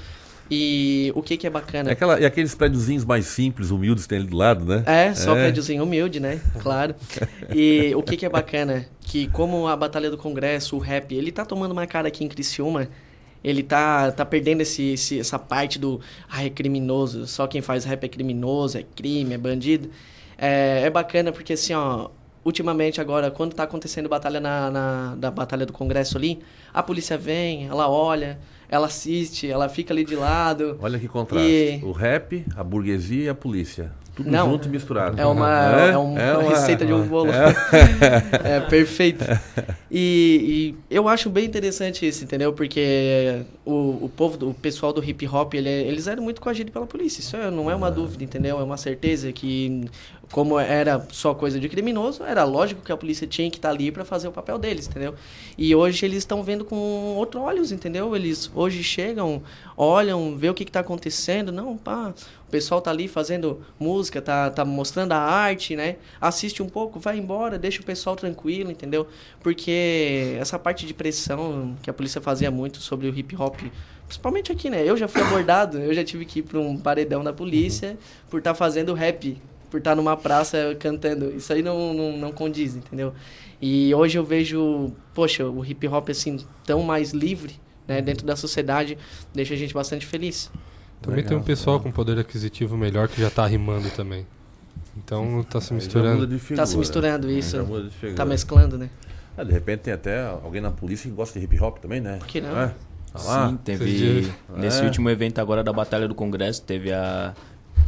E 0.50 1.10
o 1.14 1.22
que 1.22 1.36
que 1.38 1.46
é 1.46 1.50
bacana? 1.50 1.88
É 1.90 1.92
aquela, 1.92 2.20
e 2.20 2.24
aqueles 2.26 2.54
prédiozinhos 2.54 3.04
mais 3.04 3.26
simples, 3.26 3.70
humildes 3.70 4.04
que 4.04 4.10
tem 4.10 4.18
ali 4.18 4.26
do 4.28 4.36
lado, 4.36 4.64
né? 4.64 4.82
É, 4.86 5.14
só 5.14 5.32
prédiozinho 5.34 5.82
humilde, 5.82 6.20
né? 6.20 6.40
Claro. 6.60 6.94
E 7.54 7.92
o 7.96 8.02
que 8.02 8.16
que 8.16 8.26
é 8.26 8.28
bacana? 8.28 8.86
Que 9.00 9.26
como 9.28 9.66
a 9.66 9.76
Batalha 9.76 10.10
do 10.10 10.18
Congresso, 10.18 10.76
o 10.76 10.78
rap, 10.78 11.14
ele 11.14 11.32
tá 11.32 11.44
tomando 11.46 11.72
uma 11.72 11.86
cara 11.86 12.08
aqui 12.08 12.24
em 12.24 12.28
Criciúma, 12.28 12.88
ele 13.42 13.62
tá, 13.62 14.10
tá 14.12 14.24
perdendo 14.24 14.60
esse, 14.62 14.92
esse- 14.92 15.18
essa 15.20 15.38
parte 15.38 15.78
do, 15.78 16.00
ah, 16.30 16.44
é 16.44 16.50
criminoso, 16.50 17.26
só 17.26 17.46
quem 17.46 17.60
faz 17.62 17.84
rap 17.84 18.04
é 18.04 18.08
criminoso, 18.08 18.76
é 18.78 18.82
crime, 18.82 19.34
é 19.34 19.38
bandido. 19.38 19.88
É, 20.36 20.82
é 20.84 20.90
bacana 20.90 21.32
porque 21.32 21.54
assim, 21.54 21.72
ó, 21.74 22.08
ultimamente 22.44 23.00
agora, 23.00 23.30
quando 23.30 23.54
tá 23.54 23.62
acontecendo 23.64 24.08
batalha 24.08 24.40
na, 24.40 24.70
na 24.70 25.14
da 25.16 25.30
Batalha 25.30 25.64
do 25.66 25.72
Congresso 25.72 26.16
ali, 26.18 26.40
a 26.72 26.82
polícia 26.82 27.16
vem, 27.16 27.66
ela 27.68 27.88
olha, 27.88 28.38
ela 28.68 28.86
assiste, 28.86 29.48
ela 29.50 29.68
fica 29.68 29.92
ali 29.94 30.04
de 30.04 30.14
lado. 30.14 30.76
Olha 30.80 30.98
que 30.98 31.08
contraste. 31.08 31.48
E- 31.48 31.80
O 31.82 31.92
rap, 31.92 32.44
a 32.56 32.62
burguesia 32.62 33.24
e 33.24 33.28
a 33.28 33.34
polícia. 33.34 33.92
Tudo 34.14 34.30
Não, 34.30 34.50
junto 34.50 34.68
e 34.68 34.70
misturado. 34.70 35.20
É 35.20 35.26
uma, 35.26 35.50
é 35.90 35.96
uma 35.98 36.42
receita 36.50 36.86
de 36.86 36.92
um 36.92 37.04
bolo. 37.06 37.30
É, 38.44 38.60
perfeito. 38.60 39.24
E, 39.90 40.74
e 40.90 40.94
eu 40.94 41.08
acho 41.08 41.28
bem 41.30 41.44
interessante 41.44 42.06
isso, 42.06 42.24
entendeu? 42.24 42.52
Porque 42.52 43.42
o, 43.64 44.04
o 44.04 44.08
povo, 44.14 44.36
do- 44.36 44.50
o 44.50 44.54
pessoal 44.54 44.92
do 44.92 45.02
hip 45.02 45.26
hop, 45.26 45.54
ele, 45.54 45.68
é- 45.68 45.82
eles 45.82 46.06
eram 46.06 46.22
muito 46.22 46.40
coagidos 46.40 46.72
pela 46.72 46.86
polícia. 46.86 47.20
Isso 47.20 47.36
é- 47.36 47.50
não 47.50 47.70
é 47.70 47.74
uma 47.74 47.90
dúvida, 47.90 48.22
entendeu? 48.24 48.58
É 48.60 48.62
uma 48.62 48.76
certeza 48.76 49.32
que 49.32 49.84
como 50.32 50.58
era 50.58 51.06
só 51.10 51.34
coisa 51.34 51.60
de 51.60 51.68
criminoso, 51.68 52.24
era 52.24 52.44
lógico 52.44 52.80
que 52.82 52.90
a 52.90 52.96
polícia 52.96 53.26
tinha 53.26 53.48
que 53.50 53.58
estar 53.58 53.70
ali 53.70 53.92
para 53.92 54.04
fazer 54.04 54.26
o 54.26 54.32
papel 54.32 54.58
deles, 54.58 54.88
entendeu? 54.88 55.14
E 55.56 55.74
hoje 55.74 56.04
eles 56.04 56.18
estão 56.18 56.42
vendo 56.42 56.64
com 56.64 56.76
outros 57.16 57.42
olhos, 57.42 57.70
entendeu? 57.70 58.16
Eles 58.16 58.50
hoje 58.54 58.82
chegam, 58.82 59.42
olham, 59.76 60.34
vê 60.36 60.48
o 60.48 60.54
que 60.54 60.64
está 60.64 60.80
acontecendo, 60.80 61.52
não, 61.52 61.76
pá, 61.76 62.12
pessoal 62.54 62.80
tá 62.80 62.92
ali 62.92 63.08
fazendo 63.08 63.62
música, 63.80 64.22
tá, 64.22 64.48
tá 64.48 64.64
mostrando 64.64 65.10
a 65.10 65.18
arte, 65.18 65.74
né? 65.74 65.96
Assiste 66.20 66.62
um 66.62 66.68
pouco, 66.68 67.00
vai 67.00 67.18
embora, 67.18 67.58
deixa 67.58 67.82
o 67.82 67.84
pessoal 67.84 68.14
tranquilo, 68.14 68.70
entendeu? 68.70 69.08
Porque 69.40 70.36
essa 70.38 70.56
parte 70.56 70.86
de 70.86 70.94
pressão 70.94 71.76
que 71.82 71.90
a 71.90 71.92
polícia 71.92 72.20
fazia 72.20 72.52
muito 72.52 72.78
sobre 72.78 73.08
o 73.08 73.18
hip 73.18 73.34
hop, 73.34 73.56
principalmente 74.06 74.52
aqui, 74.52 74.70
né? 74.70 74.88
Eu 74.88 74.96
já 74.96 75.08
fui 75.08 75.20
abordado, 75.20 75.78
eu 75.78 75.92
já 75.92 76.04
tive 76.04 76.24
que 76.24 76.38
ir 76.38 76.42
para 76.42 76.60
um 76.60 76.76
paredão 76.76 77.24
da 77.24 77.32
polícia 77.32 77.90
uhum. 77.90 77.96
por 78.30 78.38
estar 78.38 78.52
tá 78.52 78.54
fazendo 78.54 78.94
rap 78.94 79.36
por 79.68 79.78
estar 79.78 79.96
numa 79.96 80.16
praça 80.16 80.76
cantando. 80.78 81.34
Isso 81.34 81.52
aí 81.52 81.60
não, 81.60 81.92
não, 81.92 82.16
não 82.16 82.30
condiz, 82.30 82.76
entendeu? 82.76 83.12
E 83.60 83.92
hoje 83.92 84.16
eu 84.16 84.22
vejo, 84.22 84.92
poxa, 85.12 85.44
o 85.44 85.64
hip 85.64 85.88
hop 85.88 86.08
assim 86.10 86.38
tão 86.64 86.84
mais 86.84 87.10
livre, 87.10 87.58
né, 87.88 88.00
dentro 88.00 88.24
da 88.24 88.36
sociedade, 88.36 88.96
deixa 89.34 89.54
a 89.54 89.56
gente 89.56 89.74
bastante 89.74 90.06
feliz. 90.06 90.52
Também 91.00 91.16
Legal, 91.16 91.28
tem 91.28 91.38
um 91.38 91.42
pessoal 91.42 91.80
com 91.80 91.90
poder 91.90 92.18
aquisitivo 92.18 92.76
melhor 92.76 93.08
que 93.08 93.20
já 93.20 93.28
está 93.28 93.46
rimando 93.46 93.90
também. 93.90 94.26
Então 94.96 95.40
está 95.40 95.60
se 95.60 95.74
misturando. 95.74 96.34
Está 96.34 96.66
se 96.66 96.76
misturando 96.76 97.30
isso. 97.30 97.56
Está 98.02 98.24
mesclando, 98.24 98.78
né? 98.78 98.88
Ah, 99.36 99.44
de 99.44 99.52
repente 99.52 99.80
tem 99.80 99.92
até 99.92 100.24
alguém 100.24 100.60
na 100.60 100.70
polícia 100.70 101.10
que 101.10 101.14
gosta 101.14 101.38
de 101.38 101.44
hip 101.44 101.60
hop 101.60 101.78
também, 101.78 102.00
né? 102.00 102.18
Por 102.18 102.26
que 102.28 102.40
não? 102.40 102.58
É? 102.58 102.74
Tá 103.12 103.18
Sim, 103.48 103.58
teve. 103.64 104.32
Nesse 104.56 104.82
é. 104.82 104.84
último 104.84 105.10
evento 105.10 105.40
agora 105.40 105.62
da 105.62 105.72
Batalha 105.72 106.08
do 106.08 106.14
Congresso, 106.14 106.62
teve 106.62 106.92
a 106.92 107.34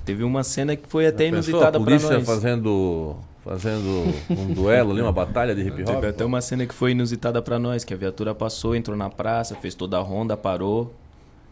Teve 0.06 0.22
uma 0.22 0.44
cena 0.44 0.76
que 0.76 0.88
foi 0.88 1.04
até 1.04 1.26
inusitada 1.26 1.80
para 1.80 1.98
nós. 1.98 2.24
fazendo 2.24 3.16
fazendo 3.44 4.04
um 4.30 4.54
duelo 4.54 4.92
ali, 4.92 5.00
uma 5.00 5.12
batalha 5.12 5.52
de 5.52 5.62
hip 5.62 5.82
hop. 5.82 5.86
Teve 5.86 6.06
até 6.06 6.24
uma 6.24 6.40
cena 6.40 6.64
que 6.64 6.72
foi 6.72 6.92
inusitada 6.92 7.42
para 7.42 7.58
nós, 7.58 7.82
que 7.82 7.92
a 7.92 7.96
viatura 7.96 8.32
passou, 8.32 8.74
entrou 8.74 8.96
na 8.96 9.10
praça, 9.10 9.56
fez 9.56 9.74
toda 9.74 9.96
a 9.96 10.00
ronda, 10.00 10.36
parou. 10.36 10.94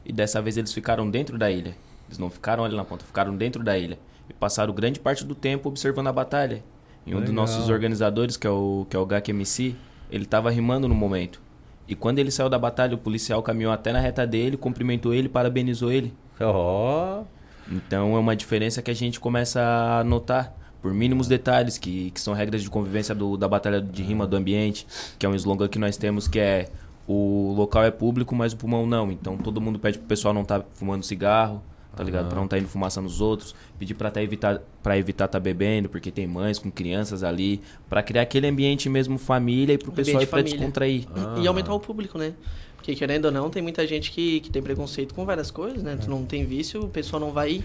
E 0.05 0.13
dessa 0.13 0.41
vez 0.43 0.57
eles 0.57 0.73
ficaram 0.73 1.11
dentro 1.11 1.39
da 1.39 1.51
ilha. 1.51 1.77
Eles 2.09 2.19
não 2.19 2.31
ficaram 2.31 2.65
ali 2.65 2.77
na 2.77 2.85
ponta, 2.85 3.05
ficaram 3.05 3.37
dentro 3.37 3.63
da 3.63 3.79
ilha. 3.79 3.99
E 4.29 4.33
passaram 4.33 4.73
grande 4.75 5.01
parte 5.01 5.25
do 5.25 5.35
tempo 5.35 5.69
observando 5.69 6.09
a 6.09 6.13
batalha. 6.13 6.63
E 7.07 7.11
um 7.11 7.19
Legal. 7.19 7.23
dos 7.25 7.35
nossos 7.35 7.69
organizadores, 7.69 8.37
que 8.37 8.47
é 8.47 8.51
o, 8.51 8.87
que 8.89 8.97
é 8.97 8.99
o 8.99 9.07
GAC 9.07 9.31
MC, 9.31 9.75
ele 10.11 10.25
estava 10.25 10.51
rimando 10.51 10.89
no 10.89 10.95
momento. 10.95 11.41
E 11.87 11.95
quando 11.95 12.19
ele 12.19 12.31
saiu 12.31 12.49
da 12.49 12.59
batalha, 12.59 12.95
o 12.95 12.99
policial 12.99 13.43
caminhou 13.43 13.73
até 13.73 13.93
na 13.93 14.01
reta 14.01 14.27
dele, 14.27 14.57
cumprimentou 14.57 15.13
ele, 15.13 15.29
parabenizou 15.29 15.93
ele. 15.93 16.15
Oh. 16.41 17.25
Então 17.71 18.17
é 18.17 18.19
uma 18.19 18.35
diferença 18.35 18.81
que 18.83 18.91
a 18.91 18.95
gente 18.95 19.21
começa 19.21 19.61
a 19.61 20.05
notar 20.05 20.55
por 20.81 20.93
mínimos 20.93 21.29
detalhes, 21.29 21.79
que, 21.79 22.11
que 22.11 22.21
são 22.21 22.35
regras 22.35 22.63
de 22.63 22.69
convivência 22.69 23.15
do, 23.15 23.37
da 23.37 23.49
batalha 23.49 23.81
de 23.81 24.03
rima 24.03 24.27
do 24.27 24.37
ambiente, 24.37 24.87
que 25.19 25.25
é 25.25 25.29
um 25.29 25.35
slogan 25.35 25.69
que 25.69 25.79
nós 25.79 25.97
temos 25.97 26.29
que 26.29 26.39
é 26.39 26.69
o 27.07 27.53
local 27.57 27.85
é 27.85 27.91
público, 27.91 28.35
mas 28.35 28.53
o 28.53 28.57
pulmão 28.57 28.87
não. 28.87 29.11
Então 29.11 29.37
todo 29.37 29.61
mundo 29.61 29.79
pede 29.79 29.99
pro 29.99 30.07
pessoal 30.07 30.33
não 30.33 30.43
estar 30.43 30.61
tá 30.61 30.67
fumando 30.75 31.03
cigarro, 31.03 31.63
tá 31.95 32.03
uhum. 32.03 32.07
ligado? 32.07 32.29
Pra 32.29 32.37
não 32.37 32.45
estar 32.45 32.57
tá 32.57 32.61
indo 32.61 32.69
fumaça 32.69 33.01
nos 33.01 33.21
outros, 33.21 33.55
pedir 33.79 33.95
pra 33.95 34.11
tá 34.11 34.23
evitar 34.23 34.61
para 34.83 34.99
evitar 34.99 35.29
tá 35.29 35.39
bebendo, 35.39 35.89
porque 35.89 36.11
tem 36.11 36.27
mães 36.27 36.59
com 36.59 36.71
crianças 36.71 37.23
ali, 37.23 37.61
para 37.89 38.03
criar 38.03 38.23
aquele 38.23 38.47
ambiente 38.47 38.89
mesmo 38.89 39.19
família 39.19 39.75
e 39.75 39.79
pro 39.79 39.91
um 39.91 39.95
pessoal 39.95 40.23
ir 40.23 40.27
pra 40.27 40.43
descontrair. 40.43 41.07
Ah. 41.15 41.37
E 41.41 41.47
aumentar 41.47 41.75
o 41.75 41.81
público, 41.81 42.19
né? 42.19 42.35
Porque 42.77 42.95
querendo 42.95 43.27
ou 43.27 43.33
não, 43.33 43.49
tem 43.49 43.63
muita 43.63 43.87
gente 43.87 44.11
que, 44.11 44.41
que 44.41 44.51
tem 44.51 44.63
preconceito 44.63 45.15
com 45.15 45.25
várias 45.25 45.51
coisas, 45.51 45.83
né? 45.83 45.97
Tu 45.97 46.09
não 46.11 46.25
tem 46.27 46.45
vício, 46.45 46.83
o 46.83 46.89
pessoal 46.89 47.19
não 47.19 47.33
vai 47.33 47.53
ir. 47.53 47.65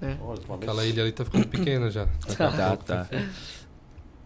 Né? 0.00 0.16
Aquela 0.54 0.86
ilha 0.86 1.02
ali 1.02 1.12
tá 1.12 1.24
ficando 1.24 1.46
pequena 1.46 1.90
já. 1.90 2.06
tá, 2.38 2.76
tá. 2.76 3.08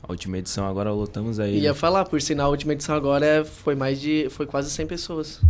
A 0.07 0.13
última 0.13 0.37
edição 0.37 0.67
agora 0.67 0.93
lotamos 0.93 1.41
aí. 1.41 1.61
Ia 1.61 1.75
falar, 1.75 2.05
por 2.05 2.21
sinal, 2.21 2.49
a 2.49 2.51
última 2.51 2.75
edição 2.75 2.95
agora 2.95 3.43
foi 3.43 3.75
mais 3.75 3.99
de. 3.99 4.29
foi 4.29 4.45
quase 4.45 4.71
100 4.71 4.87
pessoas. 4.87 5.41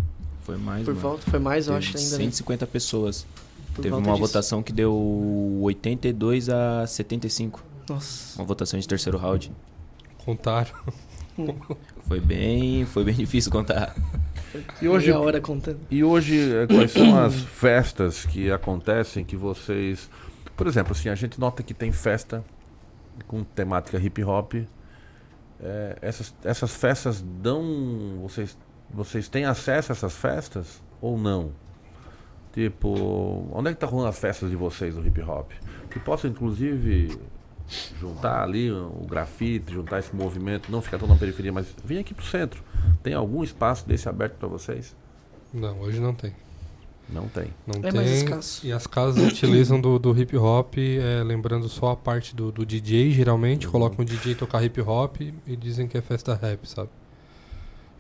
Foi 0.42 0.57
mais, 0.57 0.84
Por 0.84 0.94
mano. 0.94 1.09
volta, 1.09 1.28
foi 1.28 1.40
mais, 1.40 1.66
eu 1.66 1.74
acho 1.74 1.96
ainda. 1.96 2.16
150 2.16 2.64
né? 2.64 2.70
pessoas. 2.72 3.26
Por 3.74 3.82
Teve 3.82 3.94
uma 3.96 4.02
disso. 4.12 4.18
votação 4.18 4.62
que 4.62 4.72
deu 4.72 4.94
82 5.62 6.48
a 6.48 6.86
75. 6.86 7.64
Nossa. 7.88 8.38
Uma 8.40 8.46
votação 8.46 8.78
de 8.78 8.86
terceiro 8.86 9.18
round. 9.18 9.50
Contaram. 10.24 10.70
Foi 12.07 12.20
bem, 12.20 12.84
foi 12.86 13.02
bem 13.02 13.14
difícil 13.14 13.50
contar. 13.50 13.92
E 14.80 14.86
hoje, 14.86 15.11
hora 15.11 15.40
contando. 15.40 15.80
E 15.90 16.05
hoje, 16.05 16.38
eh, 16.38 16.66
quais 16.68 16.92
são 16.92 17.18
as 17.18 17.34
festas 17.34 18.24
que 18.24 18.52
acontecem 18.52 19.24
que 19.24 19.34
vocês. 19.34 20.09
Por 20.57 20.68
exemplo, 20.68 20.92
assim, 20.92 21.09
a 21.09 21.14
gente 21.16 21.40
nota 21.40 21.61
que 21.62 21.74
tem 21.74 21.90
festa 21.90 22.44
com 23.27 23.45
temática 23.45 23.99
hip 23.99 24.23
hop. 24.23 24.55
É, 25.61 25.99
essas, 26.03 26.35
essas 26.45 26.75
festas 26.75 27.23
dão. 27.23 28.21
Vocês, 28.23 28.57
vocês 28.91 29.29
têm 29.29 29.45
acesso 29.45 29.93
a 29.93 29.95
essas 29.95 30.15
festas 30.17 30.83
ou 31.01 31.19
não? 31.19 31.53
Tipo, 32.53 33.49
onde 33.53 33.71
é 33.71 33.75
que 33.75 33.81
tá 33.81 33.87
rolando 33.87 34.11
as 34.11 34.19
festas 34.19 34.49
de 34.49 34.57
vocês 34.57 34.95
do 34.95 35.05
hip 35.07 35.21
hop? 35.23 35.51
Que 35.91 35.99
possa, 35.99 36.29
inclusive, 36.29 37.19
juntar 37.99 38.43
ali 38.43 38.71
o 38.71 39.05
grafite, 39.09 39.73
juntar 39.73 39.99
esse 39.99 40.15
movimento, 40.15 40.71
não 40.71 40.81
ficar 40.81 40.99
tão 40.99 41.09
na 41.09 41.17
periferia, 41.17 41.53
mas 41.53 41.75
vem 41.85 41.99
aqui 41.99 42.15
pro 42.15 42.25
centro. 42.25 42.62
Tem 43.03 43.15
algum 43.15 43.43
espaço 43.43 43.87
desse 43.89 44.09
aberto 44.09 44.35
para 44.35 44.49
vocês? 44.49 44.95
Não, 45.53 45.81
hoje 45.81 46.01
não 46.01 46.15
tem. 46.15 46.33
Não 47.09 47.28
tem. 47.28 47.48
Não 47.66 47.80
é 47.86 47.90
tem. 47.90 48.00
Mais 48.00 48.11
escasso. 48.11 48.66
E 48.66 48.72
as 48.72 48.86
casas 48.86 49.22
utilizam 49.30 49.80
do, 49.80 49.98
do 49.98 50.18
hip 50.18 50.36
hop, 50.36 50.74
é, 50.78 51.22
lembrando 51.22 51.68
só 51.68 51.90
a 51.90 51.96
parte 51.96 52.34
do, 52.34 52.50
do 52.50 52.64
DJ, 52.64 53.11
geralmente, 53.12 53.66
uhum. 53.66 53.72
colocam 53.72 54.02
o 54.02 54.05
DJ 54.05 54.34
tocar 54.34 54.64
hip 54.64 54.80
hop 54.80 55.20
e 55.20 55.57
dizem 55.57 55.86
que 55.86 55.98
é 55.98 56.00
festa 56.00 56.34
rap, 56.34 56.66
sabe? 56.68 56.88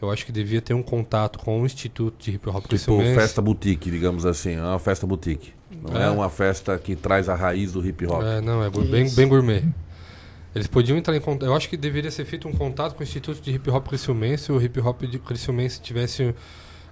Eu 0.04 0.10
acho 0.10 0.26
que 0.26 0.32
devia 0.32 0.60
ter 0.60 0.74
um 0.74 0.82
contato 0.82 1.38
com 1.38 1.62
o 1.62 1.66
Instituto 1.66 2.22
de 2.22 2.32
Hip 2.32 2.48
Hop 2.48 2.66
Tipo 2.66 3.00
festa 3.14 3.40
boutique, 3.40 3.90
digamos 3.90 4.26
assim. 4.26 4.54
É 4.54 4.60
uma 4.60 4.78
festa 4.78 5.06
boutique. 5.06 5.54
Não 5.82 5.96
é. 5.98 6.04
é. 6.04 6.10
uma 6.10 6.28
festa 6.28 6.76
que 6.78 6.94
traz 6.94 7.28
a 7.28 7.34
raiz 7.34 7.72
do 7.72 7.86
hip 7.86 8.06
hop. 8.06 8.22
É, 8.22 8.40
não, 8.40 8.62
é 8.62 8.68
bem, 8.68 9.08
bem 9.08 9.28
gourmet. 9.28 9.64
Eles 10.54 10.66
podiam 10.66 10.96
entrar 10.96 11.16
em 11.16 11.20
contato. 11.20 11.48
Eu 11.48 11.54
acho 11.54 11.68
que 11.68 11.76
deveria 11.76 12.10
ser 12.10 12.24
feito 12.24 12.46
um 12.46 12.52
contato 12.52 12.94
com 12.94 13.00
o 13.00 13.02
Instituto 13.02 13.40
de 13.40 13.50
Hip 13.52 13.70
Hop 13.70 13.88
Criciumense. 13.88 14.44
Se 14.44 14.52
o 14.52 14.60
Hip 14.60 14.78
Hop 14.80 15.02
de 15.02 15.18
Criciumense 15.18 15.80
tivesse 15.80 16.34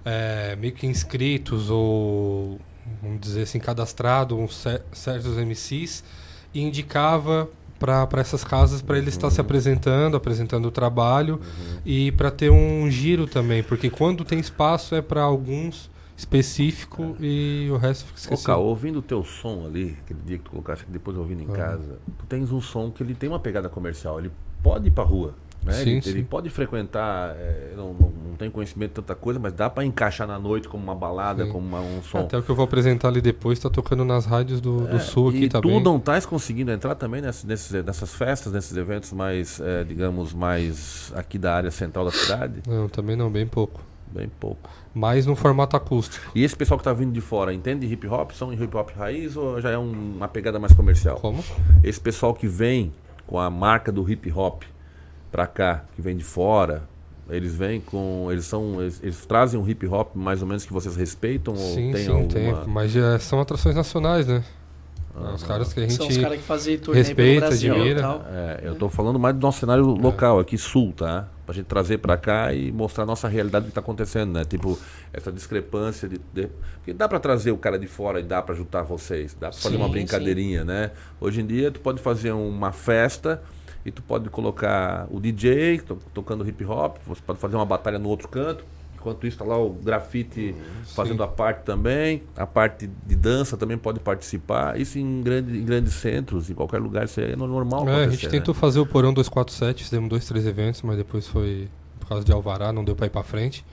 é, 0.05 0.55
meio 0.55 0.73
que 0.73 0.85
inscritos 0.85 1.69
ou, 1.69 2.59
vamos 3.01 3.21
dizer 3.21 3.43
assim, 3.43 3.59
cadastrado 3.59 4.37
uns 4.37 4.65
certos 4.91 5.37
MCs 5.37 6.03
e 6.53 6.61
indicava 6.61 7.49
para 7.79 8.21
essas 8.21 8.43
casas 8.43 8.81
para 8.81 8.97
ele 8.97 9.07
uhum. 9.07 9.09
estar 9.09 9.29
se 9.29 9.39
uhum. 9.39 9.45
apresentando, 9.45 10.15
apresentando 10.15 10.65
o 10.67 10.71
trabalho 10.71 11.35
uhum. 11.35 11.79
e 11.85 12.11
para 12.13 12.31
ter 12.31 12.49
um 12.49 12.89
giro 12.89 13.27
também, 13.27 13.61
porque 13.61 13.89
quando 13.89 14.23
tem 14.23 14.39
espaço 14.39 14.95
é 14.95 15.01
para 15.01 15.21
alguns 15.21 15.91
específico 16.15 17.15
é. 17.19 17.25
e 17.25 17.69
o 17.71 17.77
resto 17.77 18.05
fica 18.05 18.19
esquecido. 18.19 18.45
Ô, 18.45 18.45
Cal, 18.45 18.63
ouvindo 18.63 18.99
o 18.99 19.01
teu 19.01 19.23
som 19.23 19.65
ali, 19.65 19.97
aquele 20.03 20.19
dia 20.25 20.37
que 20.37 20.43
tu 20.43 20.51
colocaste, 20.51 20.85
depois 20.87 21.17
ouvindo 21.17 21.41
em 21.41 21.47
casa, 21.47 21.99
tu 22.17 22.25
tens 22.27 22.51
um 22.51 22.61
som 22.61 22.91
que 22.91 23.03
ele 23.03 23.15
tem 23.15 23.29
uma 23.29 23.39
pegada 23.39 23.67
comercial, 23.67 24.19
ele 24.19 24.31
pode 24.61 24.87
ir 24.87 24.91
pra 24.91 25.03
rua. 25.03 25.33
Né? 25.65 25.73
Sim, 25.73 25.89
ele, 25.91 26.01
sim. 26.01 26.09
ele, 26.09 26.23
pode 26.23 26.49
frequentar, 26.49 27.35
é, 27.37 27.73
não, 27.75 27.93
não, 27.93 28.35
tem 28.37 28.49
conhecimento 28.49 28.89
de 28.89 28.95
tanta 28.95 29.15
coisa, 29.15 29.39
mas 29.39 29.53
dá 29.53 29.69
para 29.69 29.85
encaixar 29.85 30.27
na 30.27 30.37
noite 30.37 30.67
como 30.67 30.83
uma 30.83 30.95
balada, 30.95 31.45
sim. 31.45 31.51
como 31.51 31.65
uma, 31.65 31.79
um 31.79 32.01
som. 32.03 32.19
Até 32.19 32.37
o 32.37 32.43
que 32.43 32.49
eu 32.49 32.55
vou 32.55 32.65
apresentar 32.65 33.07
ali 33.07 33.21
depois 33.21 33.57
está 33.57 33.69
tocando 33.69 34.03
nas 34.03 34.25
rádios 34.25 34.59
do, 34.59 34.87
do 34.87 34.95
é, 34.95 34.99
sul 34.99 35.29
aqui 35.29 35.45
e 35.45 35.49
também. 35.49 35.77
E 35.77 35.79
tu 35.79 35.83
não 35.83 35.97
estás 35.97 36.25
conseguindo 36.25 36.71
entrar 36.71 36.95
também 36.95 37.21
nessas, 37.21 37.43
nesses, 37.45 37.85
nessas 37.85 38.13
festas, 38.13 38.51
nesses 38.51 38.75
eventos 38.75 39.13
mais, 39.13 39.59
é, 39.61 39.83
digamos, 39.83 40.33
mais 40.33 41.11
aqui 41.15 41.37
da 41.37 41.55
área 41.55 41.71
central 41.71 42.05
da 42.05 42.11
cidade? 42.11 42.61
Não, 42.67 42.89
também 42.89 43.15
não, 43.15 43.31
bem 43.31 43.47
pouco. 43.47 43.81
Bem 44.11 44.29
pouco. 44.39 44.69
Mais 44.93 45.25
no 45.25 45.35
formato 45.35 45.75
acústico. 45.75 46.31
E 46.35 46.43
esse 46.43 46.55
pessoal 46.55 46.77
que 46.77 46.81
está 46.81 46.93
vindo 46.93 47.11
de 47.11 47.21
fora, 47.21 47.51
entende 47.51 47.87
hip 47.87 48.05
hop? 48.07 48.31
São 48.31 48.53
hip 48.53 48.75
hop 48.75 48.91
raiz 48.95 49.35
ou 49.35 49.59
já 49.59 49.71
é 49.71 49.77
um, 49.77 49.91
uma 50.17 50.27
pegada 50.27 50.59
mais 50.59 50.73
comercial? 50.73 51.15
Como? 51.15 51.43
Esse 51.83 51.99
pessoal 51.99 52.33
que 52.33 52.47
vem 52.47 52.93
com 53.25 53.39
a 53.39 53.49
marca 53.49 53.91
do 53.91 54.07
hip 54.07 54.31
hop 54.31 54.63
para 55.33 55.47
cá, 55.47 55.83
que 55.95 56.01
vem 56.01 56.15
de 56.15 56.23
fora, 56.23 56.83
eles 57.27 57.55
vêm 57.55 57.81
com. 57.81 58.27
Eles 58.29 58.45
são. 58.45 58.79
Eles, 58.79 59.01
eles, 59.01 59.25
trazem 59.25 59.59
um 59.59 59.67
hip 59.67 59.87
hop 59.87 60.15
mais 60.15 60.43
ou 60.43 60.47
menos 60.47 60.63
que 60.63 60.71
vocês 60.71 60.95
respeitam? 60.95 61.55
Sim, 61.55 61.87
ou 61.87 61.93
tem 61.93 62.03
sim, 62.03 62.11
alguma... 62.11 62.27
tem. 62.27 62.53
Mas 62.67 62.91
já 62.91 63.17
são 63.17 63.41
atrações 63.41 63.75
nacionais, 63.75 64.27
né? 64.27 64.43
Ah, 65.15 65.33
os 65.33 65.43
caras 65.43 65.71
que 65.71 65.79
a 65.79 65.83
gente 65.83 65.93
São 65.93 66.07
os 66.07 66.17
caras 66.17 66.37
que 66.37 66.43
fazem 66.43 66.79
respeita, 66.91 67.47
admira. 67.47 68.21
É, 68.31 68.61
eu 68.63 68.73
estou 68.73 68.89
falando 68.89 69.19
mais 69.19 69.35
do 69.35 69.41
nosso 69.41 69.59
cenário 69.59 69.85
local, 69.85 70.39
aqui 70.39 70.57
sul, 70.57 70.91
tá? 70.91 71.27
Pra 71.45 71.53
gente 71.53 71.65
trazer 71.65 71.99
para 71.99 72.17
cá 72.17 72.51
e 72.51 72.71
mostrar 72.71 73.03
a 73.03 73.07
nossa 73.07 73.27
realidade 73.27 73.65
do 73.65 73.67
que 73.67 73.71
está 73.71 73.81
acontecendo, 73.81 74.33
né? 74.33 74.43
Tipo, 74.43 74.77
essa 75.11 75.31
discrepância 75.31 76.09
de. 76.09 76.19
de... 76.33 76.49
Porque 76.77 76.93
dá 76.93 77.07
para 77.07 77.19
trazer 77.19 77.51
o 77.51 77.57
cara 77.57 77.77
de 77.77 77.87
fora 77.87 78.19
e 78.19 78.23
dá 78.23 78.41
para 78.41 78.55
juntar 78.55 78.81
vocês, 78.83 79.35
dá 79.39 79.49
para 79.49 79.59
fazer 79.59 79.75
uma 79.77 79.87
brincadeirinha, 79.87 80.61
sim. 80.61 80.67
né? 80.67 80.91
Hoje 81.21 81.41
em 81.41 81.45
dia, 81.45 81.71
tu 81.71 81.79
pode 81.79 82.01
fazer 82.01 82.31
uma 82.31 82.71
festa 82.71 83.41
e 83.85 83.91
tu 83.91 84.01
pode 84.01 84.29
colocar 84.29 85.07
o 85.11 85.19
DJ 85.19 85.79
to 85.79 85.97
tocando 86.13 86.47
hip 86.47 86.63
hop, 86.65 86.97
você 87.05 87.21
pode 87.25 87.39
fazer 87.39 87.55
uma 87.55 87.65
batalha 87.65 87.99
no 87.99 88.09
outro 88.09 88.27
canto, 88.27 88.65
Enquanto 89.03 89.27
isso, 89.27 89.35
está 89.35 89.43
lá 89.43 89.57
o 89.57 89.69
grafite 89.69 90.55
fazendo 90.95 91.21
a 91.23 91.27
parte 91.27 91.65
também. 91.65 92.23
A 92.37 92.47
parte 92.47 92.89
de 93.05 93.15
dança 93.17 93.57
também 93.57 93.77
pode 93.77 93.99
participar. 93.99 94.79
Isso 94.79 94.97
em, 94.97 95.21
grande, 95.21 95.57
em 95.57 95.65
grandes 95.65 95.93
centros, 95.95 96.49
em 96.49 96.53
qualquer 96.53 96.79
lugar, 96.79 97.03
isso 97.03 97.19
é 97.19 97.35
normal. 97.35 97.85
É, 97.89 98.05
a 98.05 98.09
gente 98.09 98.29
tentou 98.29 98.53
fazer 98.53 98.79
o 98.79 98.85
Porão 98.85 99.13
247, 99.13 99.83
fizemos 99.83 100.09
dois, 100.09 100.25
três 100.25 100.47
eventos, 100.47 100.81
mas 100.83 100.95
depois 100.95 101.27
foi 101.27 101.67
por 101.99 102.07
causa 102.07 102.23
de 102.23 102.31
Alvará, 102.31 102.71
não 102.71 102.81
deu 102.81 102.95
para 102.95 103.07
ir 103.07 103.09
para 103.09 103.23
frente. 103.23 103.65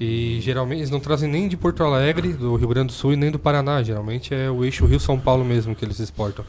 E 0.00 0.40
geralmente 0.40 0.80
eles 0.80 0.90
não 0.90 0.98
trazem 0.98 1.30
nem 1.30 1.46
de 1.46 1.56
Porto 1.56 1.84
Alegre, 1.84 2.32
do 2.32 2.56
Rio 2.56 2.66
Grande 2.66 2.88
do 2.88 2.92
Sul 2.94 3.12
e 3.12 3.16
nem 3.16 3.30
do 3.30 3.38
Paraná. 3.38 3.80
Geralmente 3.84 4.34
é 4.34 4.50
o 4.50 4.64
eixo 4.64 4.86
Rio-São 4.86 5.20
Paulo 5.20 5.44
mesmo 5.44 5.72
que 5.76 5.84
eles 5.84 6.00
exportam. 6.00 6.44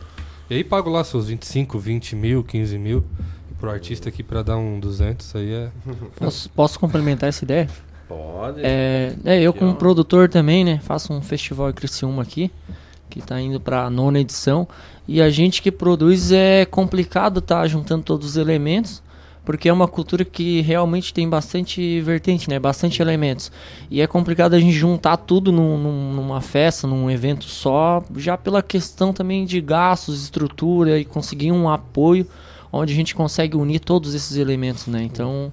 E 0.50 0.56
aí 0.56 0.64
pago 0.64 0.90
lá 0.90 1.04
seus 1.04 1.28
25, 1.28 1.78
20 1.78 2.16
mil, 2.16 2.44
15 2.44 2.78
mil. 2.78 3.04
Pro 3.60 3.70
artista 3.70 4.10
aqui 4.10 4.24
para 4.24 4.42
dar 4.42 4.58
um 4.58 4.80
200, 4.80 5.36
aí 5.36 5.54
é. 5.54 5.70
Posso, 6.16 6.50
posso 6.50 6.80
complementar 6.80 7.30
essa 7.30 7.44
ideia? 7.44 7.68
Pode. 8.08 8.62
É, 8.64 9.14
é 9.24 9.42
eu 9.42 9.54
como 9.54 9.76
produtor 9.76 10.30
também, 10.30 10.64
né? 10.64 10.80
Faço 10.82 11.14
um 11.14 11.22
festival 11.22 11.70
em 11.70 11.74
Criciúma 11.74 12.24
aqui, 12.24 12.50
que 13.10 13.22
tá 13.22 13.40
indo 13.40 13.60
pra 13.60 13.90
nona 13.90 14.20
edição. 14.20 14.68
E 15.08 15.22
a 15.22 15.30
gente 15.30 15.62
que 15.62 15.72
produz 15.72 16.32
é 16.32 16.66
complicado 16.66 17.42
tá 17.42 17.68
juntando 17.68 18.04
todos 18.04 18.30
os 18.30 18.38
elementos, 18.38 19.04
porque 19.50 19.68
é 19.68 19.74
uma 19.74 19.88
cultura 19.88 20.24
que 20.24 20.62
realmente 20.62 21.12
tem 21.12 21.28
bastante 21.28 22.00
vertente, 22.02 22.48
né? 22.48 22.60
Bastante 22.60 23.02
elementos. 23.02 23.52
E 23.90 24.00
é 24.00 24.06
complicado 24.06 24.54
a 24.54 24.60
gente 24.60 24.74
juntar 24.74 25.18
tudo 25.18 25.52
num, 25.52 25.76
num, 25.76 26.14
numa 26.14 26.40
festa, 26.40 26.86
num 26.86 27.10
evento 27.10 27.46
só, 27.46 28.04
já 28.16 28.38
pela 28.38 28.62
questão 28.62 29.12
também 29.12 29.46
de 29.46 29.60
gastos, 29.60 30.22
estrutura 30.22 31.00
e 31.00 31.04
conseguir 31.04 31.52
um 31.52 31.68
apoio 31.68 32.28
onde 32.72 32.94
a 32.94 32.96
gente 32.96 33.16
consegue 33.16 33.58
unir 33.58 33.80
todos 33.80 34.14
esses 34.14 34.38
elementos, 34.38 34.86
né? 34.86 35.02
Então 35.02 35.52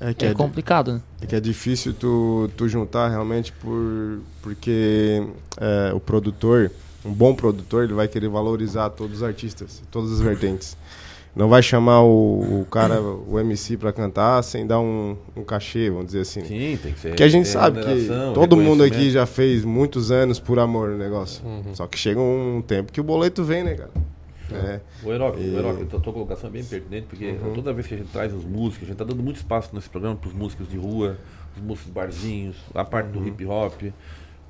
é, 0.00 0.10
é 0.26 0.34
complicado, 0.34 0.94
né? 0.94 1.00
É 1.20 1.26
que 1.26 1.36
é 1.36 1.40
difícil 1.40 1.94
tu, 1.94 2.50
tu 2.56 2.68
juntar 2.68 3.10
realmente 3.10 3.52
por, 3.52 4.22
porque 4.42 5.24
é, 5.56 5.92
o 5.94 6.00
produtor, 6.00 6.72
um 7.04 7.12
bom 7.12 7.32
produtor, 7.32 7.84
ele 7.84 7.94
vai 7.94 8.08
querer 8.08 8.28
valorizar 8.28 8.90
todos 8.90 9.18
os 9.18 9.22
artistas, 9.22 9.80
todas 9.88 10.10
as 10.10 10.20
vertentes. 10.20 10.76
Não 11.34 11.48
vai 11.48 11.62
chamar 11.62 12.02
o, 12.02 12.60
o 12.60 12.66
cara, 12.70 13.00
o 13.00 13.38
MC 13.38 13.76
para 13.76 13.92
cantar 13.92 14.42
sem 14.42 14.66
dar 14.66 14.80
um, 14.80 15.16
um 15.36 15.44
cachê, 15.44 15.88
vamos 15.88 16.06
dizer 16.06 16.20
assim. 16.20 16.44
Sim, 16.44 16.78
tem 16.82 16.92
que 16.92 16.98
ser. 16.98 17.08
Porque 17.10 17.22
a 17.22 17.28
gente 17.28 17.48
sabe 17.48 17.80
que 17.80 18.08
todo 18.34 18.56
mundo 18.56 18.82
aqui 18.82 19.10
já 19.10 19.26
fez 19.26 19.64
muitos 19.64 20.10
anos 20.10 20.40
por 20.40 20.58
amor 20.58 20.90
no 20.90 20.98
negócio. 20.98 21.44
Uhum. 21.46 21.74
Só 21.74 21.86
que 21.86 21.96
chega 21.96 22.20
um 22.20 22.62
tempo 22.66 22.92
que 22.92 23.00
o 23.00 23.04
boleto 23.04 23.44
vem, 23.44 23.62
né, 23.62 23.74
cara? 23.74 23.90
É. 24.52 24.80
O 25.04 25.12
Herói, 25.12 25.34
e... 25.38 25.96
a 25.96 26.00
tua 26.00 26.12
colocação 26.12 26.50
é 26.50 26.52
bem 26.52 26.64
pertinente, 26.64 27.06
porque 27.08 27.30
uhum. 27.30 27.54
toda 27.54 27.72
vez 27.72 27.86
que 27.86 27.94
a 27.94 27.96
gente 27.96 28.10
traz 28.10 28.32
os 28.34 28.44
músicos, 28.44 28.82
a 28.82 28.86
gente 28.86 28.92
está 28.92 29.04
dando 29.04 29.22
muito 29.22 29.36
espaço 29.36 29.70
nesse 29.72 29.88
programa 29.88 30.16
para 30.16 30.28
os 30.28 30.34
músicos 30.34 30.68
de 30.68 30.76
rua, 30.76 31.16
os 31.56 31.62
músicos 31.62 31.92
barzinhos, 31.92 32.56
a 32.74 32.84
parte 32.84 33.16
uhum. 33.16 33.22
do 33.22 33.28
hip 33.28 33.46
hop. 33.46 33.82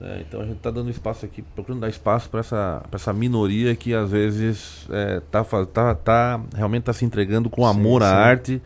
Né? 0.01 0.25
Então 0.27 0.41
a 0.41 0.45
gente 0.45 0.57
está 0.57 0.71
dando 0.71 0.91
espaço 0.91 1.27
aqui, 1.27 1.43
procurando 1.43 1.83
dar 1.83 1.89
espaço 1.89 2.31
para 2.31 2.41
essa, 2.41 2.83
essa 2.91 3.13
minoria 3.13 3.77
que 3.77 3.95
às 3.95 4.11
vezes 4.11 4.87
é, 4.91 5.21
tá, 5.31 5.45
tá, 5.45 5.95
tá, 5.95 6.41
realmente 6.55 6.83
está 6.83 6.93
se 6.95 7.05
entregando 7.05 7.51
com 7.51 7.67
amor 7.67 8.01
sim, 8.01 8.09
à 8.09 8.11
arte 8.11 8.63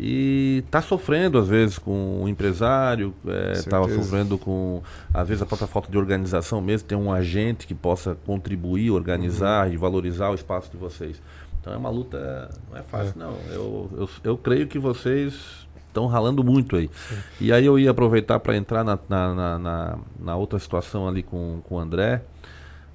e 0.00 0.62
está 0.64 0.80
sofrendo 0.80 1.38
às 1.38 1.46
vezes 1.46 1.78
com 1.78 2.22
o 2.22 2.28
empresário, 2.28 3.14
está 3.52 3.80
é, 3.80 3.88
sofrendo 3.94 4.38
com 4.38 4.80
às 5.12 5.28
vezes 5.28 5.42
a 5.42 5.46
própria 5.46 5.68
falta 5.68 5.90
de 5.90 5.98
organização 5.98 6.60
mesmo, 6.60 6.88
tem 6.88 6.96
um 6.96 7.12
agente 7.12 7.66
que 7.66 7.74
possa 7.74 8.16
contribuir, 8.24 8.90
organizar 8.90 9.66
uhum. 9.66 9.74
e 9.74 9.76
valorizar 9.76 10.30
o 10.30 10.34
espaço 10.34 10.70
de 10.70 10.78
vocês. 10.78 11.20
Então 11.60 11.72
é 11.72 11.76
uma 11.76 11.90
luta, 11.90 12.48
não 12.70 12.78
é 12.78 12.82
fácil 12.82 13.12
é. 13.16 13.18
não. 13.18 13.36
Eu, 13.50 13.90
eu, 13.94 14.10
eu 14.24 14.38
creio 14.38 14.66
que 14.66 14.78
vocês 14.78 15.67
estão 15.98 16.06
ralando 16.06 16.42
muito 16.44 16.76
aí. 16.76 16.90
Sim. 17.08 17.16
E 17.40 17.52
aí 17.52 17.64
eu 17.64 17.78
ia 17.78 17.90
aproveitar 17.90 18.38
para 18.40 18.56
entrar 18.56 18.84
na, 18.84 18.98
na, 19.08 19.58
na, 19.58 19.98
na, 20.18 20.36
outra 20.36 20.58
situação 20.58 21.08
ali 21.08 21.22
com, 21.22 21.60
com 21.64 21.74
o 21.74 21.78
André, 21.78 22.22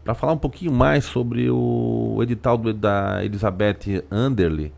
para 0.03 0.13
falar 0.13 0.33
um 0.33 0.37
pouquinho 0.37 0.71
mais 0.71 1.05
sobre 1.05 1.49
o 1.49 2.19
edital 2.21 2.57
do, 2.57 2.73
da 2.73 3.23
Elizabeth 3.23 4.03
Anderle, 4.11 4.73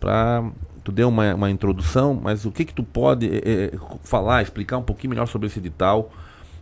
para 0.00 0.44
tu 0.82 0.92
deu 0.92 1.08
uma, 1.08 1.34
uma 1.34 1.50
introdução, 1.50 2.14
mas 2.14 2.44
o 2.44 2.52
que 2.52 2.64
que 2.64 2.74
tu 2.74 2.82
pode 2.82 3.28
é, 3.32 3.72
falar, 4.02 4.42
explicar 4.42 4.78
um 4.78 4.82
pouquinho 4.82 5.10
melhor 5.10 5.26
sobre 5.26 5.46
esse 5.46 5.58
edital? 5.58 6.12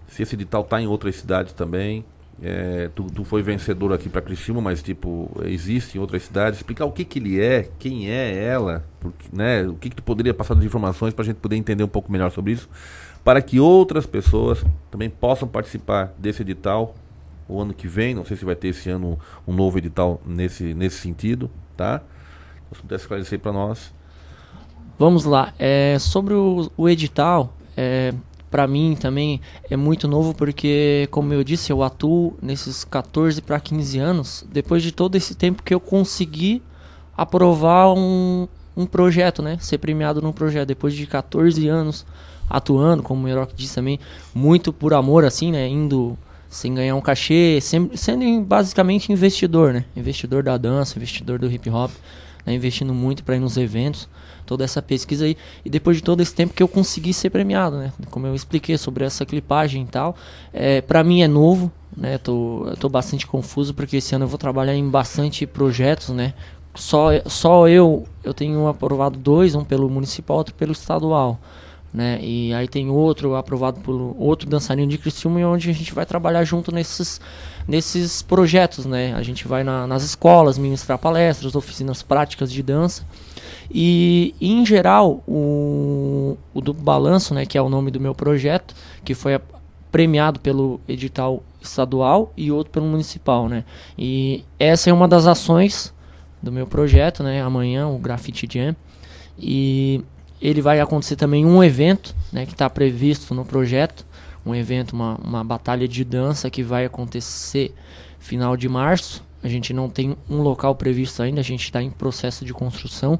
Se 0.07 0.23
esse 0.23 0.35
edital 0.35 0.63
está 0.63 0.81
em 0.81 0.87
outras 0.87 1.17
cidades 1.17 1.53
também. 1.53 2.05
É, 2.41 2.91
tu, 2.95 3.05
tu, 3.05 3.25
foi 3.25 3.43
vencedor 3.43 3.93
aqui 3.93 4.09
para 4.09 4.21
Criciúma, 4.21 4.61
mas 4.61 4.83
tipo 4.83 5.31
existe 5.45 5.97
em 5.97 6.01
outras 6.01 6.23
cidades. 6.23 6.59
Explicar 6.59 6.85
o 6.85 6.93
que 6.93 7.05
que 7.05 7.19
ele 7.19 7.41
é, 7.41 7.69
quem 7.79 8.11
é 8.11 8.45
ela, 8.45 8.85
porque, 9.01 9.29
né? 9.33 9.63
O 9.63 9.75
que 9.75 9.91
que 9.91 9.97
tu 9.97 10.03
poderia 10.03 10.35
passar 10.35 10.55
de 10.55 10.67
informações 10.67 11.15
para 11.15 11.23
a 11.23 11.27
gente 11.27 11.37
poder 11.37 11.57
entender 11.57 11.85
um 11.85 11.89
pouco 11.89 12.11
melhor 12.11 12.31
sobre 12.33 12.53
isso, 12.53 12.69
para 13.23 13.41
que 13.41 13.61
outras 13.61 14.07
pessoas 14.07 14.65
também 14.91 15.09
possam 15.11 15.47
participar 15.47 16.13
desse 16.19 16.43
edital 16.43 16.95
o 17.49 17.61
ano 17.61 17.75
que 17.75 17.87
vem. 17.87 18.15
Não 18.15 18.25
sei 18.25 18.37
se 18.37 18.45
vai 18.45 18.57
ter 18.57 18.69
esse 18.69 18.91
ano 18.91 19.19
um 19.47 19.53
novo 19.53 19.79
edital 19.79 20.21
nesse 20.27 20.75
nesse 20.75 20.97
sentido, 20.97 21.51
tá? 21.77 22.03
Se 22.73 22.81
pudesse 22.81 23.05
esclarecer 23.05 23.39
para 23.39 23.53
nós. 23.53 23.93
Vamos 24.99 25.25
lá. 25.25 25.53
É, 25.59 25.97
sobre 25.99 26.35
o, 26.35 26.71
o 26.77 26.89
edital, 26.89 27.55
é, 27.77 28.15
para 28.53 28.67
mim 28.67 28.95
também 29.01 29.41
é 29.71 29.77
muito 29.79 30.07
novo 30.07 30.35
porque, 30.35 31.09
como 31.11 31.33
eu 31.33 31.43
disse, 31.43 31.73
eu 31.73 31.83
atuo 31.83 32.37
nesses 32.43 32.85
14 32.85 33.41
para 33.41 33.59
15 33.59 33.99
anos, 33.99 34.45
depois 34.53 34.83
de 34.83 34.93
todo 34.93 35.17
esse 35.17 35.35
tempo 35.35 35.63
que 35.63 35.73
eu 35.73 35.81
consegui 35.81 36.63
aprovar 37.17 37.95
um, 37.95 38.47
um 38.77 38.85
projeto, 38.85 39.41
né? 39.41 39.57
Ser 39.59 39.79
premiado 39.79 40.21
num 40.21 40.33
projeto. 40.33 40.69
Depois 40.69 40.95
de 40.95 41.07
14 41.07 41.67
anos 41.67 42.05
atuando, 42.49 43.03
como 43.03 43.25
o 43.25 43.29
Heroc 43.29 43.55
disse 43.57 43.75
também, 43.75 43.99
muito 44.35 44.71
por 44.71 44.93
amor, 44.93 45.25
assim, 45.25 45.51
né? 45.51 45.67
Indo 45.67 46.19
sem 46.51 46.75
ganhar 46.75 46.95
um 46.95 47.01
cachê, 47.01 47.59
sempre, 47.63 47.97
sendo 47.97 48.43
basicamente 48.43 49.11
investidor, 49.11 49.73
né? 49.73 49.87
Investidor 49.97 50.43
da 50.43 50.59
dança, 50.59 50.99
investidor 50.99 51.39
do 51.39 51.51
hip 51.51 51.71
hop, 51.71 51.91
né? 52.45 52.55
investindo 52.55 52.93
muito 52.93 53.25
para 53.25 53.37
ir 53.37 53.41
nos 53.41 53.57
eventos 53.57 54.09
toda 54.47 54.65
essa 54.65 54.83
pesquisa 54.83 55.25
aí. 55.25 55.37
E 55.65 55.71
depois 55.71 55.97
de 55.97 56.03
todo 56.03 56.21
esse 56.21 56.35
tempo 56.35 56.55
que 56.55 56.63
eu 56.63 56.69
consegui 56.69 57.13
ser 57.13 57.31
premiado, 57.31 57.77
né? 57.77 57.93
Como 58.11 58.27
eu 58.27 58.35
expliquei 58.35 58.77
sobre 58.77 59.05
essa 59.05 59.25
clipagem 59.25 59.83
e 59.83 59.87
tal. 59.87 60.17
É, 60.53 60.81
para 60.81 61.03
mim 61.03 61.23
é 61.23 61.29
novo, 61.29 61.71
né? 61.97 62.19
Tô, 62.19 62.73
tô 62.79 62.89
bastante 62.89 63.27
confuso 63.27 63.73
porque 63.73 63.97
esse 63.97 64.15
ano 64.15 64.25
eu 64.25 64.29
vou 64.29 64.39
trabalhar 64.39 64.75
em 64.75 64.89
bastante 64.89 65.47
projetos, 65.47 66.11
né? 66.11 66.35
Só, 66.75 67.09
só 67.27 67.69
eu, 67.69 68.07
eu 68.25 68.33
tenho 68.33 68.67
aprovado 68.67 69.19
dois, 69.19 69.55
um 69.55 69.65
pelo 69.65 69.89
municipal, 69.91 70.39
outro 70.39 70.55
pelo 70.55 70.73
estadual. 70.73 71.39
Né? 71.93 72.19
E 72.23 72.55
aí 72.55 72.67
tem 72.67 72.89
outro 72.89 73.35
aprovado 73.35 73.81
por 73.81 74.15
outro 74.17 74.49
dançarino 74.49 74.91
de 74.91 74.97
Criciúma 74.97 75.47
onde 75.47 75.69
a 75.69 75.75
gente 75.75 75.93
vai 75.93 76.07
trabalhar 76.07 76.43
junto 76.43 76.73
nesses, 76.73 77.21
nesses 77.69 78.23
projetos, 78.23 78.87
né? 78.87 79.13
A 79.15 79.23
gente 79.23 79.47
vai 79.47 79.63
na, 79.63 79.87
nas 79.87 80.03
escolas 80.03 80.57
ministrar 80.57 80.99
palestras, 80.99 81.55
oficinas 81.55 82.03
práticas 82.03 82.51
de 82.51 82.63
dança 82.63 83.05
e, 83.71 84.35
em 84.41 84.65
geral, 84.65 85.23
o, 85.27 86.37
o 86.53 86.61
do 86.61 86.73
balanço, 86.73 87.35
né, 87.35 87.47
que 87.47 87.57
é 87.57 87.63
o 87.63 87.69
nome 87.69 87.91
do 87.91 88.01
meu 88.01 88.15
projeto, 88.15 88.75
que 89.05 89.15
foi 89.15 89.39
premiado 89.91 90.41
pelo 90.41 90.81
edital 90.89 91.43
estadual 91.61 92.33
e 92.37 92.51
outro 92.51 92.73
pelo 92.73 92.87
municipal, 92.87 93.49
né? 93.49 93.65
E 93.97 94.45
essa 94.59 94.91
é 94.91 94.93
uma 94.93 95.07
das 95.07 95.27
ações 95.27 95.93
do 96.43 96.51
meu 96.51 96.67
projeto, 96.67 97.23
né? 97.23 97.43
Amanhã 97.43 97.87
o 97.87 97.99
Graffiti 97.99 98.49
Jam 98.51 98.75
e 99.39 100.03
ele 100.43 100.61
vai 100.61 100.81
acontecer 100.81 101.17
também 101.17 101.47
um 101.47 101.63
evento, 101.63 102.15
né? 102.33 102.45
Que 102.45 102.53
está 102.53 102.69
previsto 102.69 103.35
no 103.35 103.45
projeto, 103.45 104.05
um 104.45 104.55
evento, 104.55 104.93
uma, 104.93 105.15
uma 105.23 105.45
batalha 105.45 105.87
de 105.87 106.05
dança 106.05 106.51
que 106.51 106.63
vai 106.63 106.85
acontecer 106.85 107.75
final 108.19 108.57
de 108.57 108.69
março. 108.69 109.25
A 109.43 109.49
gente 109.49 109.73
não 109.73 109.89
tem 109.89 110.17
um 110.29 110.43
local 110.43 110.75
previsto 110.75 111.23
ainda, 111.23 111.41
a 111.41 111.45
gente 111.45 111.65
está 111.65 111.83
em 111.83 111.91
processo 111.91 112.45
de 112.45 112.53
construção 112.53 113.19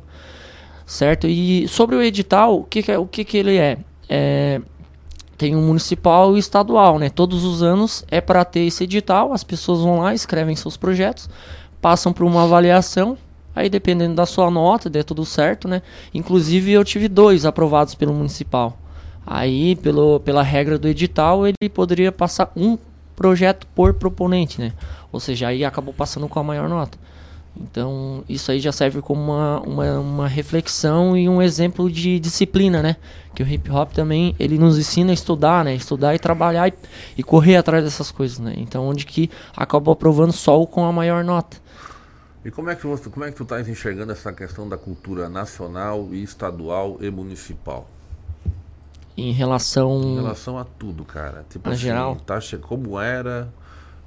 certo? 0.93 1.27
E 1.27 1.67
sobre 1.69 1.97
o 1.97 2.03
edital, 2.03 2.61
o 2.61 2.65
que, 2.65 2.83
que, 2.83 2.93
é, 2.93 2.99
o 2.99 3.07
que, 3.07 3.25
que 3.25 3.39
ele 3.39 3.57
é? 3.57 3.79
é? 4.09 4.61
Tem 5.37 5.57
um 5.57 5.67
municipal 5.67 6.37
e 6.37 6.39
estadual, 6.39 6.99
né? 6.99 7.09
Todos 7.09 7.45
os 7.45 7.63
anos 7.63 8.05
é 8.11 8.21
para 8.21 8.45
ter 8.45 8.61
esse 8.61 8.85
edital, 8.85 9.33
as 9.33 9.43
pessoas 9.43 9.81
vão 9.81 10.01
lá, 10.01 10.15
escrevem 10.15 10.55
seus 10.55 10.77
projetos, 10.77 11.29
passam 11.81 12.13
por 12.13 12.25
uma 12.25 12.45
avaliação, 12.45 13.17
aí 13.55 13.69
dependendo 13.69 14.15
da 14.15 14.27
sua 14.27 14.51
nota, 14.51 14.91
der 14.91 15.05
tudo 15.05 15.25
certo, 15.25 15.69
né? 15.69 15.83
Inclusive 16.13 16.73
eu 16.73 16.85
tive 16.85 17.09
dois 17.09 17.45
aprovados 17.45 17.95
pelo 17.95 18.13
municipal. 18.13 18.79
Aí, 19.27 19.77
pelo, 19.77 20.19
pela 20.21 20.43
regra 20.43 20.79
do 20.79 20.89
edital, 20.89 21.47
ele 21.47 21.69
poderia 21.73 22.11
passar 22.11 22.51
um 22.57 22.77
projeto 23.15 23.67
por 23.75 23.95
proponente, 23.95 24.61
né? 24.61 24.73
Ou 25.13 25.21
seja, 25.21 25.49
aí 25.49 25.65
acabou 25.65 25.95
passando 25.95 26.29
com 26.29 26.39
a 26.41 26.43
maior 26.43 26.69
nota. 26.69 26.99
Então, 27.55 28.25
isso 28.29 28.51
aí 28.51 28.59
já 28.59 28.73
serve 28.73 29.03
como 29.03 29.21
uma, 29.21 29.61
uma, 29.61 29.99
uma, 29.99 30.29
reflexão 30.29 31.17
e 31.17 31.29
um 31.29 31.41
exemplo 31.43 31.91
de 31.91 32.19
disciplina, 32.19 32.83
né? 32.83 32.97
Que 33.35 33.43
o 33.43 33.47
hip 33.47 33.71
hop 33.71 33.93
também, 33.93 34.35
ele 34.39 34.59
nos 34.59 34.79
ensina 34.79 35.11
a 35.11 35.15
estudar, 35.15 35.65
né? 35.65 35.75
Estudar 35.75 36.15
e 36.15 36.19
trabalhar 36.19 36.69
e, 36.69 36.73
e 37.19 37.23
correr 37.23 37.57
atrás 37.57 37.85
dessas 37.85 38.11
coisas, 38.11 38.39
né? 38.39 38.55
Então, 38.57 38.89
onde 38.89 39.05
que 39.05 39.31
acabou 39.55 39.93
aprovando 39.93 40.33
só 40.33 40.61
o 40.61 40.67
com 40.67 40.85
a 40.85 40.93
maior 40.93 41.23
nota. 41.23 41.59
E 42.45 42.51
como 42.51 42.71
é 42.71 42.75
que 42.75 42.87
você, 42.87 43.09
como 43.09 43.25
é 43.25 43.31
que 43.31 43.37
tu 43.37 43.45
estás 43.45 43.69
enxergando 43.69 44.11
essa 44.11 44.33
questão 44.33 44.69
da 44.69 44.77
cultura 44.77 45.29
nacional 45.29 46.09
e 46.11 46.23
estadual 46.23 46.99
e 47.01 47.11
municipal? 47.11 47.89
Em 49.17 49.33
relação. 49.33 50.03
Em 50.03 50.17
relação 50.17 50.59
a 50.59 50.65
tudo, 50.65 51.05
cara. 51.05 51.45
Tipo 51.49 51.69
assim, 51.69 51.79
geral? 51.79 52.17
Tá, 52.17 52.41
como 52.61 52.99
era, 52.99 53.53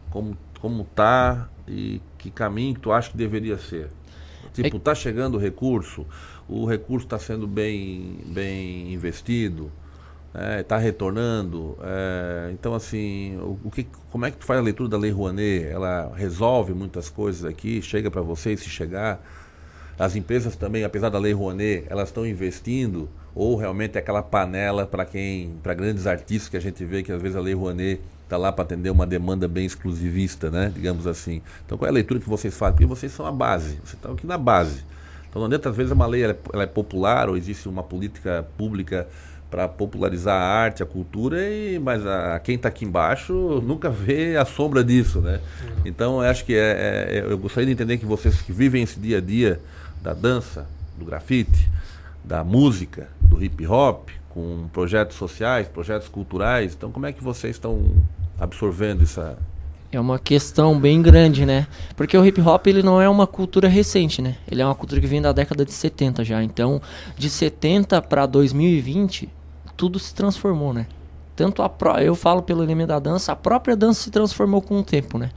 como, 0.09 0.37
como 0.59 0.83
tá 0.83 1.47
e 1.67 2.01
que 2.17 2.29
caminho 2.29 2.75
que 2.75 2.81
tu 2.81 2.91
acha 2.91 3.11
que 3.11 3.17
deveria 3.17 3.57
ser. 3.57 3.89
Tipo, 4.53 4.79
tá 4.79 4.95
chegando 4.95 5.35
o 5.35 5.37
recurso, 5.37 6.05
o 6.47 6.65
recurso 6.65 7.05
está 7.05 7.19
sendo 7.19 7.45
bem, 7.45 8.19
bem 8.27 8.93
investido, 8.93 9.71
está 10.59 10.77
retornando. 10.77 11.77
é, 11.83 12.51
então, 12.51 12.73
assim, 12.73 13.37
o, 13.37 13.59
o 13.65 13.71
que, 13.71 13.87
como 14.11 14.25
é 14.25 14.31
que 14.31 14.37
tu 14.37 14.45
faz 14.45 14.59
a 14.59 14.63
leitura 14.63 14.89
da 14.89 14.97
Lei 14.97 15.11
Rouanet? 15.11 15.65
Ela 15.65 16.11
resolve 16.15 16.73
muitas 16.73 17.09
coisas 17.09 17.45
aqui, 17.45 17.81
chega 17.81 18.09
para 18.11 18.21
vocês 18.21 18.59
se 18.59 18.69
chegar. 18.69 19.21
As 19.97 20.15
empresas 20.15 20.55
também, 20.55 20.83
apesar 20.83 21.09
da 21.09 21.17
Lei 21.17 21.33
Rouanet, 21.33 21.85
elas 21.89 22.09
estão 22.09 22.25
investindo 22.25 23.09
ou 23.35 23.57
realmente 23.57 23.97
é 23.97 23.99
aquela 23.99 24.23
panela 24.23 24.85
para 24.85 25.05
quem, 25.05 25.55
para 25.61 25.73
grandes 25.73 26.07
artistas 26.07 26.47
que 26.49 26.55
a 26.55 26.59
gente 26.59 26.83
vê 26.85 27.03
que 27.03 27.11
às 27.11 27.21
vezes 27.21 27.35
a 27.35 27.41
Lei 27.41 27.53
Rouanet 27.53 28.01
está 28.23 28.37
lá 28.37 28.51
para 28.51 28.63
atender 28.63 28.89
uma 28.89 29.05
demanda 29.05 29.47
bem 29.47 29.65
exclusivista, 29.65 30.49
né? 30.49 30.71
Digamos 30.73 31.05
assim. 31.05 31.41
Então 31.65 31.77
qual 31.77 31.87
é 31.87 31.89
a 31.89 31.93
leitura 31.93 32.19
que 32.19 32.29
vocês 32.29 32.57
fazem? 32.57 32.75
Porque 32.75 32.85
vocês 32.85 33.11
são 33.11 33.25
a 33.25 33.31
base, 33.31 33.75
vocês 33.75 33.93
estão 33.93 34.13
aqui 34.13 34.25
na 34.25 34.37
base. 34.37 34.83
Então 35.29 35.45
não 35.47 35.57
às 35.57 35.75
vezes 35.75 35.91
uma 35.91 36.07
lei 36.07 36.23
é, 36.23 36.35
ela 36.53 36.63
é 36.63 36.67
popular 36.67 37.29
ou 37.29 37.35
existe 37.35 37.67
uma 37.67 37.83
política 37.83 38.47
pública 38.57 39.05
para 39.49 39.67
popularizar 39.67 40.35
a 40.35 40.45
arte, 40.45 40.83
a 40.83 40.85
cultura, 40.85 41.41
e, 41.41 41.79
mas 41.79 42.05
a, 42.05 42.39
quem 42.39 42.55
está 42.55 42.69
aqui 42.69 42.83
embaixo 42.83 43.61
nunca 43.65 43.89
vê 43.89 44.35
a 44.35 44.43
sombra 44.45 44.83
disso, 44.83 45.21
né? 45.21 45.39
Então 45.85 46.23
eu 46.23 46.29
acho 46.29 46.43
que 46.45 46.53
é, 46.55 47.21
é- 47.23 47.31
eu 47.31 47.37
gostaria 47.37 47.67
de 47.67 47.71
entender 47.73 47.97
que 47.97 48.05
vocês 48.05 48.41
que 48.41 48.51
vivem 48.51 48.83
esse 48.83 48.99
dia 48.99 49.19
a 49.19 49.21
dia 49.21 49.61
da 50.01 50.13
dança, 50.13 50.67
do 50.97 51.05
grafite, 51.05 51.69
da 52.23 52.43
música, 52.43 53.07
do 53.21 53.43
hip 53.43 53.65
hop, 53.67 54.09
com 54.29 54.67
projetos 54.73 55.15
sociais, 55.15 55.67
projetos 55.67 56.07
culturais. 56.09 56.73
Então, 56.73 56.91
como 56.91 57.05
é 57.05 57.13
que 57.13 57.23
vocês 57.23 57.55
estão 57.55 57.93
absorvendo 58.39 59.03
essa. 59.03 59.37
É 59.95 59.99
uma 59.99 60.19
questão 60.19 60.77
bem 60.77 61.01
grande, 61.01 61.45
né? 61.45 61.67
Porque 61.95 62.17
o 62.17 62.25
hip 62.25 62.41
hop 62.41 62.67
ele 62.67 62.83
não 62.83 63.01
é 63.01 63.07
uma 63.07 63.25
cultura 63.25 63.69
recente, 63.69 64.21
né? 64.21 64.35
Ele 64.51 64.61
é 64.61 64.65
uma 64.65 64.75
cultura 64.75 64.99
que 64.99 65.07
vem 65.07 65.21
da 65.21 65.31
década 65.31 65.63
de 65.63 65.71
70 65.71 66.21
já. 66.21 66.43
Então, 66.43 66.81
de 67.17 67.29
70 67.29 68.01
para 68.01 68.25
2020, 68.25 69.29
tudo 69.77 69.97
se 69.97 70.13
transformou, 70.13 70.73
né? 70.73 70.85
Tanto 71.33 71.61
a 71.61 71.69
pró 71.69 71.97
eu 71.97 72.13
falo 72.13 72.43
pelo 72.43 72.61
elemento 72.61 72.89
da 72.89 72.99
dança, 72.99 73.31
a 73.31 73.37
própria 73.37 73.73
dança 73.73 74.03
se 74.03 74.11
transformou 74.11 74.61
com 74.61 74.79
o 74.79 74.83
tempo, 74.83 75.17
né? 75.17 75.29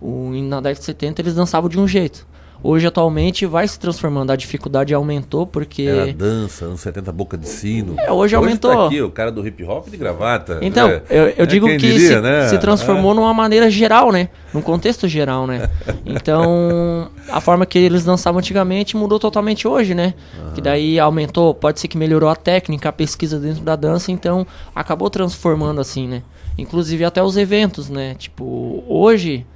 O, 0.00 0.30
na 0.42 0.56
década 0.56 0.80
de 0.80 0.86
70 0.86 1.22
eles 1.22 1.34
dançavam 1.34 1.70
de 1.70 1.78
um 1.78 1.86
jeito. 1.86 2.26
Hoje, 2.62 2.86
atualmente, 2.86 3.46
vai 3.46 3.66
se 3.66 3.78
transformando. 3.78 4.30
A 4.30 4.36
dificuldade 4.36 4.92
aumentou 4.92 5.46
porque. 5.46 5.82
Era 5.82 6.12
dança, 6.12 6.66
anos 6.66 6.80
70, 6.80 7.10
boca 7.12 7.38
de 7.38 7.48
sino. 7.48 7.94
É, 7.98 8.12
hoje 8.12 8.36
aumentou. 8.36 8.74
Tá 8.74 8.86
aqui 8.86 9.00
o 9.00 9.10
cara 9.10 9.32
do 9.32 9.46
hip 9.46 9.64
hop 9.64 9.88
de 9.88 9.96
gravata. 9.96 10.58
Então, 10.60 10.88
É, 10.88 11.02
eu, 11.08 11.24
eu 11.28 11.44
é 11.44 11.46
digo 11.46 11.66
que 11.66 11.76
diria, 11.78 12.16
se, 12.16 12.20
né? 12.20 12.48
se 12.48 12.58
transformou 12.58 13.14
numa 13.14 13.32
maneira 13.32 13.70
geral, 13.70 14.12
né? 14.12 14.28
Num 14.52 14.60
contexto 14.60 15.08
geral, 15.08 15.46
né? 15.46 15.70
Então, 16.04 17.08
a 17.28 17.40
forma 17.40 17.64
que 17.64 17.78
eles 17.78 18.04
dançavam 18.04 18.40
antigamente 18.40 18.96
mudou 18.96 19.18
totalmente 19.18 19.66
hoje, 19.66 19.94
né? 19.94 20.14
Que 20.54 20.60
daí 20.60 20.98
aumentou, 20.98 21.54
pode 21.54 21.80
ser 21.80 21.88
que 21.88 21.96
melhorou 21.96 22.28
a 22.28 22.36
técnica, 22.36 22.88
a 22.88 22.92
pesquisa 22.92 23.38
dentro 23.38 23.62
da 23.62 23.76
dança, 23.76 24.10
então 24.10 24.46
acabou 24.74 25.08
transformando 25.08 25.80
assim, 25.80 26.06
né? 26.08 26.22
Inclusive 26.58 27.04
até 27.04 27.22
os 27.22 27.36
eventos, 27.36 27.88
né? 27.88 28.14
Tipo, 28.18 28.84
hoje 28.88 29.46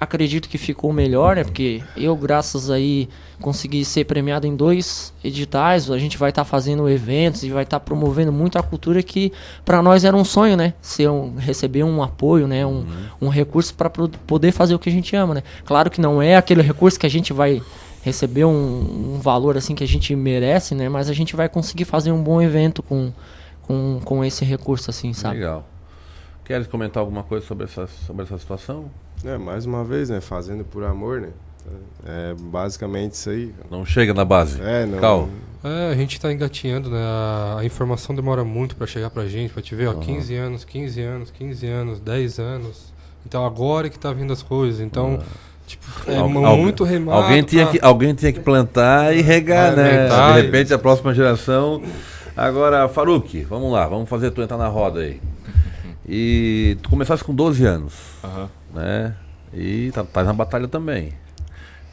acredito 0.00 0.48
que 0.48 0.56
ficou 0.56 0.92
melhor, 0.92 1.36
né? 1.36 1.44
Porque 1.44 1.82
eu, 1.94 2.16
graças 2.16 2.70
aí, 2.70 3.06
consegui 3.38 3.84
ser 3.84 4.04
premiado 4.04 4.46
em 4.46 4.56
dois 4.56 5.12
editais. 5.22 5.90
A 5.90 5.98
gente 5.98 6.16
vai 6.16 6.30
estar 6.30 6.44
fazendo 6.44 6.88
eventos 6.88 7.42
e 7.42 7.50
vai 7.50 7.64
estar 7.64 7.78
promovendo 7.80 8.32
muito 8.32 8.58
a 8.58 8.62
cultura 8.62 9.02
que 9.02 9.30
para 9.62 9.82
nós 9.82 10.02
era 10.02 10.16
um 10.16 10.24
sonho, 10.24 10.56
né? 10.56 10.72
Ser 10.80 11.10
um, 11.10 11.36
receber 11.36 11.84
um 11.84 12.02
apoio, 12.02 12.48
né? 12.48 12.64
Um, 12.64 12.86
um 13.20 13.28
recurso 13.28 13.74
para 13.74 13.90
poder 13.90 14.52
fazer 14.52 14.74
o 14.74 14.78
que 14.78 14.88
a 14.88 14.92
gente 14.92 15.14
ama, 15.14 15.34
né? 15.34 15.42
Claro 15.66 15.90
que 15.90 16.00
não 16.00 16.22
é 16.22 16.36
aquele 16.36 16.62
recurso 16.62 16.98
que 16.98 17.06
a 17.06 17.10
gente 17.10 17.34
vai 17.34 17.60
receber 18.02 18.46
um, 18.46 19.14
um 19.16 19.20
valor 19.20 19.58
assim 19.58 19.74
que 19.74 19.84
a 19.84 19.88
gente 19.88 20.16
merece, 20.16 20.74
né? 20.74 20.88
Mas 20.88 21.10
a 21.10 21.12
gente 21.12 21.36
vai 21.36 21.48
conseguir 21.48 21.84
fazer 21.84 22.10
um 22.10 22.22
bom 22.22 22.40
evento 22.40 22.82
com, 22.82 23.12
com, 23.60 24.00
com 24.02 24.24
esse 24.24 24.46
recurso, 24.46 24.88
assim, 24.88 25.12
sabe? 25.12 25.36
Legal. 25.36 25.69
Queres 26.50 26.66
comentar 26.66 27.00
alguma 27.00 27.22
coisa 27.22 27.46
sobre 27.46 27.62
essa, 27.66 27.86
sobre 27.86 28.24
essa 28.24 28.36
situação? 28.36 28.86
É, 29.24 29.38
mais 29.38 29.66
uma 29.66 29.84
vez, 29.84 30.10
né? 30.10 30.20
Fazendo 30.20 30.64
por 30.64 30.82
amor, 30.82 31.20
né? 31.20 31.28
É 32.04 32.34
basicamente 32.36 33.12
isso 33.12 33.30
aí. 33.30 33.54
Não 33.70 33.84
chega 33.86 34.12
na 34.12 34.24
base. 34.24 34.60
É, 34.60 34.84
não. 34.84 34.98
Cal. 34.98 35.28
É, 35.62 35.92
a 35.92 35.94
gente 35.94 36.20
tá 36.20 36.32
engatinhando, 36.32 36.90
né? 36.90 36.98
A, 37.56 37.64
informação 37.64 38.16
demora 38.16 38.42
muito 38.42 38.74
pra 38.74 38.84
chegar 38.84 39.10
pra 39.10 39.28
gente, 39.28 39.52
pra 39.52 39.62
te 39.62 39.76
ver, 39.76 39.86
ó, 39.86 39.90
Aham. 39.92 40.00
15 40.00 40.34
anos, 40.34 40.64
15 40.64 41.00
anos, 41.00 41.30
15 41.30 41.66
anos, 41.68 42.00
10 42.00 42.40
anos. 42.40 42.92
Então 43.24 43.46
agora 43.46 43.88
que 43.88 43.96
tá 43.96 44.12
vindo 44.12 44.32
as 44.32 44.42
coisas. 44.42 44.80
Então, 44.80 45.20
tipo, 45.68 45.84
é 46.08 46.16
Al- 46.16 46.28
mu- 46.28 46.44
al- 46.44 46.56
muito 46.56 46.82
remado. 46.82 47.22
Alguém 47.22 47.44
tinha, 47.44 47.62
pra- 47.66 47.72
que, 47.78 47.78
alguém 47.80 48.12
tinha 48.12 48.32
que 48.32 48.40
plantar 48.40 49.14
e 49.16 49.22
regar, 49.22 49.76
né? 49.76 50.08
De 50.08 50.42
repente 50.42 50.74
a 50.74 50.78
próxima 50.80 51.14
geração. 51.14 51.80
Agora, 52.36 52.88
Faruk, 52.88 53.40
vamos 53.44 53.70
lá, 53.72 53.86
vamos 53.86 54.08
fazer 54.08 54.32
tu 54.32 54.42
entrar 54.42 54.58
na 54.58 54.66
roda 54.66 54.98
aí. 54.98 55.20
E 56.08 56.76
tu 56.82 56.90
começaste 56.90 57.24
com 57.24 57.34
12 57.34 57.64
anos, 57.64 57.94
Aham. 58.24 58.48
né? 58.74 59.14
E 59.52 59.90
tá, 59.92 60.04
tá 60.04 60.24
na 60.24 60.32
batalha 60.32 60.66
também. 60.68 61.12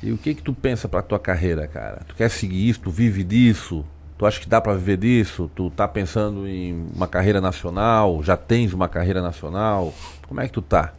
E 0.02 0.12
o 0.12 0.18
que 0.18 0.36
que 0.36 0.42
tu 0.44 0.54
pensa 0.54 0.88
pra 0.88 1.02
tua 1.02 1.20
carreira, 1.20 1.68
cara? 1.68 2.02
Tu 2.08 2.16
quer 2.16 2.30
seguir 2.30 2.70
isso? 2.70 2.80
Tu 2.82 2.92
vive 2.92 3.24
disso? 3.24 3.84
Tu 4.18 4.26
acha 4.26 4.40
que 4.40 4.48
dá 4.48 4.62
pra 4.62 4.74
viver 4.74 4.98
disso? 4.98 5.50
Tu 5.56 5.70
tá 5.72 5.88
pensando 5.88 6.48
em 6.48 6.88
uma 6.96 7.08
carreira 7.08 7.42
nacional? 7.42 8.22
Já 8.24 8.38
tens 8.38 8.74
uma 8.74 8.88
carreira 8.88 9.22
nacional? 9.22 9.94
Como 10.28 10.40
é 10.40 10.48
que 10.48 10.54
tu 10.54 10.62
tá? 10.62 10.94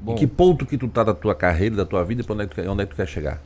Bom. 0.00 0.12
Em 0.12 0.16
que 0.16 0.26
ponto 0.26 0.66
que 0.66 0.76
tu 0.78 0.88
tá 0.88 1.04
da 1.04 1.14
tua 1.14 1.34
carreira, 1.34 1.76
da 1.76 1.86
tua 1.86 2.04
vida 2.04 2.22
e 2.22 2.24
pra 2.24 2.34
onde 2.34 2.42
é 2.44 2.46
que 2.46 2.54
tu, 2.54 2.56
quer- 2.56 2.68
onde 2.68 2.82
é 2.82 2.86
que 2.86 2.92
tu 2.92 2.96
quer 2.96 3.06
chegar? 3.08 3.40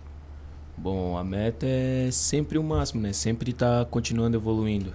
Bom, 0.76 1.16
a 1.16 1.24
meta 1.24 1.64
é 1.66 2.08
sempre 2.12 2.58
o 2.58 2.62
máximo, 2.62 3.02
né? 3.02 3.12
Sempre 3.12 3.52
tá 3.52 3.86
continuando 3.90 4.36
evoluindo. 4.36 4.92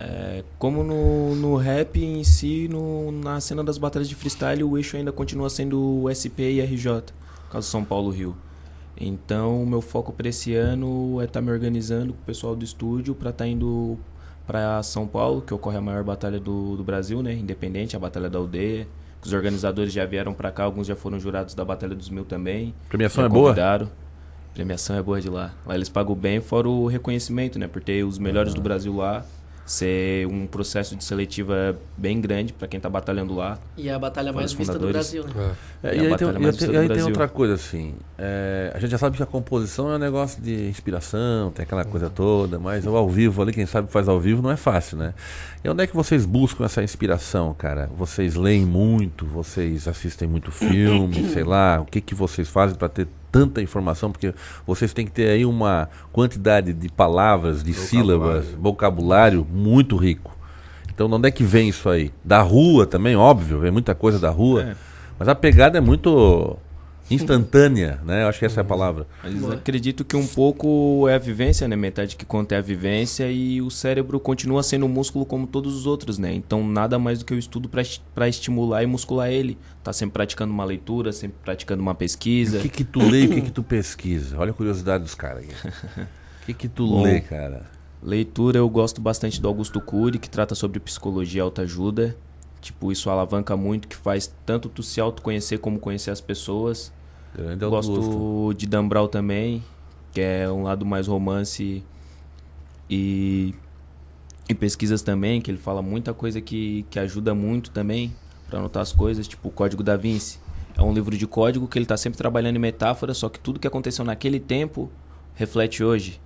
É, 0.00 0.42
como 0.58 0.82
no, 0.82 1.34
no 1.34 1.56
rap 1.56 2.02
em 2.02 2.24
si, 2.24 2.66
no, 2.68 3.12
na 3.12 3.38
cena 3.38 3.62
das 3.62 3.76
batalhas 3.76 4.08
de 4.08 4.14
freestyle, 4.14 4.64
o 4.64 4.78
eixo 4.78 4.96
ainda 4.96 5.12
continua 5.12 5.50
sendo 5.50 5.78
o 5.78 6.08
SP 6.08 6.56
e 6.56 6.62
RJ, 6.62 7.12
caso 7.50 7.68
São 7.68 7.84
Paulo 7.84 8.08
Rio. 8.10 8.34
Então, 8.98 9.62
o 9.62 9.66
meu 9.66 9.82
foco 9.82 10.10
para 10.10 10.28
esse 10.28 10.54
ano 10.54 11.20
é 11.20 11.24
estar 11.24 11.42
me 11.42 11.50
organizando 11.50 12.14
com 12.14 12.20
o 12.20 12.24
pessoal 12.24 12.56
do 12.56 12.64
estúdio 12.64 13.14
para 13.14 13.28
estar 13.28 13.46
indo 13.46 13.98
para 14.46 14.82
São 14.82 15.06
Paulo, 15.06 15.42
que 15.42 15.52
ocorre 15.52 15.76
a 15.76 15.80
maior 15.80 16.02
batalha 16.02 16.40
do, 16.40 16.76
do 16.76 16.82
Brasil, 16.82 17.22
né? 17.22 17.34
Independente, 17.34 17.94
a 17.94 17.98
Batalha 17.98 18.28
da 18.28 18.38
Aldeia. 18.38 18.88
Os 19.22 19.32
organizadores 19.34 19.92
já 19.92 20.04
vieram 20.06 20.32
para 20.32 20.50
cá, 20.50 20.64
alguns 20.64 20.86
já 20.86 20.96
foram 20.96 21.20
jurados 21.20 21.54
da 21.54 21.64
Batalha 21.64 21.94
dos 21.94 22.08
Mil 22.08 22.24
também. 22.24 22.74
Premiação 22.88 23.22
Já 23.22 23.26
é 23.26 23.28
boa? 23.28 23.50
convidaram. 23.50 23.90
Premiação 24.54 24.96
é 24.96 25.02
boa 25.02 25.20
de 25.20 25.28
lá. 25.28 25.54
Lá 25.64 25.74
eles 25.74 25.88
pagam 25.88 26.14
bem, 26.14 26.40
fora 26.40 26.68
o 26.68 26.86
reconhecimento, 26.86 27.58
né? 27.58 27.68
Por 27.68 27.82
ter 27.82 28.02
os 28.02 28.18
melhores 28.18 28.54
do 28.54 28.60
Brasil 28.60 28.96
lá. 28.96 29.24
Ser 29.70 30.26
um 30.26 30.48
processo 30.48 30.96
de 30.96 31.04
seletiva 31.04 31.78
bem 31.96 32.20
grande 32.20 32.52
para 32.52 32.66
quem 32.66 32.80
tá 32.80 32.90
batalhando 32.90 33.36
lá. 33.36 33.56
E 33.76 33.88
é 33.88 33.94
a 33.94 33.98
batalha 34.00 34.32
mais 34.32 34.52
vista 34.52 34.76
do. 34.76 34.88
Brasil, 34.88 35.22
né? 35.22 35.54
É, 35.80 35.90
É 35.90 35.94
e 35.94 36.00
aí, 36.00 36.16
tem, 36.16 36.28
e 36.28 36.52
tem- 36.52 36.70
e 36.72 36.76
aí 36.76 36.88
tem 36.88 37.02
outra 37.04 37.28
coisa 37.28 37.54
assim. 37.54 37.94
é, 38.18 38.72
a 38.74 38.80
gente 38.80 38.90
já 38.90 38.98
sabe 38.98 39.16
que 39.16 39.22
a 39.22 39.26
composição 39.26 39.92
é 39.92 39.94
um 39.94 39.98
negócio 39.98 40.42
de 40.42 40.68
inspiração, 40.68 41.52
tem 41.52 41.62
aquela 41.62 41.84
coisa 41.84 42.10
toda, 42.10 42.58
mas 42.58 42.84
o 42.84 42.96
ao 42.96 43.08
vivo 43.08 43.40
ali, 43.42 43.52
quem 43.52 43.64
sabe 43.64 43.88
faz 43.92 44.08
ao 44.08 44.18
vivo, 44.18 44.42
não 44.42 44.50
é 44.50 44.56
fácil, 44.56 44.96
né? 44.98 45.14
E 45.62 45.68
onde 45.68 45.84
é 45.84 45.86
que 45.86 45.94
vocês 45.94 46.26
buscam 46.26 46.64
essa 46.64 46.82
inspiração, 46.82 47.54
cara? 47.54 47.88
Vocês 47.96 48.34
leem 48.34 48.66
muito, 48.66 49.24
vocês 49.24 49.86
assistem 49.86 50.26
muito 50.26 50.50
filme, 50.50 51.26
sei 51.32 51.44
lá, 51.44 51.80
o 51.80 51.84
que 51.86 52.00
que 52.00 52.12
vocês 52.16 52.48
fazem 52.48 52.76
para 52.76 52.88
ter 52.88 53.06
tanta 53.30 53.62
informação? 53.62 54.10
Porque 54.10 54.34
vocês 54.66 54.92
têm 54.92 55.06
que 55.06 55.12
ter 55.12 55.28
aí 55.30 55.44
uma 55.44 55.88
quantidade 56.12 56.72
de 56.72 56.88
palavras, 56.88 57.62
de 57.62 57.72
sílabas, 57.72 58.46
vocabulário 58.58 59.46
muito 59.50 59.96
rico. 59.96 60.36
Então, 60.92 61.08
de 61.08 61.14
onde 61.14 61.28
é 61.28 61.30
que 61.30 61.44
vem 61.44 61.68
isso 61.68 61.88
aí? 61.88 62.12
Da 62.24 62.42
rua 62.42 62.86
também, 62.86 63.16
óbvio, 63.16 63.60
vem 63.60 63.70
muita 63.70 63.94
coisa 63.94 64.18
da 64.18 64.30
rua. 64.30 64.62
É. 64.62 64.74
Mas 65.18 65.28
a 65.28 65.34
pegada 65.34 65.78
é 65.78 65.80
muito 65.80 66.56
instantânea, 67.10 68.00
né? 68.04 68.22
Eu 68.22 68.28
acho 68.28 68.38
que 68.38 68.46
essa 68.46 68.60
é 68.60 68.62
a 68.62 68.64
palavra. 68.64 69.06
Mas 69.22 69.50
acredito 69.50 70.04
que 70.04 70.16
um 70.16 70.26
pouco 70.26 71.08
é 71.08 71.14
a 71.14 71.18
vivência, 71.18 71.66
né? 71.66 71.76
Metade 71.76 72.16
que 72.16 72.24
conta 72.24 72.54
é 72.54 72.58
a 72.58 72.60
vivência 72.60 73.30
e 73.30 73.60
o 73.60 73.70
cérebro 73.70 74.20
continua 74.20 74.62
sendo 74.62 74.86
um 74.86 74.88
músculo 74.88 75.26
como 75.26 75.46
todos 75.46 75.74
os 75.74 75.86
outros, 75.86 76.18
né? 76.18 76.32
Então 76.32 76.66
nada 76.66 76.98
mais 76.98 77.18
do 77.18 77.24
que 77.24 77.34
o 77.34 77.38
estudo 77.38 77.68
para 77.68 78.28
estimular 78.28 78.82
e 78.82 78.86
muscular 78.86 79.30
ele. 79.30 79.58
Tá 79.82 79.92
sempre 79.92 80.12
praticando 80.14 80.52
uma 80.52 80.64
leitura, 80.64 81.12
sempre 81.12 81.38
praticando 81.42 81.82
uma 81.82 81.94
pesquisa. 81.94 82.58
O 82.58 82.62
que 82.62 82.68
que 82.68 82.84
tu 82.84 83.00
lê 83.00 83.22
e 83.22 83.26
o 83.26 83.30
que 83.30 83.40
que 83.42 83.50
tu 83.50 83.62
pesquisa? 83.62 84.38
Olha 84.38 84.50
a 84.50 84.54
curiosidade 84.54 85.04
dos 85.04 85.14
caras 85.14 85.44
aqui. 85.44 85.54
O 86.42 86.46
que 86.46 86.54
que 86.54 86.68
tu 86.68 86.86
Bom, 86.86 87.02
lê, 87.02 87.20
cara? 87.20 87.68
Leitura 88.02 88.58
eu 88.58 88.68
gosto 88.68 89.00
bastante 89.00 89.40
do 89.40 89.46
Augusto 89.46 89.80
Cury, 89.80 90.18
que 90.18 90.28
trata 90.28 90.54
sobre 90.54 90.80
psicologia 90.80 91.40
e 91.40 91.42
autoajuda. 91.42 92.16
Tipo, 92.60 92.90
isso 92.92 93.08
alavanca 93.08 93.56
muito, 93.56 93.88
que 93.88 93.96
faz 93.96 94.32
tanto 94.44 94.68
tu 94.68 94.82
se 94.82 95.00
autoconhecer 95.00 95.58
como 95.58 95.78
conhecer 95.78 96.10
as 96.10 96.20
pessoas. 96.20 96.92
Grande 97.34 97.64
Gosto 97.64 97.92
Augusto. 97.92 98.58
de 98.58 98.66
Dan 98.66 98.88
Brown 98.88 99.08
também, 99.08 99.62
que 100.12 100.20
é 100.20 100.50
um 100.50 100.62
lado 100.62 100.84
mais 100.84 101.06
romance 101.06 101.82
e 102.88 103.54
em 104.48 104.54
pesquisas 104.54 105.00
também, 105.00 105.40
que 105.40 105.50
ele 105.50 105.58
fala 105.58 105.80
muita 105.80 106.12
coisa 106.12 106.40
que, 106.40 106.84
que 106.90 106.98
ajuda 106.98 107.34
muito 107.34 107.70
também 107.70 108.12
para 108.48 108.58
anotar 108.58 108.82
as 108.82 108.92
coisas, 108.92 109.28
tipo 109.28 109.48
o 109.48 109.50
Código 109.50 109.82
da 109.82 109.96
Vinci. 109.96 110.40
É 110.76 110.82
um 110.82 110.92
livro 110.92 111.16
de 111.16 111.26
código 111.26 111.68
que 111.68 111.78
ele 111.78 111.84
está 111.84 111.96
sempre 111.96 112.16
trabalhando 112.18 112.56
em 112.56 112.58
metáfora, 112.58 113.14
só 113.14 113.28
que 113.28 113.38
tudo 113.38 113.60
que 113.60 113.66
aconteceu 113.66 114.04
naquele 114.04 114.40
tempo 114.40 114.90
reflete 115.34 115.84
hoje. 115.84 116.20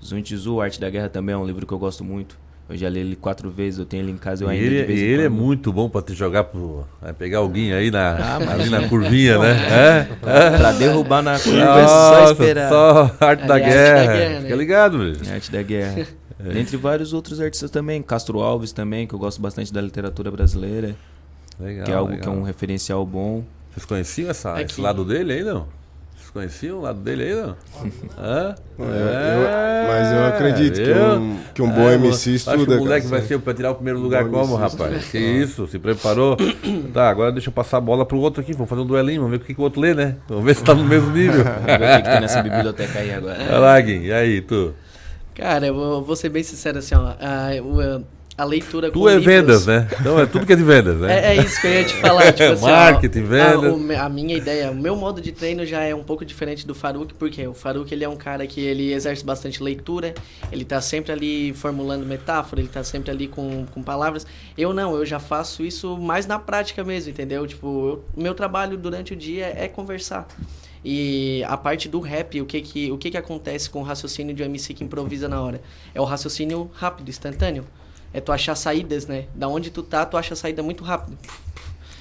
Sun 0.00 0.20
Tzu, 0.20 0.60
Arte 0.60 0.80
da 0.80 0.90
Guerra 0.90 1.08
também 1.08 1.34
é 1.34 1.38
um 1.38 1.46
livro 1.46 1.66
que 1.66 1.72
eu 1.72 1.78
gosto 1.78 2.04
muito. 2.04 2.38
Eu 2.68 2.76
já 2.76 2.88
li 2.88 3.00
ele 3.00 3.16
quatro 3.16 3.50
vezes, 3.50 3.78
eu 3.78 3.84
tenho 3.84 4.02
ele 4.04 4.12
em 4.12 4.16
casa, 4.16 4.44
eu 4.44 4.48
E 4.48 4.52
ainda 4.52 4.64
ele, 4.64 4.80
de 4.80 4.84
vez 4.86 5.00
e 5.00 5.04
em 5.04 5.06
ele 5.08 5.22
é 5.24 5.28
muito 5.28 5.70
bom 5.72 5.90
pra 5.90 6.00
te 6.00 6.14
jogar 6.14 6.44
pro. 6.44 6.86
é, 7.04 7.12
pegar 7.12 7.38
alguém 7.38 7.72
aí 7.74 7.90
na, 7.90 8.16
Ah, 8.16 8.52
ali 8.52 8.70
na 8.70 8.88
curvinha, 8.88 9.36
né? 9.38 10.08
Pra- 10.20 10.32
É? 10.32 10.50
pra 10.56 10.72
derrubar 10.72 11.22
na 11.22 11.38
curva 11.38 11.58
é 11.80 11.86
só 11.86 12.20
Nossa, 12.20 12.32
esperar. 12.32 12.68
Só 12.70 13.16
arte 13.20 13.46
da 13.46 13.58
é 13.58 13.62
arte 13.62 13.68
guerra. 13.72 14.06
da 14.06 14.12
guerra, 14.12 14.34
né? 14.36 14.40
Fica 14.42 14.56
ligado, 14.56 14.98
velho. 14.98 15.18
É 15.28 15.34
arte 15.34 15.52
da 15.52 15.62
guerra. 15.62 16.06
É. 16.44 16.48
Dentre 16.54 16.76
vários 16.76 17.12
outros 17.12 17.40
artistas 17.40 17.70
também. 17.70 18.02
Castro 18.02 18.40
Alves 18.40 18.72
também, 18.72 19.06
que 19.06 19.14
eu 19.14 19.18
gosto 19.18 19.40
bastante 19.40 19.72
da 19.72 19.80
literatura 19.80 20.28
brasileira. 20.28 20.96
Legal, 21.60 21.84
que 21.84 21.90
é 21.92 21.94
algo 21.94 22.10
legal. 22.10 22.22
que 22.22 22.28
é 22.28 22.40
um 22.40 22.42
referencial 22.42 23.06
bom. 23.06 23.44
Vocês 23.72 23.84
conheciam 23.86 24.28
essa, 24.30 24.58
É 24.58 24.62
esse 24.64 24.74
que- 24.74 24.80
lado 24.80 25.04
dele 25.04 25.34
aí, 25.34 25.44
não? 25.44 25.68
Vocês 26.32 26.46
conheciam 26.52 26.78
o 26.78 26.82
lado 26.82 26.98
dele 27.00 27.24
aí, 27.24 27.34
não? 27.34 27.56
Hã? 28.18 28.54
Eu- 28.78 28.84
eu- 28.86 29.86
mas 29.86 30.12
eu 30.12 30.24
acredito 30.26 30.76
que 30.82 30.90
um- 30.92 31.38
que 31.54 31.62
um 31.62 31.68
bom 31.70 31.90
É, 31.90 31.94
MC 31.96 32.14
Acho 32.14 32.22
que 32.44 32.50
estuda, 32.50 32.76
o 32.76 32.78
moleque 32.78 33.06
vai 33.06 33.20
ser 33.20 33.38
pra 33.38 33.52
tirar 33.52 33.70
o 33.72 33.74
primeiro 33.74 33.98
lugar 34.00 34.24
Bom 34.24 34.40
como, 34.40 34.54
MC 34.56 34.62
rapaz? 34.76 34.96
estuda. 34.96 35.10
Que 35.10 35.18
isso, 35.18 35.66
se 35.68 35.78
preparou? 35.78 36.36
tá, 36.94 37.10
agora 37.10 37.30
deixa 37.32 37.50
eu 37.50 37.52
passar 37.52 37.76
a 37.76 37.80
bola 37.80 38.06
pro 38.06 38.16
outro 38.18 38.40
aqui. 38.40 38.54
Vamos 38.54 38.70
fazer 38.70 38.80
um 38.80 38.86
duelinho, 38.86 39.20
vamos 39.22 39.36
ver 39.36 39.42
o 39.42 39.46
que, 39.46 39.52
que 39.54 39.60
o 39.60 39.64
outro 39.64 39.80
lê, 39.80 39.92
né? 39.94 40.16
Vamos 40.26 40.44
ver 40.44 40.54
se 40.56 40.64
tá 40.64 40.74
no 40.74 40.84
mesmo 40.84 41.10
nível. 41.10 41.44
Vamos 41.44 41.66
ver 41.66 41.74
o 41.74 41.96
que 41.96 42.02
que 42.02 42.10
tem 42.10 42.20
nessa 42.20 42.42
biblioteca 42.42 42.98
aí 42.98 43.12
agora. 43.12 43.36
Vai 43.44 43.58
lá, 43.60 43.80
Gui, 43.80 44.06
e 44.06 44.12
aí, 44.12 44.40
tu? 44.40 44.72
Cara, 45.34 45.66
eu 45.66 45.74
vou, 45.74 46.02
vou 46.02 46.16
ser 46.16 46.30
bem 46.30 46.42
sincero 46.42 46.78
assim, 46.78 46.94
ó. 46.94 47.08
A, 47.20 47.50
o- 47.62 48.04
a 48.36 48.44
leitura 48.44 48.90
Tu 48.90 48.98
com 48.98 49.08
é 49.08 49.16
livros- 49.16 49.26
vendas, 49.26 49.66
né? 49.66 49.86
Então 50.00 50.18
é 50.18 50.24
tudo 50.26 50.46
que 50.46 50.52
é 50.54 50.56
de 50.56 50.62
vendas, 50.64 50.96
né? 50.98 51.18
É, 51.32 51.36
é 51.36 51.42
isso 51.44 51.60
que 51.60 51.66
eu 51.66 51.72
ia 51.72 51.84
te 51.84 51.92
falar. 51.94 52.32
Tipo 52.32 52.52
assim, 52.52 52.64
ó, 52.64 52.68
Marketing, 52.68 53.18
a- 53.20 53.22
vendas. 53.26 53.78
me- 53.78 53.94
A, 53.94 54.08
minha 54.08 54.36
ideia, 54.36 54.70
o 54.70 54.74
meu 54.74 54.96
modo 54.96 55.20
de 55.20 55.32
treino 55.32 55.66
já 55.66 55.82
é 55.82 55.94
um 55.94 56.02
pouco 56.02 56.24
diferente 56.24 56.66
do 56.66 56.74
Faruk, 56.74 57.12
porque 57.14 57.46
o 57.46 57.52
Faruk 57.54 57.92
ele 57.92 58.04
é 58.04 58.08
um 58.08 58.16
cara 58.16 58.46
que 58.46 58.60
ele 58.60 58.92
exerce 58.92 59.22
bastante 59.24 59.62
leitura, 59.62 60.14
ele 60.50 60.64
tá 60.64 60.80
sempre 60.80 61.12
ali 61.12 61.52
formulando 61.52 62.06
metáfora, 62.06 62.60
ele 62.60 62.68
tá 62.70 62.82
sempre 62.82 63.10
ali 63.10 63.28
com, 63.28 63.66
com 63.66 63.82
palavras. 63.82 64.26
Eu 64.56 64.72
não, 64.72 64.94
eu 64.96 65.04
já 65.04 65.18
faço 65.20 65.62
isso 65.62 65.98
mais 65.98 66.26
na 66.26 66.38
prática 66.38 66.82
mesmo, 66.82 67.10
entendeu? 67.10 67.46
Tipo, 67.46 67.66
eu- 67.66 68.04
o 68.16 68.22
meu 68.22 68.34
trabalho 68.34 68.76
durante 68.78 69.12
o 69.12 69.16
dia 69.16 69.52
é 69.56 69.68
conversar. 69.68 70.26
E 70.84 71.44
a 71.46 71.56
parte 71.56 71.88
do 71.88 72.00
rap, 72.00 72.40
o 72.40 72.44
que 72.46 72.60
que, 72.60 72.90
o 72.90 72.98
que 72.98 73.10
que 73.10 73.16
acontece 73.16 73.70
com 73.70 73.80
o 73.80 73.82
raciocínio 73.84 74.34
de 74.34 74.42
um 74.42 74.46
MC 74.46 74.74
que 74.74 74.82
improvisa 74.82 75.28
na 75.28 75.40
hora? 75.40 75.60
É 75.94 76.00
o 76.00 76.04
raciocínio 76.04 76.70
rápido, 76.74 77.08
instantâneo. 77.08 77.64
É 78.14 78.20
tu 78.20 78.30
achar 78.32 78.54
saídas, 78.54 79.06
né? 79.06 79.24
Da 79.34 79.48
onde 79.48 79.70
tu 79.70 79.82
tá, 79.82 80.04
tu 80.04 80.16
acha 80.16 80.34
a 80.34 80.36
saída 80.36 80.62
muito 80.62 80.84
rápido. 80.84 81.16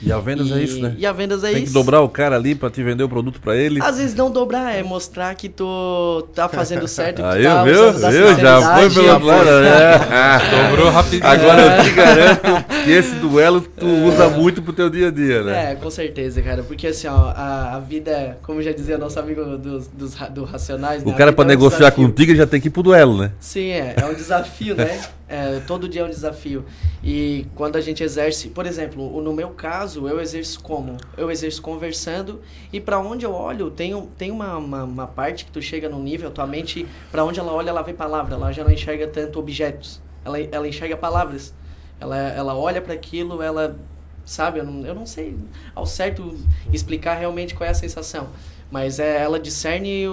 E 0.04 0.12
a 0.12 0.18
vendas 0.18 0.52
é 0.52 0.56
E- 0.56 0.64
isso, 0.64 0.82
né? 0.82 0.96
e 0.98 1.06
a 1.06 1.12
vendas 1.12 1.44
é 1.44 1.50
Tem 1.52 1.58
que 1.58 1.66
isso. 1.66 1.74
dobrar 1.76 2.02
o 2.02 2.10
cara 2.10 2.36
ali 2.36 2.56
pra 2.56 2.72
te 2.72 2.82
vender 2.82 3.04
o 3.04 3.08
produto 3.08 3.40
pra 3.40 3.56
ele. 3.56 3.80
Às 3.84 4.00
vezes 4.00 4.16
não 4.16 4.32
dobrar, 4.32 4.76
é 4.76 4.82
mostrar 4.82 5.36
que 5.36 5.48
tu 5.48 6.28
tá 6.34 6.50
fazendo 6.50 6.88
certo, 6.88 7.18
que 7.18 7.22
tu 7.22 7.28
Aí, 7.28 7.44
tá 7.44 7.64
da 7.64 7.64
Viu? 8.10 8.36
Já 8.40 8.78
foi 8.80 8.90
pelo 8.90 9.08
lado, 9.26 9.46
né? 9.62 10.40
Dobrou 10.72 10.90
rapidinho. 10.90 11.24
Agora 11.28 11.62
eu 11.78 11.84
te 11.84 11.92
garanto 11.92 12.66
que 12.84 12.90
esse 12.90 13.14
duelo 13.18 13.62
tu 13.62 13.86
usa 13.86 14.28
muito 14.28 14.60
pro 14.64 14.74
teu 14.74 14.90
dia 14.90 15.10
a 15.10 15.12
dia, 15.12 15.44
né? 15.44 15.74
É, 15.74 15.76
com 15.76 15.92
certeza, 15.92 16.42
cara. 16.42 16.64
Porque 16.64 16.88
assim, 16.88 17.06
ó, 17.06 17.32
a, 17.36 17.76
a 17.76 17.80
vida, 17.80 18.40
como 18.42 18.60
já 18.60 18.72
dizia 18.72 18.98
nosso 18.98 19.20
amigo 19.20 19.56
dos, 19.56 19.86
dos, 19.88 20.16
do 20.32 20.44
Racionais, 20.46 21.04
né? 21.04 21.12
O 21.12 21.14
A 21.14 21.16
cara 21.16 21.30
vida 21.30 21.36
pra 21.36 21.44
é 21.44 21.46
um 21.46 21.50
negociar 21.50 21.78
desafio. 21.92 22.08
contigo 22.08 22.34
já 22.36 22.48
tem 22.48 22.60
que 22.60 22.70
ir 22.70 22.72
pro 22.72 22.82
duelo, 22.82 23.16
né? 23.20 23.32
Sim, 23.40 23.70
é, 23.70 23.94
é 24.02 24.06
um 24.08 24.16
desafio, 24.16 24.74
né? 24.76 25.00
É, 25.32 25.62
todo 25.62 25.88
dia 25.88 26.02
é 26.02 26.04
um 26.04 26.10
desafio. 26.10 26.66
E 27.02 27.48
quando 27.56 27.78
a 27.78 27.82
gente 27.82 28.04
exerce, 28.04 28.50
por 28.50 28.66
exemplo, 28.66 29.22
no 29.22 29.32
meu 29.32 29.52
caso, 29.52 30.06
eu 30.06 30.20
exerço 30.20 30.62
como? 30.62 30.98
Eu 31.16 31.32
exerço 31.32 31.62
conversando 31.62 32.42
e 32.74 32.82
pra 32.82 33.00
onde 33.00 33.26
eu 33.26 33.34
olho, 33.34 33.72
tem, 33.72 34.00
tem 34.18 34.30
uma, 34.30 34.58
uma, 34.58 34.84
uma 34.84 35.08
parte 35.08 35.46
que 35.46 35.52
tu 35.52 35.62
chega 35.62 35.88
num 35.88 36.04
nível, 36.04 36.30
tua 36.32 36.46
mente, 36.46 36.86
pra 37.10 37.24
onde 37.24 37.40
ela 37.40 37.54
olha, 37.54 37.70
ela 37.70 37.82
vê 37.82 37.94
palavra, 37.94 38.36
ela 38.36 38.52
já 38.52 38.62
não 38.62 38.72
enxerga 38.72 39.08
tanto 39.08 39.40
objetos, 39.40 40.02
ela, 40.26 40.38
ela 40.38 40.68
enxerga 40.68 40.98
palavras. 40.98 41.54
Ela, 41.98 42.18
ela 42.18 42.58
olha 42.58 42.82
para 42.82 42.94
aquilo, 42.94 43.42
ela 43.42 43.80
sabe, 44.26 44.60
eu 44.60 44.66
não, 44.66 44.86
eu 44.86 44.94
não 44.94 45.06
sei 45.06 45.38
ao 45.74 45.86
certo 45.86 46.38
explicar 46.74 47.16
realmente 47.16 47.56
qual 47.56 47.68
é 47.68 47.72
a 47.72 47.76
sensação, 47.76 48.30
mas 48.70 49.00
é, 49.00 49.22
ela 49.22 49.40
discerne 49.40 50.08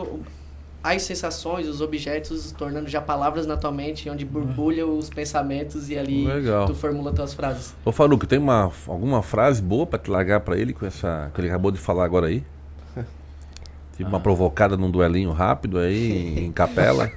as 0.94 1.02
sensações, 1.02 1.66
os 1.66 1.80
objetos, 1.80 2.52
tornando 2.52 2.88
já 2.88 3.00
palavras 3.00 3.46
na 3.46 3.56
tua 3.56 3.70
mente, 3.72 4.08
onde 4.08 4.24
borbulha 4.24 4.86
os 4.86 5.10
pensamentos 5.10 5.90
e 5.90 5.98
ali 5.98 6.26
Legal. 6.26 6.66
tu 6.66 6.74
formula 6.74 7.12
tuas 7.12 7.34
frases. 7.34 7.74
Ô 7.84 7.92
Faruco, 7.92 8.26
tem 8.26 8.38
uma, 8.38 8.70
alguma 8.86 9.22
frase 9.22 9.60
boa 9.60 9.86
pra 9.86 9.98
te 9.98 10.10
largar 10.10 10.40
pra 10.40 10.56
ele 10.56 10.72
com 10.72 10.86
essa 10.86 11.30
que 11.34 11.40
ele 11.40 11.48
acabou 11.48 11.70
de 11.70 11.78
falar 11.78 12.04
agora 12.04 12.26
aí? 12.26 12.44
Tipo 13.96 14.08
uma 14.08 14.20
provocada 14.20 14.76
num 14.76 14.90
duelinho 14.90 15.32
rápido 15.32 15.78
aí 15.78 16.38
em 16.38 16.52
capela. 16.52 17.10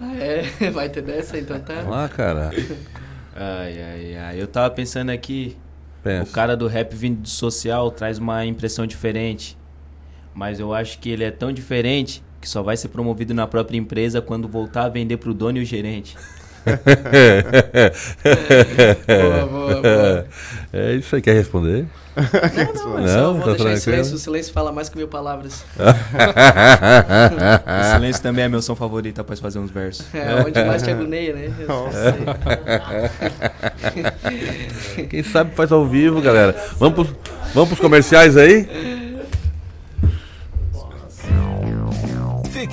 Ah, 0.00 0.14
é? 0.16 0.70
Vai 0.70 0.88
ter 0.88 1.02
dessa, 1.02 1.38
então 1.38 1.58
tá. 1.60 1.74
Vamos 1.74 1.90
lá, 1.90 2.08
cara. 2.08 2.50
Ai, 3.34 3.82
ai, 3.82 4.16
ai. 4.16 4.40
Eu 4.40 4.46
tava 4.46 4.70
pensando 4.70 5.10
aqui. 5.10 5.56
Pensa. 6.02 6.30
O 6.30 6.32
cara 6.32 6.56
do 6.56 6.66
rap 6.66 6.94
vindo 6.94 7.22
do 7.22 7.28
social 7.28 7.90
traz 7.90 8.18
uma 8.18 8.44
impressão 8.46 8.86
diferente. 8.86 9.58
Mas 10.32 10.60
eu 10.60 10.72
acho 10.72 10.98
que 10.98 11.08
ele 11.10 11.24
é 11.24 11.30
tão 11.30 11.52
diferente 11.52 12.22
que 12.44 12.50
só 12.50 12.62
vai 12.62 12.76
ser 12.76 12.88
promovido 12.88 13.32
na 13.32 13.46
própria 13.46 13.78
empresa 13.78 14.20
quando 14.20 14.46
voltar 14.46 14.84
a 14.84 14.88
vender 14.90 15.16
pro 15.16 15.32
dono 15.32 15.56
e 15.56 15.62
o 15.62 15.64
gerente. 15.64 16.14
Boa, 19.06 19.46
boa, 19.46 19.82
boa. 19.82 20.26
É 20.72 20.94
isso 20.94 21.14
aí, 21.14 21.20
quer 21.20 21.34
responder? 21.34 21.86
Não, 22.16 22.24
não, 22.74 23.00
eu 23.00 23.08
só 23.08 23.32
vou 23.32 23.42
tá 23.42 23.50
deixar 23.52 23.72
em 23.72 23.76
silêncio. 23.76 24.14
O 24.14 24.18
silêncio 24.18 24.52
fala 24.52 24.72
mais 24.72 24.88
que 24.88 24.96
mil 24.96 25.08
palavras. 25.08 25.64
o 27.66 27.94
silêncio 27.94 28.22
também 28.22 28.44
é 28.44 28.48
meu 28.48 28.62
som 28.62 28.74
favorito 28.74 29.20
após 29.20 29.40
fazer 29.40 29.58
uns 29.58 29.70
versos. 29.70 30.06
É, 30.14 30.34
onde 30.46 30.64
mais 30.64 30.82
te 30.82 30.90
agoneia, 30.90 31.34
né? 31.34 31.52
Eu 31.58 31.88
sei. 34.94 35.06
Quem 35.06 35.22
sabe 35.22 35.54
faz 35.54 35.70
ao 35.72 35.86
vivo, 35.86 36.22
galera. 36.22 36.56
Vamos 36.78 36.94
pros, 36.94 37.08
vamos 37.52 37.68
pros 37.70 37.80
comerciais 37.80 38.38
aí? 38.38 39.03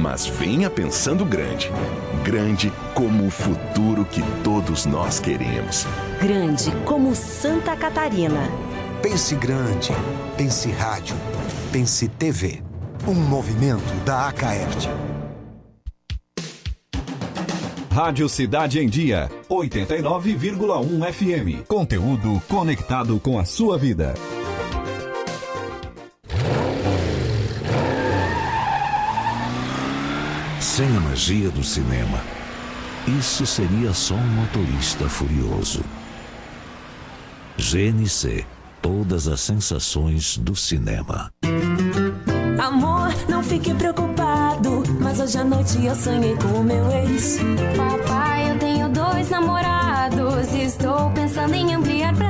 Mas 0.00 0.26
venha 0.26 0.70
pensando 0.70 1.26
grande. 1.26 1.70
Grande 2.24 2.72
como 2.94 3.26
o 3.26 3.30
futuro 3.30 4.02
que 4.06 4.22
todos 4.42 4.86
nós 4.86 5.20
queremos. 5.20 5.86
Grande 6.18 6.70
como 6.86 7.14
Santa 7.14 7.76
Catarina. 7.76 8.50
Pense 9.02 9.34
grande. 9.34 9.92
Pense 10.38 10.70
rádio. 10.70 11.14
Pense 11.70 12.08
TV. 12.08 12.62
Um 13.06 13.12
movimento 13.12 13.92
da 14.06 14.28
Acaerte. 14.28 14.88
Rádio 17.90 18.28
Cidade 18.28 18.78
em 18.78 18.88
Dia, 18.88 19.28
89,1 19.50 21.12
FM. 21.12 21.66
Conteúdo 21.66 22.40
conectado 22.48 23.20
com 23.20 23.38
a 23.38 23.44
sua 23.44 23.76
vida. 23.76 24.14
Magia 31.20 31.50
do 31.50 31.62
cinema, 31.62 32.18
isso 33.06 33.44
seria 33.44 33.92
só 33.92 34.14
um 34.14 34.26
motorista 34.26 35.06
furioso. 35.06 35.84
GNC 37.58 38.46
Todas 38.80 39.28
as 39.28 39.42
sensações 39.42 40.38
do 40.38 40.56
cinema. 40.56 41.30
Amor, 42.58 43.14
não 43.28 43.42
fique 43.42 43.74
preocupado, 43.74 44.82
mas 44.98 45.20
hoje 45.20 45.36
à 45.36 45.44
noite 45.44 45.84
eu 45.84 45.94
sonhei 45.94 46.34
com 46.36 46.60
o 46.60 46.64
meu 46.64 46.90
ex. 46.90 47.38
Papai, 47.76 48.52
eu 48.52 48.58
tenho 48.58 48.88
dois 48.88 49.28
namorados, 49.28 50.50
estou 50.54 51.10
pensando 51.10 51.52
em 51.52 51.74
ampliar 51.74 52.14
pra 52.14 52.29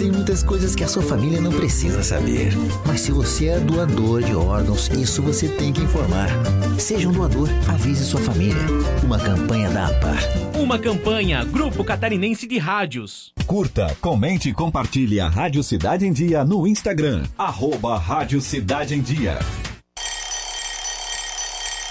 Tem 0.00 0.10
muitas 0.10 0.42
coisas 0.42 0.74
que 0.74 0.82
a 0.82 0.88
sua 0.88 1.02
família 1.02 1.42
não 1.42 1.52
precisa 1.52 2.02
saber. 2.02 2.54
Mas 2.86 3.02
se 3.02 3.12
você 3.12 3.48
é 3.48 3.60
doador 3.60 4.22
de 4.22 4.34
órgãos, 4.34 4.88
isso 4.88 5.20
você 5.20 5.46
tem 5.46 5.74
que 5.74 5.82
informar. 5.82 6.30
Seja 6.78 7.06
um 7.06 7.12
doador, 7.12 7.50
avise 7.68 8.02
sua 8.06 8.18
família. 8.18 8.56
Uma 9.04 9.18
campanha 9.18 9.68
da 9.68 9.88
APAR. 9.88 10.18
Uma 10.58 10.78
campanha 10.78 11.44
Grupo 11.44 11.84
Catarinense 11.84 12.46
de 12.46 12.56
Rádios. 12.56 13.34
Curta, 13.46 13.94
comente 14.00 14.48
e 14.48 14.54
compartilhe 14.54 15.20
a 15.20 15.28
Rádio 15.28 15.62
Cidade 15.62 16.06
em 16.06 16.12
Dia 16.14 16.46
no 16.46 16.66
Instagram. 16.66 17.24
Arroba 17.36 17.98
Rádio 17.98 18.40
Cidade 18.40 18.94
em 18.94 19.02
Dia. 19.02 19.38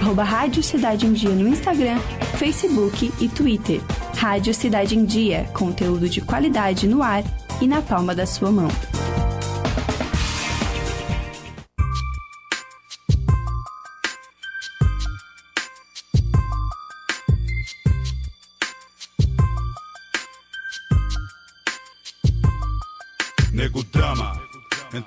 arroba 0.00 0.22
Rádio 0.22 0.62
Cidade 0.62 1.06
em 1.06 1.12
Dia 1.12 1.30
no 1.30 1.48
Instagram, 1.48 1.98
Facebook 2.38 3.12
e 3.20 3.28
Twitter. 3.28 3.80
Rádio 4.16 4.54
Cidade 4.54 4.96
em 4.96 5.04
Dia, 5.04 5.44
conteúdo 5.52 6.08
de 6.08 6.20
qualidade 6.20 6.86
no 6.86 7.02
ar 7.02 7.22
e 7.60 7.66
na 7.66 7.82
palma 7.82 8.14
da 8.14 8.26
sua 8.26 8.50
mão. 8.50 8.68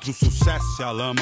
O 0.08 0.14
sucesso 0.14 0.82
e 0.82 0.84
a 0.84 0.92
lama. 0.92 1.22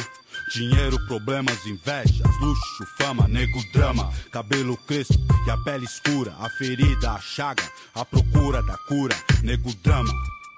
Dinheiro, 0.53 0.97
problemas, 1.07 1.65
invejas, 1.65 2.39
luxo, 2.39 2.85
fama, 2.97 3.27
nego 3.27 3.59
drama, 3.71 4.11
cabelo 4.31 4.77
crespo 4.77 5.17
e 5.47 5.49
a 5.49 5.57
pele 5.57 5.85
escura, 5.85 6.35
a 6.39 6.49
ferida, 6.49 7.11
a 7.11 7.19
chaga, 7.19 7.63
a 7.95 8.05
procura 8.05 8.61
da 8.61 8.77
cura, 8.87 9.15
nego 9.43 9.73
drama. 9.83 10.11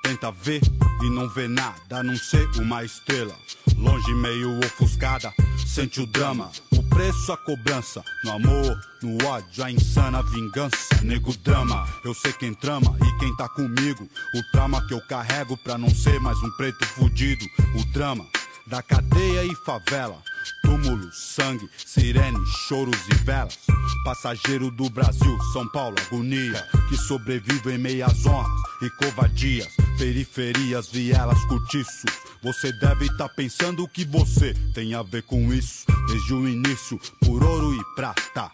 Tenta 0.04 0.32
ver 0.32 0.62
e 1.04 1.10
não 1.10 1.30
vê 1.30 1.48
nada, 1.48 1.80
a 1.92 2.04
não 2.04 2.16
ser 2.18 2.48
uma 2.60 2.84
estrela. 2.84 3.36
Longe, 3.78 4.14
meio 4.14 4.60
ofuscada, 4.60 5.34
sente 5.66 6.02
o 6.02 6.08
drama. 6.08 6.50
Preço, 6.98 7.32
a 7.32 7.38
cobrança. 7.38 8.04
No 8.24 8.32
amor, 8.32 8.80
no 9.04 9.24
ódio, 9.28 9.64
a 9.64 9.70
insana 9.70 10.24
vingança. 10.24 11.00
Nego 11.04 11.32
drama, 11.38 11.88
eu 12.04 12.12
sei 12.16 12.34
quem 12.34 12.56
trama 12.56 12.98
e 13.00 13.20
quem 13.20 13.36
tá 13.38 13.48
comigo. 13.48 14.10
O 14.34 14.52
trauma 14.52 14.84
que 14.88 14.96
eu 14.96 15.02
carrego 15.02 15.56
pra 15.58 15.78
não 15.78 15.92
ser 15.92 16.20
mais 16.20 16.40
um 16.40 16.50
preto 16.58 16.84
fudido. 16.88 17.46
O 17.76 17.86
drama 17.94 18.26
da 18.66 18.82
cadeia 18.82 19.44
e 19.44 19.54
favela. 19.58 20.18
Túmulo, 20.64 21.08
sangue, 21.14 21.70
sirene, 21.78 22.44
choros 22.68 23.08
e 23.12 23.16
velas. 23.24 23.60
Passageiro 24.04 24.72
do 24.72 24.90
Brasil, 24.90 25.38
São 25.54 25.68
Paulo, 25.68 25.96
agonia. 26.08 26.68
Que 26.90 26.98
sobrevive 26.98 27.76
em 27.76 27.78
meias 27.78 28.26
honras 28.26 28.60
e 28.82 28.90
covardias. 28.90 29.72
Periferias, 30.00 30.90
vielas, 30.90 31.46
cortiços. 31.46 32.12
Você 32.48 32.72
deve 32.72 33.08
estar 33.08 33.28
tá 33.28 33.34
pensando 33.36 33.84
o 33.84 33.90
que 33.90 34.06
você 34.06 34.54
tem 34.74 34.96
a 34.96 35.04
ver 35.04 35.22
com 35.24 35.54
isso. 35.54 35.86
Desde 36.08 36.34
o 36.34 36.48
início, 36.48 36.98
por 37.20 37.44
ouro 37.44 37.74
e 37.74 37.80
prata. 37.94 38.50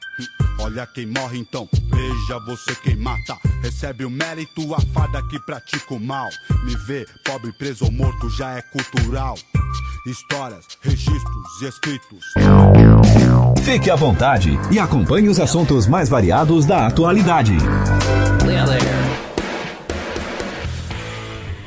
Olha 0.62 0.88
quem 0.88 1.06
morre 1.06 1.38
então, 1.38 1.70
veja 1.72 2.40
você 2.40 2.74
quem 2.82 2.96
mata. 2.96 3.38
Recebe 3.62 4.04
o 4.04 4.10
mérito, 4.10 4.74
a 4.74 4.82
fada 4.82 5.22
que 5.28 5.40
pratica 5.42 5.94
o 5.94 6.00
mal. 6.00 6.28
Me 6.66 6.76
vê, 6.76 7.06
pobre, 7.24 7.54
preso 7.54 7.86
ou 7.86 7.92
morto, 7.92 8.32
já 8.32 8.58
é 8.58 8.64
cultural. 8.64 9.38
Histórias, 10.08 10.66
registros 10.82 11.62
e 11.62 11.66
escritos. 11.66 12.26
Fique 13.64 13.92
à 13.92 13.96
vontade 13.96 14.58
e 14.72 14.80
acompanhe 14.80 15.30
os 15.30 15.40
assuntos 15.40 15.86
mais 15.86 16.10
variados 16.10 16.66
da 16.66 16.88
atualidade. 16.88 17.56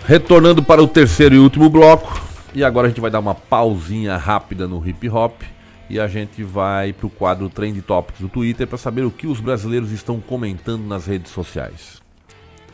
Retornando 0.07 0.63
para 0.63 0.81
o 0.81 0.87
terceiro 0.87 1.35
e 1.35 1.39
último 1.39 1.69
bloco. 1.69 2.23
E 2.55 2.63
agora 2.63 2.87
a 2.87 2.91
gente 2.91 3.01
vai 3.01 3.11
dar 3.11 3.19
uma 3.19 3.35
pausinha 3.35 4.17
rápida 4.17 4.69
no 4.69 4.87
hip 4.87 5.09
hop. 5.09 5.43
E 5.91 5.99
a 5.99 6.07
gente 6.07 6.45
vai 6.45 6.93
para 6.93 7.09
o 7.09 7.11
quadro 7.11 7.51
Trend 7.51 7.81
Topics 7.83 8.21
do 8.21 8.29
Twitter 8.29 8.69
para 8.69 8.79
saber 8.79 9.05
o 9.05 9.11
que 9.11 9.27
os 9.27 9.41
brasileiros 9.41 9.91
estão 9.91 10.21
comentando 10.21 10.85
nas 10.85 11.07
redes 11.07 11.33
sociais. 11.33 12.01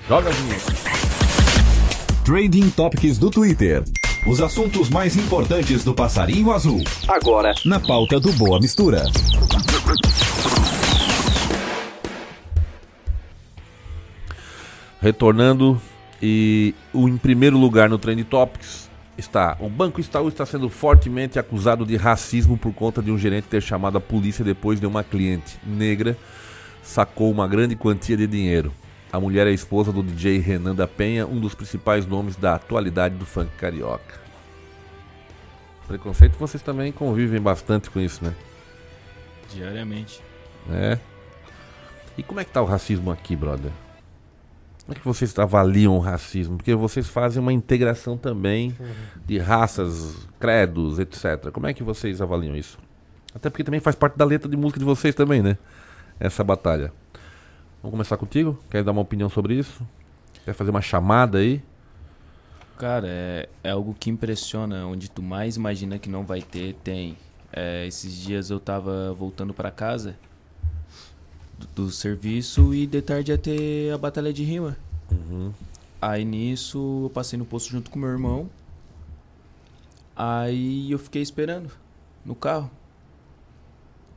Joga 0.07 0.29
a 0.29 0.33
vinheta. 0.33 0.73
Trading 2.23 2.69
Topics 2.69 3.17
do 3.17 3.31
Twitter. 3.31 3.83
Os 4.27 4.41
assuntos 4.43 4.91
mais 4.91 5.17
importantes 5.17 5.83
do 5.85 5.95
passarinho 5.95 6.53
azul. 6.53 6.85
Agora, 7.09 7.55
na 7.65 7.81
pauta 7.81 8.21
do 8.21 8.31
Boa 8.35 8.61
Mistura. 8.61 9.05
Retornando, 15.01 15.81
e 16.23 16.75
o 16.93 17.09
em 17.09 17.17
primeiro 17.17 17.59
lugar 17.59 17.89
no 17.89 17.99
Trend 17.99 18.23
Topics 18.25 18.89
está. 19.19 19.57
O 19.61 19.69
Banco 19.69 20.01
Itaú 20.01 20.29
está 20.29 20.47
sendo 20.47 20.69
fortemente 20.69 21.39
acusado 21.39 21.85
de 21.85 21.97
racismo 21.97 22.57
por 22.57 22.73
conta 22.73 23.03
de 23.03 23.11
um 23.11 23.19
gerente 23.19 23.49
ter 23.49 23.61
chamado 23.61 23.99
a 23.99 24.01
polícia 24.01 24.45
depois 24.45 24.79
de 24.79 24.87
uma 24.87 25.03
cliente 25.03 25.59
negra 25.67 26.17
sacou 26.83 27.31
uma 27.31 27.47
grande 27.47 27.77
quantia 27.77 28.17
de 28.17 28.27
dinheiro. 28.27 28.73
A 29.13 29.21
mulher 29.21 29.47
é 29.47 29.51
a 29.51 29.53
esposa 29.53 29.93
do 29.93 30.03
DJ 30.03 30.39
Renan 30.39 30.75
da 30.75 30.89
Penha, 30.89 31.27
um 31.27 31.39
dos 31.39 31.55
principais 31.55 32.07
nomes 32.07 32.35
da 32.37 32.55
atualidade 32.55 33.15
do 33.15 33.27
funk 33.27 33.51
carioca. 33.57 34.21
Preconceito, 35.87 36.37
vocês 36.39 36.63
também 36.63 36.91
convivem 36.91 37.41
bastante 37.41 37.91
com 37.91 38.01
isso, 38.01 38.25
né? 38.25 38.35
Diariamente. 39.53 40.23
É. 40.71 40.99
E 42.17 42.23
como 42.23 42.41
é 42.41 42.45
que 42.45 42.51
tá 42.51 42.63
o 42.63 42.67
racismo 42.67 43.11
aqui, 43.11 43.37
brother? 43.37 43.71
Como 44.85 44.97
é 44.97 45.01
que 45.01 45.05
vocês 45.05 45.39
avaliam 45.39 45.97
o 45.97 46.01
racismo? 46.01 46.57
Porque 46.57 46.75
vocês 46.75 47.07
fazem 47.07 47.41
uma 47.41 47.53
integração 47.53 48.17
também 48.17 48.77
de 49.25 49.39
raças, 49.39 50.27
credos, 50.41 50.99
etc. 50.99 51.51
Como 51.53 51.69
é 51.69 51.73
que 51.73 51.85
vocês 51.85 52.21
avaliam 52.21 52.57
isso? 52.57 52.79
Até 53.33 53.49
porque 53.49 53.63
também 53.63 53.81
faz 53.81 53.95
parte 53.95 54.19
da 54.19 54.25
letra 54.25 54.51
de 54.51 54.57
música 54.57 54.81
de 54.81 54.85
vocês 54.85 55.15
também, 55.15 55.41
né? 55.41 55.57
Essa 56.19 56.43
batalha. 56.43 56.93
Vamos 57.81 57.93
começar 57.93 58.17
contigo? 58.17 58.59
Quer 58.69 58.83
dar 58.83 58.91
uma 58.91 59.01
opinião 59.01 59.29
sobre 59.29 59.55
isso? 59.55 59.87
Quer 60.45 60.53
fazer 60.53 60.71
uma 60.71 60.83
chamada 60.83 61.39
aí? 61.39 61.63
Cara, 62.77 63.07
é, 63.07 63.49
é 63.63 63.71
algo 63.71 63.95
que 63.99 64.11
impressiona. 64.11 64.85
Onde 64.87 65.09
tu 65.09 65.23
mais 65.23 65.57
imagina 65.57 65.99
que 65.99 66.09
não 66.09 66.25
vai 66.25 66.43
ter, 66.43 66.75
tem. 66.83 67.17
É, 67.53 67.87
esses 67.87 68.15
dias 68.15 68.51
eu 68.51 68.59
tava 68.59 69.13
voltando 69.13 69.55
para 69.55 69.71
casa 69.71 70.17
do, 71.59 71.67
do, 71.75 71.91
serviço 71.91 72.75
e 72.75 72.87
de 72.87 73.03
tarde 73.03 73.33
ia 73.33 73.39
ter 73.39 73.93
a 73.93 73.99
batalha 73.99 74.33
de 74.33 74.43
rima. 74.43 74.77
Uhum. 75.11 75.53
Aí 76.01 76.25
nisso 76.25 77.05
eu 77.05 77.11
passei 77.11 77.39
no 77.39 77.45
posto 77.45 77.71
junto 77.71 77.91
com 77.91 77.99
meu 77.99 78.09
irmão. 78.09 78.49
Aí 80.17 80.91
eu 80.91 80.99
fiquei 80.99 81.23
esperando 81.23 81.71
no 82.25 82.35
carro. 82.35 82.71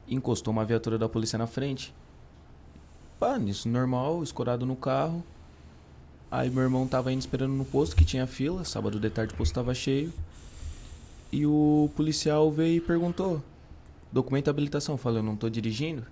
Encostou 0.07 0.51
uma 0.51 0.65
viatura 0.65 0.97
da 0.97 1.09
polícia 1.09 1.37
na 1.37 1.47
frente. 1.47 1.93
Pá, 3.19 3.37
nisso 3.37 3.69
normal, 3.69 4.21
escorado 4.23 4.65
no 4.65 4.75
carro. 4.75 5.23
Aí 6.29 6.49
meu 6.49 6.63
irmão 6.63 6.87
tava 6.87 7.13
indo 7.13 7.19
esperando 7.19 7.53
no 7.53 7.65
posto, 7.65 7.95
que 7.95 8.03
tinha 8.03 8.27
fila. 8.27 8.65
Sábado 8.65 8.99
de 8.99 9.09
tarde 9.09 9.33
o 9.33 9.37
posto 9.37 9.53
tava 9.53 9.73
cheio. 9.73 10.11
E 11.31 11.45
o 11.45 11.89
policial 11.95 12.51
veio 12.51 12.77
e 12.77 12.81
perguntou: 12.81 13.41
documento 14.11 14.45
de 14.45 14.49
habilitação. 14.49 14.95
Eu 14.95 14.97
falei: 14.97 15.19
eu 15.19 15.23
não 15.23 15.35
tô 15.35 15.49
dirigindo. 15.49 16.05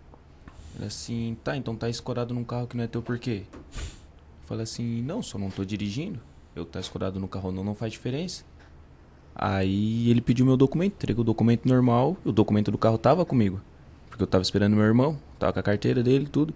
Ele 0.76 0.86
assim: 0.86 1.38
tá, 1.44 1.56
então 1.56 1.76
tá 1.76 1.90
escorado 1.90 2.34
num 2.34 2.44
carro 2.44 2.68
que 2.68 2.76
não 2.76 2.84
é 2.84 2.88
teu 2.88 3.02
por 3.02 3.20
quê? 3.20 3.44
Eu 3.52 3.84
falei 4.44 4.64
assim: 4.64 5.02
não, 5.02 5.22
só 5.22 5.38
não 5.38 5.50
tô 5.50 5.64
dirigindo. 5.64 6.20
Eu 6.56 6.66
tá 6.66 6.80
escorado 6.80 7.20
no 7.20 7.28
carro 7.28 7.52
não, 7.52 7.64
não 7.64 7.76
faz 7.76 7.92
diferença. 7.92 8.44
Aí 9.36 10.10
ele 10.10 10.22
pediu 10.22 10.46
meu 10.46 10.56
documento, 10.56 10.94
entreguei 10.94 11.22
o 11.22 11.24
documento 11.24 11.68
normal. 11.68 12.16
O 12.24 12.32
documento 12.32 12.72
do 12.72 12.78
carro 12.78 12.98
tava 12.98 13.26
comigo. 13.26 13.60
Porque 14.10 14.22
eu 14.22 14.28
tava 14.28 14.44
esperando 14.44 14.76
meu 14.76 14.86
irmão, 14.86 15.18
tava 15.40 15.54
com 15.54 15.60
a 15.60 15.64
carteira 15.64 16.04
dele 16.04 16.28
tudo. 16.28 16.54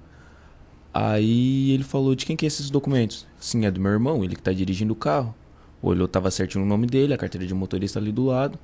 Aí 0.93 1.71
ele 1.71 1.83
falou: 1.83 2.15
de 2.15 2.25
quem 2.25 2.35
que 2.35 2.45
é 2.45 2.47
esses 2.47 2.69
documentos? 2.69 3.25
Sim, 3.39 3.65
é 3.65 3.71
do 3.71 3.79
meu 3.79 3.91
irmão, 3.91 4.23
ele 4.23 4.35
que 4.35 4.41
tá 4.41 4.53
dirigindo 4.53 4.93
o 4.93 4.95
carro. 4.95 5.33
Olhou, 5.81 6.07
tava 6.07 6.31
certinho 6.31 6.63
o 6.63 6.67
nome 6.67 6.87
dele, 6.87 7.13
a 7.13 7.17
carteira 7.17 7.45
de 7.45 7.53
motorista 7.53 7.99
ali 7.99 8.11
do 8.11 8.25
lado. 8.25 8.59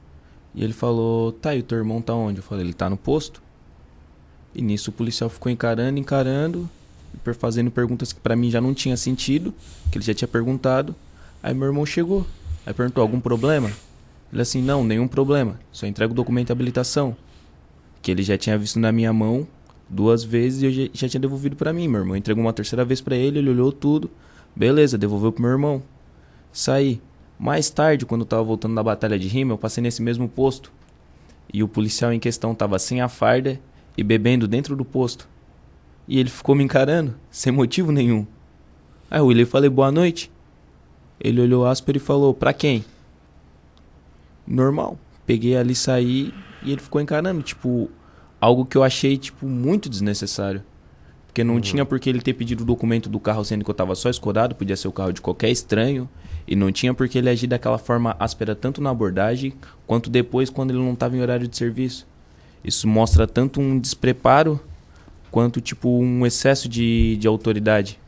E 0.53 0.63
ele 0.63 0.73
falou: 0.73 1.31
Tá, 1.31 1.55
e 1.55 1.59
o 1.59 1.63
teu 1.63 1.77
irmão 1.77 2.01
tá 2.01 2.13
onde? 2.13 2.39
Eu 2.39 2.43
falei: 2.43 2.65
Ele 2.65 2.73
tá 2.73 2.89
no 2.89 2.97
posto. 2.97 3.41
E 4.55 4.61
nisso 4.61 4.91
o 4.91 4.93
policial 4.93 5.29
ficou 5.29 5.51
encarando, 5.51 5.99
encarando, 5.99 6.69
fazendo 7.37 7.71
perguntas 7.71 8.13
que 8.13 8.19
para 8.19 8.35
mim 8.35 8.51
já 8.51 8.61
não 8.61 8.73
tinha 8.73 8.95
sentido, 8.95 9.53
que 9.91 9.97
ele 9.97 10.05
já 10.05 10.13
tinha 10.13 10.27
perguntado. 10.27 10.95
Aí 11.41 11.53
meu 11.53 11.67
irmão 11.67 11.85
chegou. 11.85 12.25
Aí 12.65 12.73
perguntou: 12.73 13.01
Algum 13.01 13.19
problema? 13.19 13.71
Ele 14.31 14.41
assim: 14.41 14.61
Não, 14.61 14.83
nenhum 14.83 15.07
problema. 15.07 15.59
Só 15.71 15.87
entrega 15.87 16.11
o 16.11 16.15
documento 16.15 16.47
de 16.47 16.51
habilitação. 16.51 17.15
Que 18.01 18.11
ele 18.11 18.21
já 18.21 18.37
tinha 18.37 18.57
visto 18.57 18.79
na 18.79 18.91
minha 18.91 19.13
mão 19.13 19.47
duas 19.89 20.23
vezes 20.23 20.61
e 20.61 20.65
eu 20.65 20.71
já, 20.71 20.89
já 20.93 21.09
tinha 21.09 21.21
devolvido 21.21 21.55
para 21.55 21.73
mim. 21.73 21.87
Meu 21.87 22.01
irmão 22.01 22.15
entregou 22.15 22.43
uma 22.43 22.53
terceira 22.53 22.85
vez 22.85 23.01
para 23.01 23.15
ele, 23.15 23.39
ele 23.39 23.49
olhou 23.49 23.71
tudo. 23.71 24.09
Beleza, 24.55 24.97
devolveu 24.97 25.31
pro 25.31 25.41
meu 25.41 25.51
irmão. 25.51 25.81
Saí. 26.51 27.01
Mais 27.39 27.69
tarde, 27.69 28.05
quando 28.05 28.21
eu 28.21 28.25
tava 28.25 28.43
voltando 28.43 28.75
da 28.75 28.83
batalha 28.83 29.17
de 29.17 29.27
rima, 29.27 29.53
eu 29.53 29.57
passei 29.57 29.81
nesse 29.81 30.01
mesmo 30.01 30.29
posto. 30.29 30.71
E 31.51 31.63
o 31.63 31.67
policial 31.67 32.13
em 32.13 32.19
questão 32.19 32.53
tava 32.53 32.77
sem 32.79 33.01
a 33.01 33.09
farda 33.09 33.59
e 33.97 34.03
bebendo 34.03 34.47
dentro 34.47 34.75
do 34.75 34.85
posto. 34.85 35.27
E 36.07 36.19
ele 36.19 36.29
ficou 36.29 36.55
me 36.55 36.63
encarando, 36.63 37.15
sem 37.31 37.51
motivo 37.51 37.91
nenhum. 37.91 38.25
Aí 39.09 39.19
eu 39.19 39.25
olhei 39.25 39.43
e 39.43 39.47
falei, 39.47 39.69
boa 39.69 39.91
noite. 39.91 40.31
Ele 41.19 41.39
olhou 41.39 41.65
áspero 41.65 41.97
e 41.97 42.01
falou, 42.01 42.33
pra 42.33 42.51
quem? 42.51 42.83
Normal. 44.45 44.97
Peguei 45.25 45.55
ali, 45.55 45.73
saí 45.73 46.33
e 46.61 46.71
ele 46.71 46.81
ficou 46.81 46.99
encarando, 46.99 47.41
tipo, 47.41 47.89
algo 48.39 48.65
que 48.65 48.77
eu 48.77 48.83
achei, 48.83 49.17
tipo, 49.17 49.45
muito 49.45 49.89
desnecessário. 49.89 50.63
Porque 51.27 51.43
não 51.43 51.55
uhum. 51.55 51.61
tinha 51.61 51.85
por 51.85 51.99
que 51.99 52.09
ele 52.09 52.21
ter 52.21 52.33
pedido 52.33 52.61
o 52.61 52.65
documento 52.65 53.09
do 53.09 53.19
carro 53.19 53.43
sendo 53.43 53.63
que 53.63 53.71
eu 53.71 53.75
tava 53.75 53.95
só 53.95 54.09
escorado, 54.09 54.53
podia 54.53 54.75
ser 54.75 54.87
o 54.87 54.91
carro 54.91 55.13
de 55.13 55.21
qualquer 55.21 55.49
estranho. 55.49 56.09
E 56.45 56.55
não 56.55 56.71
tinha 56.71 56.93
por 56.93 57.07
que 57.07 57.17
ele 57.17 57.29
agir 57.29 57.47
daquela 57.47 57.77
forma 57.77 58.15
áspera, 58.19 58.53
tanto 58.53 58.81
na 58.81 58.89
abordagem, 58.89 59.53
quanto 59.87 60.09
depois 60.09 60.49
quando 60.49 60.71
ele 60.71 60.79
não 60.79 60.93
estava 60.93 61.15
em 61.15 61.21
horário 61.21 61.47
de 61.47 61.55
serviço. 61.55 62.05
Isso 62.63 62.87
mostra 62.87 63.27
tanto 63.27 63.59
um 63.59 63.77
despreparo, 63.77 64.59
quanto 65.29 65.59
tipo 65.59 65.89
um 65.99 66.25
excesso 66.25 66.69
de, 66.69 67.17
de 67.17 67.27
autoridade. 67.27 67.99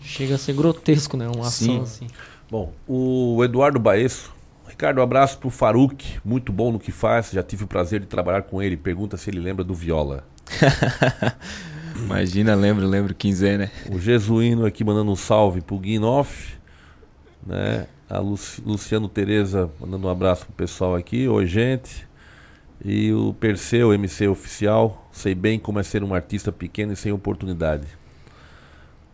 Chega 0.00 0.34
a 0.34 0.38
ser 0.38 0.54
grotesco, 0.54 1.16
né? 1.16 1.26
Uma 1.26 1.50
Sim. 1.50 1.76
ação 1.76 1.82
assim. 1.82 2.06
Bom, 2.50 2.72
o 2.86 3.42
Eduardo 3.42 3.78
Baesso. 3.78 4.32
Ricardo, 4.68 4.98
um 4.98 5.02
abraço 5.02 5.38
pro 5.38 5.50
Faruk, 5.50 6.18
muito 6.24 6.50
bom 6.50 6.72
no 6.72 6.78
que 6.78 6.90
faz, 6.90 7.30
já 7.30 7.42
tive 7.42 7.64
o 7.64 7.66
prazer 7.66 8.00
de 8.00 8.06
trabalhar 8.06 8.42
com 8.42 8.62
ele. 8.62 8.76
Pergunta 8.76 9.16
se 9.16 9.28
ele 9.28 9.38
lembra 9.38 9.62
do 9.62 9.74
Viola. 9.74 10.24
Imagina, 11.94 12.54
lembro, 12.54 12.86
lembro, 12.86 13.14
quinzena. 13.14 13.70
O 13.90 13.98
Jesuíno 13.98 14.64
aqui 14.64 14.82
mandando 14.82 15.10
um 15.10 15.16
salve 15.16 15.60
pro 15.60 15.78
Guinoff, 15.78 16.54
né? 17.46 17.86
A 18.08 18.18
Luci 18.18 18.62
Luciano 18.64 19.08
Tereza 19.08 19.70
mandando 19.80 20.06
um 20.06 20.10
abraço 20.10 20.46
pro 20.46 20.54
pessoal 20.54 20.94
aqui. 20.94 21.28
Oi, 21.28 21.46
gente. 21.46 22.06
E 22.84 23.12
o 23.12 23.32
Perseu, 23.34 23.94
MC 23.94 24.26
oficial, 24.26 25.08
sei 25.12 25.34
bem 25.34 25.58
como 25.58 25.78
é 25.78 25.82
ser 25.82 26.02
um 26.02 26.14
artista 26.14 26.50
pequeno 26.50 26.92
e 26.92 26.96
sem 26.96 27.12
oportunidade. 27.12 27.86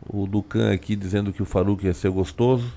O 0.09 0.27
Ducan 0.27 0.73
aqui 0.73 0.97
dizendo 0.97 1.33
que 1.33 1.43
o 1.43 1.47
Faruk 1.47 1.87
é 1.87 1.93
seu 1.93 2.13
gostoso. 2.13 2.73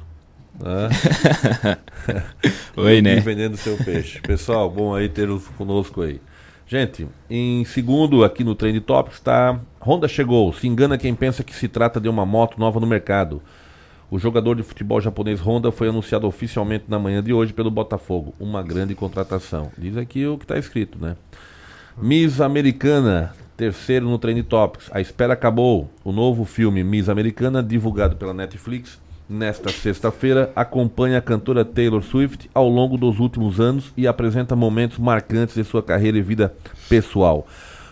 Né? 0.59 1.77
Oi, 2.75 3.01
né? 3.01 3.17
E 3.17 3.19
vendendo 3.21 3.55
seu 3.55 3.77
peixe. 3.77 4.19
Pessoal, 4.19 4.69
bom 4.69 4.93
aí 4.93 5.07
ter 5.07 5.29
os 5.29 5.47
conosco 5.49 6.01
aí. 6.01 6.19
Gente, 6.67 7.07
em 7.29 7.63
segundo 7.63 8.23
aqui 8.23 8.43
no 8.43 8.55
Trend 8.55 8.79
Topics 8.81 9.17
está 9.17 9.59
Honda 9.81 10.07
chegou. 10.07 10.51
Se 10.51 10.67
engana 10.67 10.97
quem 10.97 11.15
pensa 11.15 11.43
que 11.43 11.55
se 11.55 11.67
trata 11.67 12.01
de 12.01 12.09
uma 12.09 12.25
moto 12.25 12.59
nova 12.59 12.79
no 12.79 12.87
mercado. 12.87 13.41
O 14.11 14.19
jogador 14.19 14.57
de 14.57 14.63
futebol 14.63 14.99
japonês 14.99 15.39
Honda 15.39 15.71
foi 15.71 15.87
anunciado 15.87 16.27
oficialmente 16.27 16.83
na 16.89 16.99
manhã 16.99 17.23
de 17.23 17.31
hoje 17.31 17.53
pelo 17.53 17.71
Botafogo. 17.71 18.35
Uma 18.37 18.61
grande 18.61 18.93
contratação. 18.93 19.71
Diz 19.77 19.95
aqui 19.95 20.27
o 20.27 20.37
que 20.37 20.43
está 20.43 20.57
escrito, 20.57 20.99
né? 21.01 21.15
Miss 21.97 22.41
Americana, 22.41 23.33
terceiro 23.55 24.09
no 24.09 24.19
Trend 24.19 24.43
Topics. 24.43 24.89
A 24.91 24.99
espera 24.99 25.31
acabou. 25.31 25.89
O 26.03 26.11
novo 26.11 26.43
filme 26.43 26.83
Miss 26.83 27.07
Americana, 27.07 27.63
divulgado 27.63 28.17
pela 28.17 28.33
Netflix 28.33 28.99
nesta 29.29 29.71
sexta-feira, 29.71 30.51
acompanha 30.53 31.19
a 31.19 31.21
cantora 31.21 31.63
Taylor 31.63 32.03
Swift 32.03 32.49
ao 32.53 32.67
longo 32.67 32.97
dos 32.97 33.17
últimos 33.17 33.61
anos 33.61 33.93
e 33.95 34.05
apresenta 34.07 34.57
momentos 34.57 34.97
marcantes 34.97 35.55
de 35.55 35.63
sua 35.63 35.81
carreira 35.81 36.17
e 36.17 36.21
vida 36.21 36.53
pessoal. 36.89 37.47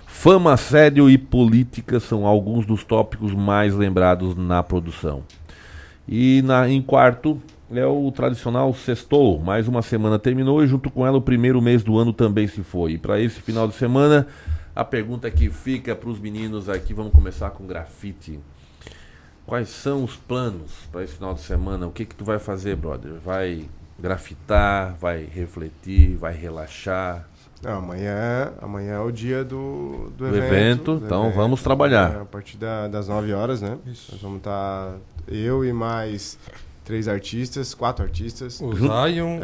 Fama, 0.05 0.51
assédio 0.51 1.09
e 1.09 1.17
política 1.17 1.97
são 1.97 2.25
alguns 2.25 2.65
dos 2.65 2.83
tópicos 2.83 3.33
mais 3.33 3.73
lembrados 3.73 4.35
na 4.35 4.61
produção. 4.61 5.23
E 6.11 6.41
na, 6.43 6.67
em 6.67 6.81
quarto 6.81 7.39
é 7.71 7.85
o 7.85 8.11
tradicional 8.11 8.73
sextou. 8.73 9.39
Mais 9.39 9.67
uma 9.67 9.83
semana 9.83 10.17
terminou 10.17 10.63
e 10.63 10.67
junto 10.67 10.89
com 10.89 11.05
ela 11.05 11.17
o 11.17 11.21
primeiro 11.21 11.61
mês 11.61 11.83
do 11.83 11.99
ano 11.99 12.11
também 12.11 12.47
se 12.47 12.63
foi. 12.63 12.93
E 12.93 12.97
para 12.97 13.19
esse 13.19 13.39
final 13.41 13.67
de 13.67 13.75
semana, 13.75 14.25
a 14.75 14.83
pergunta 14.83 15.29
que 15.29 15.49
fica 15.51 15.95
para 15.95 16.09
os 16.09 16.19
meninos 16.19 16.67
aqui, 16.67 16.93
vamos 16.95 17.11
começar 17.13 17.51
com 17.51 17.67
grafite. 17.67 18.39
Quais 19.45 19.69
são 19.69 20.03
os 20.03 20.15
planos 20.15 20.71
para 20.91 21.03
esse 21.03 21.13
final 21.13 21.33
de 21.35 21.41
semana? 21.41 21.85
O 21.87 21.91
que 21.91 22.05
que 22.05 22.15
tu 22.15 22.23
vai 22.25 22.39
fazer, 22.39 22.75
brother? 22.75 23.13
Vai 23.23 23.65
grafitar, 23.99 24.95
vai 24.99 25.27
refletir, 25.31 26.15
vai 26.15 26.33
relaxar? 26.33 27.27
Não, 27.61 27.79
amanhã, 27.79 28.53
amanhã 28.61 28.93
é 28.93 28.99
o 28.99 29.11
dia 29.11 29.43
do, 29.43 30.11
do, 30.17 30.27
Do 30.27 30.27
evento. 30.27 30.43
evento, 30.53 30.95
do 30.97 31.05
então 31.05 31.31
vamos 31.31 31.61
trabalhar. 31.61 32.13
É, 32.15 32.21
a 32.21 32.25
partir 32.25 32.57
da- 32.57 32.87
das 32.87 33.07
9 33.09 33.33
horas, 33.33 33.61
né? 33.61 33.77
Isso. 33.85 34.11
Nós 34.13 34.21
vamos 34.21 34.37
estar 34.37 34.95
eu 35.31 35.63
e 35.63 35.71
mais 35.71 36.37
três 36.83 37.07
artistas, 37.07 37.73
quatro 37.73 38.03
artistas. 38.03 38.59
O 38.61 38.73
Zion, 38.73 39.41